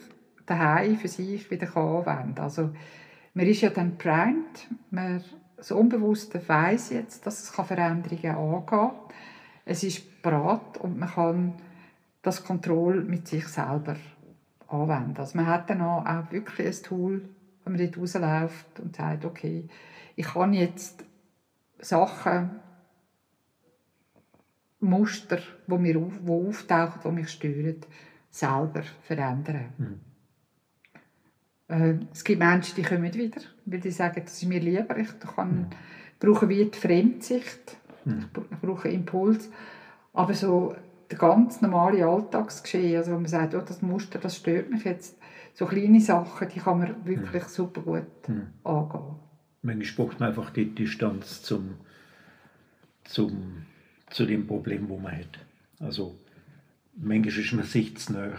daheim 0.46 0.96
für 0.96 1.08
sich 1.08 1.50
wieder 1.50 1.76
anwenden 1.76 2.34
kann. 2.34 2.44
Also, 2.44 2.70
man 3.34 3.46
ist 3.46 3.60
ja 3.60 3.70
dann 3.70 3.98
primed, 3.98 4.66
man 4.90 5.22
das 5.56 5.70
Unbewusste 5.72 6.40
weiß 6.46 6.90
jetzt, 6.90 7.26
dass 7.26 7.42
es 7.42 7.50
Veränderungen 7.50 8.24
angehen 8.24 8.66
kann. 8.66 8.92
Es 9.66 9.82
ist 9.82 10.22
bereit 10.22 10.78
und 10.78 10.98
man 10.98 11.10
kann 11.10 11.54
das 12.22 12.44
Kontroll 12.44 13.02
mit 13.02 13.28
sich 13.28 13.46
selber 13.46 13.96
anwenden. 14.68 15.16
Also 15.18 15.36
man 15.36 15.46
hat 15.46 15.68
dann 15.68 15.82
auch 15.82 16.30
wirklich 16.30 16.66
ein 16.66 16.82
Tool, 16.82 17.28
wenn 17.68 17.76
man 17.76 17.90
dort 17.90 17.98
rausläuft 17.98 18.80
und 18.80 18.96
sagt, 18.96 19.24
okay, 19.24 19.68
ich 20.16 20.26
kann 20.26 20.52
jetzt 20.52 21.04
Sachen 21.78 22.50
Muster, 24.80 25.38
wo 25.66 25.76
mir 25.76 25.98
auf, 25.98 26.12
wo 26.22 26.48
auftauchen, 26.48 27.00
wo 27.02 27.10
mich 27.10 27.28
stören, 27.28 27.80
selber 28.30 28.82
verändern. 29.02 29.72
Mhm. 29.76 30.00
Äh, 31.68 31.98
es 32.12 32.24
gibt 32.24 32.38
Menschen, 32.38 32.76
die 32.76 32.82
kommen 32.82 33.12
wieder, 33.12 33.40
weil 33.66 33.80
die 33.80 33.90
sagen, 33.90 34.22
das 34.24 34.42
ist 34.42 34.48
mir 34.48 34.60
lieber, 34.60 34.96
ich 34.96 35.18
kann, 35.20 35.50
mhm. 35.50 35.66
brauche 36.20 36.48
wie 36.48 36.64
die 36.64 36.78
Fremdsicht, 36.78 37.76
mhm. 38.04 38.26
ich 38.34 38.58
brauche 38.58 38.88
Impuls, 38.88 39.50
aber 40.12 40.34
so 40.34 40.74
der 41.10 41.18
ganz 41.18 41.60
normale 41.60 42.06
Alltagsgeschehen, 42.06 42.98
also 42.98 43.12
wo 43.12 43.16
man 43.16 43.26
sagt, 43.26 43.54
oh, 43.54 43.60
das 43.60 43.82
Muster, 43.82 44.18
das 44.18 44.36
stört 44.36 44.70
mich 44.70 44.84
jetzt, 44.84 45.17
so 45.58 45.66
kleine 45.66 46.00
Sachen, 46.00 46.48
die 46.48 46.60
kann 46.60 46.78
man 46.78 47.04
wirklich 47.04 47.42
mhm. 47.42 47.48
super 47.48 47.80
gut 47.80 48.28
mhm. 48.28 48.46
angehen. 48.62 49.16
Manchmal 49.62 50.06
braucht 50.06 50.20
man 50.20 50.28
einfach 50.28 50.50
die 50.50 50.72
Distanz 50.72 51.42
zum, 51.42 51.74
zum 53.02 53.66
zu 54.08 54.24
dem 54.24 54.46
Problem, 54.46 54.88
wo 54.88 54.98
man 54.98 55.18
hat. 55.18 55.40
Also 55.80 56.16
manchmal 56.94 57.44
ist 57.44 57.52
man 57.54 57.64
sich 57.64 57.96
zu 57.96 58.12
nahe. 58.12 58.36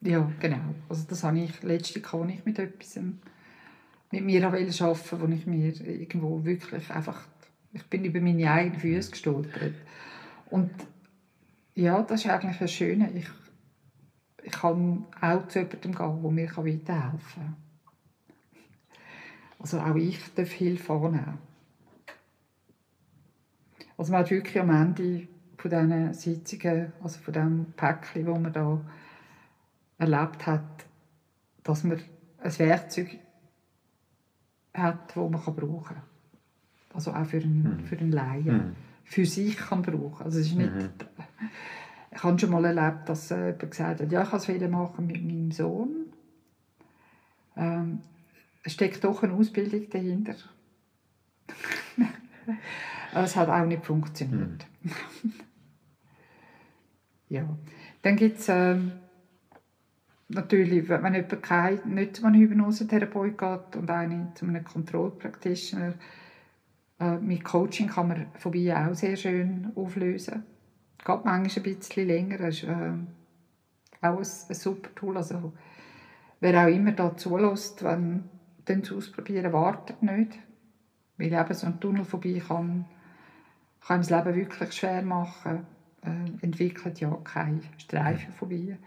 Ja, 0.00 0.28
genau. 0.40 0.74
Also 0.88 1.04
das 1.08 1.22
habe 1.22 1.38
ich, 1.38 1.62
letzte 1.62 2.00
kann 2.00 2.28
ich 2.30 2.44
mit 2.44 2.58
etwas 2.58 2.98
mit 4.10 4.24
mir 4.24 4.44
arbeiten, 4.44 4.72
wo 4.72 5.26
ich 5.28 5.46
mir 5.46 5.72
irgendwo 5.86 6.44
wirklich 6.44 6.90
einfach, 6.90 7.28
ich 7.74 7.84
bin 7.84 8.04
über 8.04 8.20
meine 8.20 8.50
eigenen 8.50 8.80
Füße 8.80 9.12
gestolpert. 9.12 9.74
Und 10.50 10.72
ja, 11.76 12.02
das 12.02 12.24
ist 12.24 12.30
eigentlich 12.30 12.58
das 12.58 12.72
Schöne. 12.72 13.08
Ich, 13.14 13.28
ich 14.46 14.52
kann 14.52 15.04
auch 15.20 15.48
zu 15.48 15.58
jemandem 15.58 15.92
gehen, 15.92 16.22
der 16.22 16.30
mir 16.30 16.56
weiterhelfen 16.56 17.20
kann. 17.34 17.56
Also 19.58 19.80
auch 19.80 19.96
ich 19.96 20.20
darf 20.34 20.52
Hilfe 20.52 20.92
annehmen. 20.92 21.38
Also 23.98 24.12
man 24.12 24.20
hat 24.20 24.30
wirklich 24.30 24.60
am 24.60 24.70
Ende 24.70 25.26
von 25.56 25.70
diesen 25.70 26.14
Sitzungen, 26.14 26.92
also 27.02 27.18
von 27.18 27.34
dem 27.34 27.66
Päckchen, 27.76 28.24
das 28.24 28.38
man 28.38 28.52
da 28.52 28.80
erlebt 29.98 30.46
hat, 30.46 30.86
dass 31.64 31.82
man 31.82 32.00
ein 32.38 32.58
Werkzeug 32.58 33.18
hat, 34.74 35.08
das 35.08 35.16
man 35.16 35.32
brauchen 35.32 35.84
kann. 35.84 36.02
Also 36.94 37.12
auch 37.12 37.26
für 37.26 37.38
einen, 37.38 37.80
mhm. 37.80 37.84
für 37.84 37.98
einen 37.98 38.12
Laien. 38.12 38.56
Mhm. 38.56 38.76
Für 39.02 39.26
sich 39.26 39.56
kann 39.56 39.82
brauchen. 39.82 40.24
Also 40.24 40.38
es 40.38 40.46
ist 40.46 40.54
nicht, 40.54 40.72
mhm. 40.72 40.90
Ich 42.10 42.22
habe 42.22 42.38
schon 42.38 42.50
mal 42.50 42.64
erlebt, 42.64 43.08
dass 43.08 43.30
jemand 43.30 43.70
gesagt 43.70 44.00
hat, 44.00 44.12
ja, 44.12 44.22
ich 44.22 44.30
kann 44.30 44.38
es 44.38 44.70
machen 44.70 45.06
mit 45.06 45.22
meinem 45.22 45.50
Sohn. 45.50 46.06
Ähm, 47.56 48.00
es 48.62 48.72
steckt 48.72 49.02
doch 49.04 49.22
eine 49.22 49.32
Ausbildung 49.34 49.88
dahinter. 49.90 50.34
Es 53.14 53.34
hat 53.34 53.48
auch 53.48 53.64
nicht 53.64 53.84
funktioniert. 53.84 54.66
Mhm. 54.82 54.92
ja. 57.28 57.48
Dann 58.02 58.16
gibt 58.16 58.38
es 58.38 58.48
äh, 58.48 58.76
natürlich, 60.28 60.88
wenn 60.88 61.14
jemand 61.14 61.42
kein, 61.42 61.80
nicht 61.86 62.16
zu 62.16 62.26
einem 62.26 62.40
Hypnosetherapeut 62.40 63.38
geht 63.38 63.76
und 63.76 63.90
eine 63.90 64.32
zu 64.34 64.44
einem 64.46 64.62
Kontrollpractitioner, 64.62 65.94
äh, 67.00 67.16
mit 67.18 67.44
Coaching 67.44 67.88
kann 67.88 68.08
man 68.08 68.26
Phobien 68.34 68.76
auch 68.76 68.94
sehr 68.94 69.16
schön 69.16 69.72
auflösen. 69.74 70.44
Geht 70.98 71.24
manchmal 71.24 71.42
ein 71.42 71.62
bisschen 71.62 72.06
länger, 72.06 72.38
das 72.38 72.56
ist 72.56 72.64
äh, 72.64 72.92
auch 74.00 74.18
ein, 74.18 74.18
ein, 74.18 74.54
super 74.54 74.94
Tool. 74.94 75.16
Also, 75.16 75.52
wer 76.40 76.64
auch 76.64 76.68
immer 76.68 76.92
da 76.92 77.16
zulässt, 77.16 77.82
wenn 77.84 78.28
es 78.66 78.92
ausprobieren, 78.92 79.52
wartet 79.52 80.02
nicht. 80.02 80.38
Weil 81.18 81.32
eben 81.32 81.54
so 81.54 81.66
ein 81.66 81.80
Tunnel 81.80 82.04
vorbei 82.04 82.42
kann 82.46 82.86
kann 83.86 84.00
das 84.00 84.10
Leben 84.10 84.34
wirklich 84.34 84.72
schwer 84.72 85.02
machen, 85.02 85.64
äh, 86.02 86.44
entwickelt 86.44 87.00
ja 87.00 87.16
keine 87.22 87.60
Streifen 87.78 88.34
vorbei. 88.34 88.78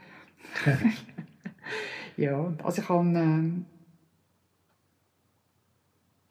ja, 2.17 2.53
also 2.63 2.81
ich 2.81 2.89
habe 2.89 3.07
äh, 3.07 3.51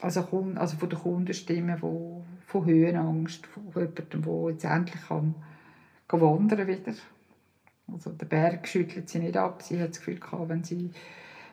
also, 0.01 0.20
also 0.55 0.76
von 0.76 0.91
der 0.91 0.99
Kundenstimme, 0.99 1.81
wo, 1.81 2.24
von 2.47 2.66
Höhenangst, 2.66 3.47
von 3.47 3.64
jemandem, 3.74 4.22
der 4.22 4.51
jetzt 4.51 4.64
endlich 4.64 5.09
kann, 5.09 5.35
kann 5.35 5.35
wandern 6.11 6.66
wieder. 6.66 6.94
Also 7.90 8.11
der 8.11 8.26
Berg 8.26 8.66
schüttelt 8.68 9.09
sie 9.09 9.18
nicht 9.18 9.36
ab. 9.36 9.62
Sie 9.62 9.80
hat 9.80 9.90
das 9.90 9.98
Gefühl 9.98 10.20
gehabt, 10.20 10.48
wenn 10.48 10.64
sie, 10.64 10.90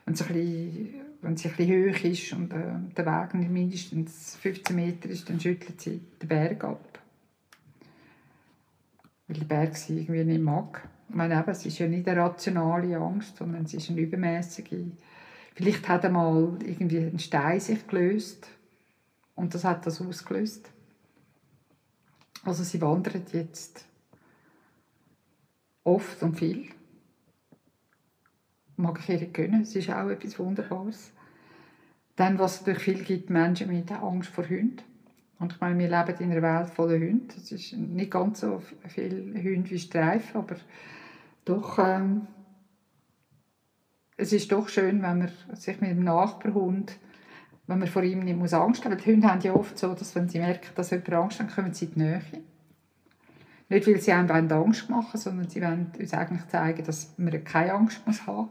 wenn 0.04 0.14
sie, 0.14 0.24
bisschen, 0.24 0.94
wenn 1.22 1.36
sie 1.36 1.48
ein 1.48 1.56
bisschen 1.56 1.94
hoch 1.94 2.04
ist 2.04 2.32
und 2.32 2.52
äh, 2.52 2.94
der 2.96 3.06
Weg 3.06 3.34
mindestens 3.34 4.36
15 4.36 4.76
Meter 4.76 5.08
ist, 5.08 5.28
dann 5.28 5.40
schüttelt 5.40 5.80
sie 5.80 6.00
den 6.20 6.28
Berg 6.28 6.64
ab 6.64 6.96
weil 9.28 9.38
der 9.38 9.46
Berg 9.46 9.76
sie 9.76 10.00
irgendwie 10.00 10.24
nicht 10.24 10.42
mag. 10.42 10.88
Ich 11.08 11.14
meine, 11.14 11.38
eben, 11.38 11.50
es 11.50 11.64
ist 11.66 11.78
ja 11.78 11.86
nicht 11.86 12.08
eine 12.08 12.20
rationale 12.20 12.96
Angst, 12.96 13.36
sondern 13.36 13.64
es 13.64 13.74
ist 13.74 13.90
eine 13.90 14.00
übermäßige. 14.00 14.84
Vielleicht 15.54 15.88
hat 15.88 16.04
einmal 16.04 16.58
irgendwie 16.64 16.98
ein 16.98 17.18
Stein 17.18 17.60
sich 17.60 17.86
gelöst 17.86 18.48
und 19.34 19.54
das 19.54 19.64
hat 19.64 19.86
das 19.86 20.00
ausgelöst. 20.00 20.70
Also 22.44 22.62
sie 22.62 22.80
wandert 22.80 23.32
jetzt 23.32 23.84
oft 25.86 26.22
und 26.22 26.36
viel. 26.36 26.66
Mag 28.76 28.98
ich 29.00 29.08
ihr 29.08 29.26
gönnen, 29.28 29.62
es 29.62 29.74
ist 29.74 29.88
auch 29.88 30.08
etwas 30.08 30.38
Wunderbares. 30.38 31.12
Dann, 32.16 32.38
was 32.38 32.56
es 32.56 32.64
durch 32.64 32.78
viel 32.78 33.04
gibt, 33.04 33.30
Menschen 33.30 33.68
mit 33.68 33.90
Angst 33.92 34.30
vor 34.30 34.48
Hunden. 34.48 34.82
Und 35.38 35.52
ich 35.52 35.60
meine, 35.60 35.78
wir 35.78 35.88
leben 35.88 36.18
in 36.18 36.32
einer 36.32 36.42
Welt 36.42 36.70
voller 36.70 36.98
Hunde. 36.98 37.34
Es 37.36 37.52
ist 37.52 37.74
nicht 37.74 38.10
ganz 38.10 38.40
so 38.40 38.62
viel 38.88 39.34
Hunde 39.34 39.70
wie 39.70 39.78
Streifen, 39.78 40.38
aber 40.38 40.56
doch, 41.44 41.78
ähm, 41.78 42.26
es 44.16 44.32
ist 44.32 44.50
doch 44.50 44.68
schön, 44.68 45.02
wenn 45.02 45.18
man 45.18 45.30
sich 45.52 45.80
mit 45.80 45.90
dem 45.90 46.04
Nachbarhund, 46.04 46.98
wenn 47.66 47.78
man 47.78 47.88
vor 47.88 48.02
ihm 48.02 48.20
nicht 48.20 48.54
Angst 48.54 48.84
haben 48.84 48.94
muss. 48.94 49.02
Die 49.04 49.12
Hunde 49.12 49.30
haben 49.30 49.40
ja 49.42 49.54
oft 49.54 49.78
so, 49.78 49.94
dass 49.94 50.14
wenn 50.14 50.28
sie 50.28 50.38
merken, 50.38 50.70
dass 50.74 50.90
jemand 50.90 51.12
Angst 51.12 51.40
hat, 51.40 51.54
kommen 51.54 51.72
sie 51.72 51.84
in 51.86 51.92
die 51.92 51.98
Nähe. 52.00 52.22
Nicht, 53.68 53.86
weil 53.86 54.00
sie 54.00 54.12
einem 54.12 54.52
Angst 54.52 54.88
machen 54.88 55.18
sondern 55.18 55.48
sie 55.48 55.60
wollen 55.60 55.90
uns 55.98 56.14
eigentlich 56.14 56.46
zeigen, 56.48 56.84
dass 56.84 57.14
man 57.18 57.44
keine 57.44 57.74
Angst 57.74 58.06
muss 58.06 58.26
haben 58.26 58.50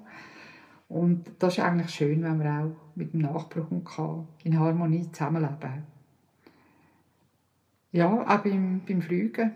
Und 0.90 1.32
das 1.40 1.58
ist 1.58 1.64
eigentlich 1.64 1.92
schön, 1.92 2.24
wenn 2.24 2.38
man 2.38 2.48
auch 2.48 2.76
mit 2.96 3.14
dem 3.14 3.22
Nachbarn 3.22 3.84
kann, 3.84 4.28
in 4.44 4.60
Harmonie 4.60 5.10
zusammenleben 5.12 5.84
Ja, 7.92 8.10
auch 8.12 8.44
beim, 8.44 8.82
beim 8.86 9.02
Fliegen. 9.02 9.52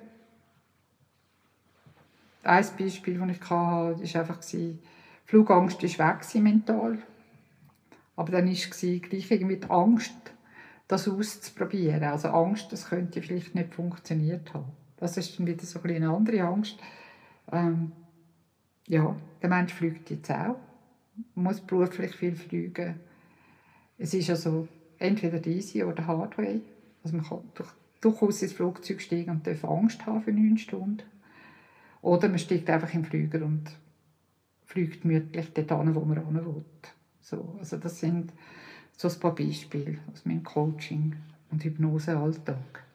Ein 2.44 2.66
Beispiel, 2.78 3.20
das 3.20 3.30
ich 3.30 3.50
hatte, 3.50 4.00
war 4.00 4.22
einfach, 4.22 4.42
Flugangst 5.26 6.00
war 6.00 6.20
weg 6.20 6.42
mental. 6.42 7.00
Aber 8.16 8.32
dann 8.32 8.48
war 8.48 9.00
gleich 9.00 9.32
irgendwie 9.32 9.58
die 9.58 9.70
Angst, 9.70 10.14
das 10.88 11.08
auszuprobieren. 11.08 12.04
Also 12.04 12.30
Angst, 12.30 12.72
das 12.72 12.90
könnte 12.90 13.22
vielleicht 13.22 13.56
nicht 13.56 13.74
funktioniert 13.74 14.54
haben. 14.54 14.79
Das 15.00 15.16
ist 15.16 15.40
dann 15.40 15.48
wieder 15.48 15.66
so 15.66 15.82
eine 15.82 16.10
andere 16.10 16.42
Angst. 16.42 16.78
Ähm, 17.52 17.94
ja, 18.86 19.16
der 19.42 19.50
Mensch 19.50 19.74
fliegt 19.74 20.10
jetzt 20.10 20.30
auch, 20.30 20.58
muss 21.36 21.62
beruflich 21.62 22.14
viel 22.16 22.36
fliegen. 22.36 23.00
Es 23.98 24.14
ist 24.14 24.30
also 24.30 24.68
entweder 24.98 25.46
easy 25.48 25.84
oder 25.84 26.06
Hardway. 26.06 26.60
Also 27.02 27.16
man 27.16 27.26
kann 27.26 27.50
durch, 27.54 27.70
durchaus 28.02 28.42
ins 28.42 28.52
Flugzeug 28.52 29.02
steigen 29.02 29.32
und 29.32 29.48
darf 29.48 29.64
Angst 29.64 30.06
haben 30.06 30.22
für 30.22 30.34
neun 30.34 30.58
Stunden. 30.58 31.04
Oder 32.02 32.28
man 32.28 32.40
steigt 32.40 32.70
einfach 32.70 32.94
im 32.94 33.06
Flüger 33.06 33.46
und 33.46 33.72
fliegt 34.66 35.04
gemütlich 35.04 35.54
dort 35.54 35.96
wo 35.96 36.02
man 36.02 36.26
hin 36.26 36.46
will. 36.46 36.66
So, 37.22 37.56
also 37.58 37.78
das 37.78 38.00
sind 38.00 38.34
so 38.98 39.08
ein 39.08 39.20
paar 39.20 39.36
Beispiele 39.36 40.00
aus 40.12 40.26
meinem 40.26 40.44
Coaching- 40.44 41.16
und 41.52 41.64
Hypnosealltag. 41.64 42.89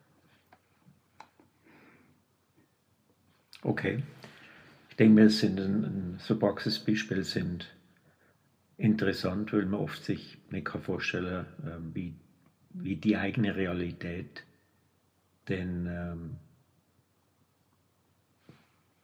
Okay. 3.64 4.02
Ich 4.90 4.96
denke 4.96 5.14
mir, 5.14 5.30
sind 5.30 5.58
ein, 5.58 6.16
so 6.20 6.38
Praxisbeispiele 6.38 7.24
sind 7.24 7.74
interessant, 8.76 9.52
weil 9.52 9.66
man 9.66 9.80
oft 9.80 10.04
sich 10.04 10.38
nicht 10.50 10.68
vorstellen 10.68 11.46
kann, 11.62 11.72
ähm, 11.72 11.90
wie, 11.94 12.14
wie 12.70 12.96
die 12.96 13.16
eigene 13.16 13.56
Realität 13.56 14.44
denn 15.48 15.86
ähm, 15.86 16.36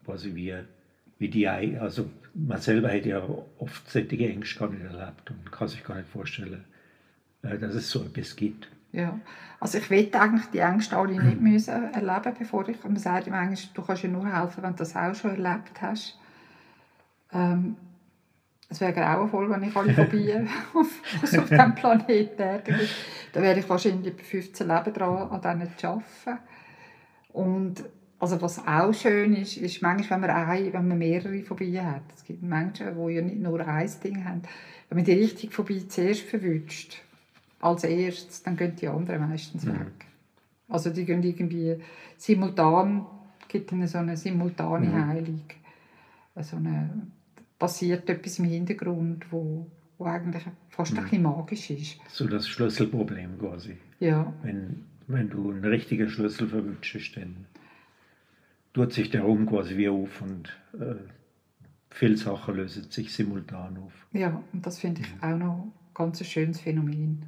quasi 0.05 0.35
wie, 0.35 0.55
wie 1.19 1.29
die 1.29 1.49
also 1.49 2.11
man 2.35 2.61
selber 2.61 2.91
hat 2.91 3.05
ja 3.05 3.23
oft 3.59 3.91
solche 3.91 4.29
Ängste 4.29 4.59
gar 4.59 4.71
nicht 4.71 4.85
erlebt 4.85 5.31
und 5.31 5.53
kann 5.53 5.69
sich 5.69 5.85
gar 5.85 5.97
nicht 5.97 6.09
vorstellen, 6.09 6.65
äh, 7.43 7.59
dass 7.59 7.75
es 7.75 7.91
so 7.91 8.05
etwas 8.05 8.37
gibt. 8.37 8.69
Ja, 8.93 9.19
also 9.61 9.79
ich 9.79 9.89
will 9.91 10.11
eigentlich 10.13 10.47
die 10.47 10.59
Ängste 10.59 10.97
alle 10.97 11.23
nicht 11.23 11.41
müssen 11.41 11.93
erleben, 11.93 12.35
bevor 12.39 12.69
ich, 12.69 12.83
man 12.83 12.97
sagt 12.97 13.29
im 13.29 13.35
Englischen, 13.35 13.71
du 13.75 13.83
kannst 13.83 14.03
ja 14.03 14.09
nur 14.09 14.27
helfen, 14.27 14.63
wenn 14.63 14.73
du 14.73 14.79
das 14.79 14.97
auch 14.97 15.15
schon 15.15 15.31
erlebt 15.31 15.81
hast. 15.81 16.19
Ähm, 17.33 17.77
es 18.69 18.81
wäre 18.81 18.93
grauenvoll, 18.93 19.51
wenn 19.51 19.65
ich 19.65 19.77
alle 19.77 19.93
Phobien 19.95 20.49
auf, 20.75 20.87
auf 21.23 21.31
diesem 21.49 21.75
Planeten 21.75 22.43
hätte. 22.43 22.75
Da 23.33 23.43
wäre 23.43 23.59
ich 23.59 23.69
wahrscheinlich 23.69 24.17
bei 24.17 24.23
15 24.23 24.67
Leben 24.67 24.93
dran, 24.93 25.31
an 25.31 25.41
denen 25.41 25.77
zu 25.77 25.87
arbeiten. 25.87 26.43
Und 27.33 27.85
also 28.19 28.41
was 28.43 28.67
auch 28.67 28.93
schön 28.93 29.35
ist, 29.35 29.57
ist 29.57 29.83
manchmal, 29.83 30.21
wenn 30.21 30.29
man, 30.29 30.49
eine, 30.49 30.73
wenn 30.73 30.89
man 30.89 30.99
mehrere 30.99 31.43
Phobien 31.43 31.87
hat. 31.87 32.03
Es 32.15 32.25
gibt 32.25 32.43
Menschen, 32.43 32.95
die 32.95 33.13
ja 33.13 33.23
nicht 33.23 33.41
nur 33.41 33.67
ein 33.67 33.91
Ding 34.05 34.25
haben. 34.25 34.43
Wenn 34.89 34.97
man 34.99 35.05
die 35.05 35.13
richtige 35.13 35.53
Phobie 35.53 35.89
zuerst 35.89 36.23
verwünscht, 36.23 37.03
als 37.61 37.85
erstes, 37.85 38.43
dann 38.43 38.57
gehen 38.57 38.75
die 38.77 38.89
anderen 38.89 39.29
meistens 39.29 39.65
mhm. 39.65 39.81
weg. 39.81 40.07
Also 40.69 40.91
die 40.91 41.05
gehen 41.05 41.23
irgendwie 41.23 41.77
simultan, 42.17 43.07
gibt 43.49 43.73
es 43.73 43.93
so 43.93 43.99
eine 43.99 44.17
simultane 44.17 44.87
mhm. 44.87 45.07
Heilung. 45.07 45.45
So 46.37 46.57
eine, 46.57 47.07
passiert 47.59 48.09
etwas 48.09 48.39
im 48.39 48.47
Hintergrund, 48.47 49.31
wo, 49.31 49.67
wo 49.99 50.05
eigentlich 50.07 50.45
fast 50.71 50.93
mhm. 50.93 50.99
ein 50.99 51.05
bisschen 51.05 51.23
magisch 51.23 51.71
ist. 51.71 52.01
So 52.09 52.27
das 52.27 52.49
Schlüsselproblem 52.49 53.39
quasi. 53.39 53.77
Ja. 53.99 54.33
Wenn, 54.43 54.85
wenn 55.07 55.29
du 55.29 55.51
einen 55.51 55.65
richtigen 55.65 56.09
Schlüssel 56.09 56.49
verwünschst, 56.49 57.17
dann 57.17 57.47
tut 58.73 58.93
sich 58.93 59.11
der 59.11 59.23
Raum 59.23 59.47
quasi 59.47 59.77
wie 59.77 59.89
auf 59.89 60.23
und 60.23 60.57
äh, 60.75 60.95
viele 61.91 62.17
Sachen 62.17 62.55
lösen 62.55 62.91
sich 62.91 63.13
simultan 63.13 63.77
auf. 63.79 64.07
Ja, 64.13 64.43
und 64.53 64.65
das 64.65 64.79
finde 64.79 65.03
ich 65.03 65.15
mhm. 65.17 65.23
auch 65.23 65.37
noch 65.37 65.65
ein 65.65 65.73
ganz 65.95 66.25
schönes 66.25 66.61
Phänomen. 66.61 67.27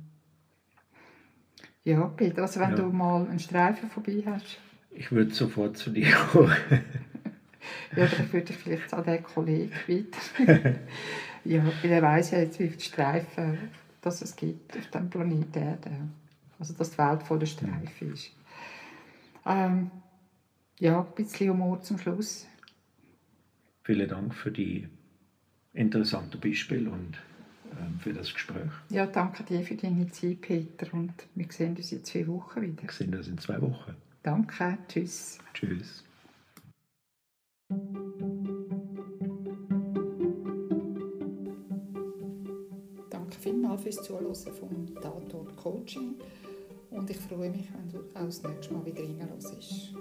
Ja, 1.84 2.06
Peter, 2.06 2.42
also 2.42 2.60
wenn 2.60 2.70
ja. 2.70 2.76
du 2.76 2.84
mal 2.84 3.26
einen 3.26 3.38
Streifen 3.38 3.90
vorbei 3.90 4.22
hast. 4.26 4.58
Ich 4.90 5.10
würde 5.10 5.32
sofort 5.32 5.76
zu 5.76 5.90
dir 5.90 6.12
kommen. 6.12 6.56
ja, 7.96 8.06
dann 8.06 8.32
würde 8.32 8.52
ich 8.52 8.56
vielleicht 8.56 8.92
an 8.94 9.04
den 9.04 9.22
Kollegen 9.22 9.72
weiter. 9.88 10.74
ja, 11.44 11.64
weil 11.82 11.90
er 11.90 12.02
weiß 12.02 12.32
ja 12.32 12.38
jetzt, 12.38 12.58
wie 12.60 12.68
viele 12.68 12.80
Streifen 12.80 13.58
dass 14.02 14.20
es 14.20 14.36
gibt 14.36 14.76
auf 14.76 14.86
diesem 14.88 15.08
Planeten 15.08 15.58
Erde. 15.58 15.90
Also, 16.58 16.74
dass 16.74 16.90
die 16.90 16.98
Welt 16.98 17.22
voller 17.22 17.46
Streifen 17.46 18.12
ist. 18.12 18.32
Ähm, 19.46 19.90
ja, 20.78 21.00
ein 21.00 21.14
bisschen 21.14 21.50
Humor 21.50 21.80
zum 21.80 21.98
Schluss. 21.98 22.46
Vielen 23.84 24.08
Dank 24.08 24.34
für 24.34 24.50
die 24.50 24.88
interessanten 25.72 26.38
Beispiele 26.38 26.90
und 26.90 27.18
für 28.00 28.12
das 28.12 28.32
Gespräch. 28.32 28.70
Ja, 28.90 29.06
danke 29.06 29.42
dir 29.44 29.62
für 29.62 29.74
deine 29.74 30.08
Zeit, 30.10 30.40
Peter. 30.40 30.92
Und 30.92 31.12
wir 31.34 31.46
sehen 31.50 31.76
uns 31.76 31.92
in 31.92 32.04
zwei 32.04 32.26
Wochen 32.26 32.62
wieder. 32.62 32.82
Wir 32.82 32.90
sehen 32.90 33.14
uns 33.14 33.28
in 33.28 33.38
zwei 33.38 33.60
Wochen. 33.60 33.94
Danke, 34.22 34.78
tschüss. 34.88 35.38
Tschüss. 35.54 36.04
Danke 43.10 43.38
vielmals 43.40 43.82
fürs 43.82 44.02
Zuhören 44.02 44.34
vom 44.34 44.94
Tatort 45.00 45.56
Coaching 45.56 46.14
und 46.90 47.10
ich 47.10 47.16
freue 47.16 47.50
mich, 47.50 47.68
wenn 47.72 47.90
du 47.90 47.98
auch 48.14 48.26
das 48.26 48.42
nächste 48.42 48.74
Mal 48.74 48.84
wieder 48.84 49.02
reinhörst. 49.02 49.94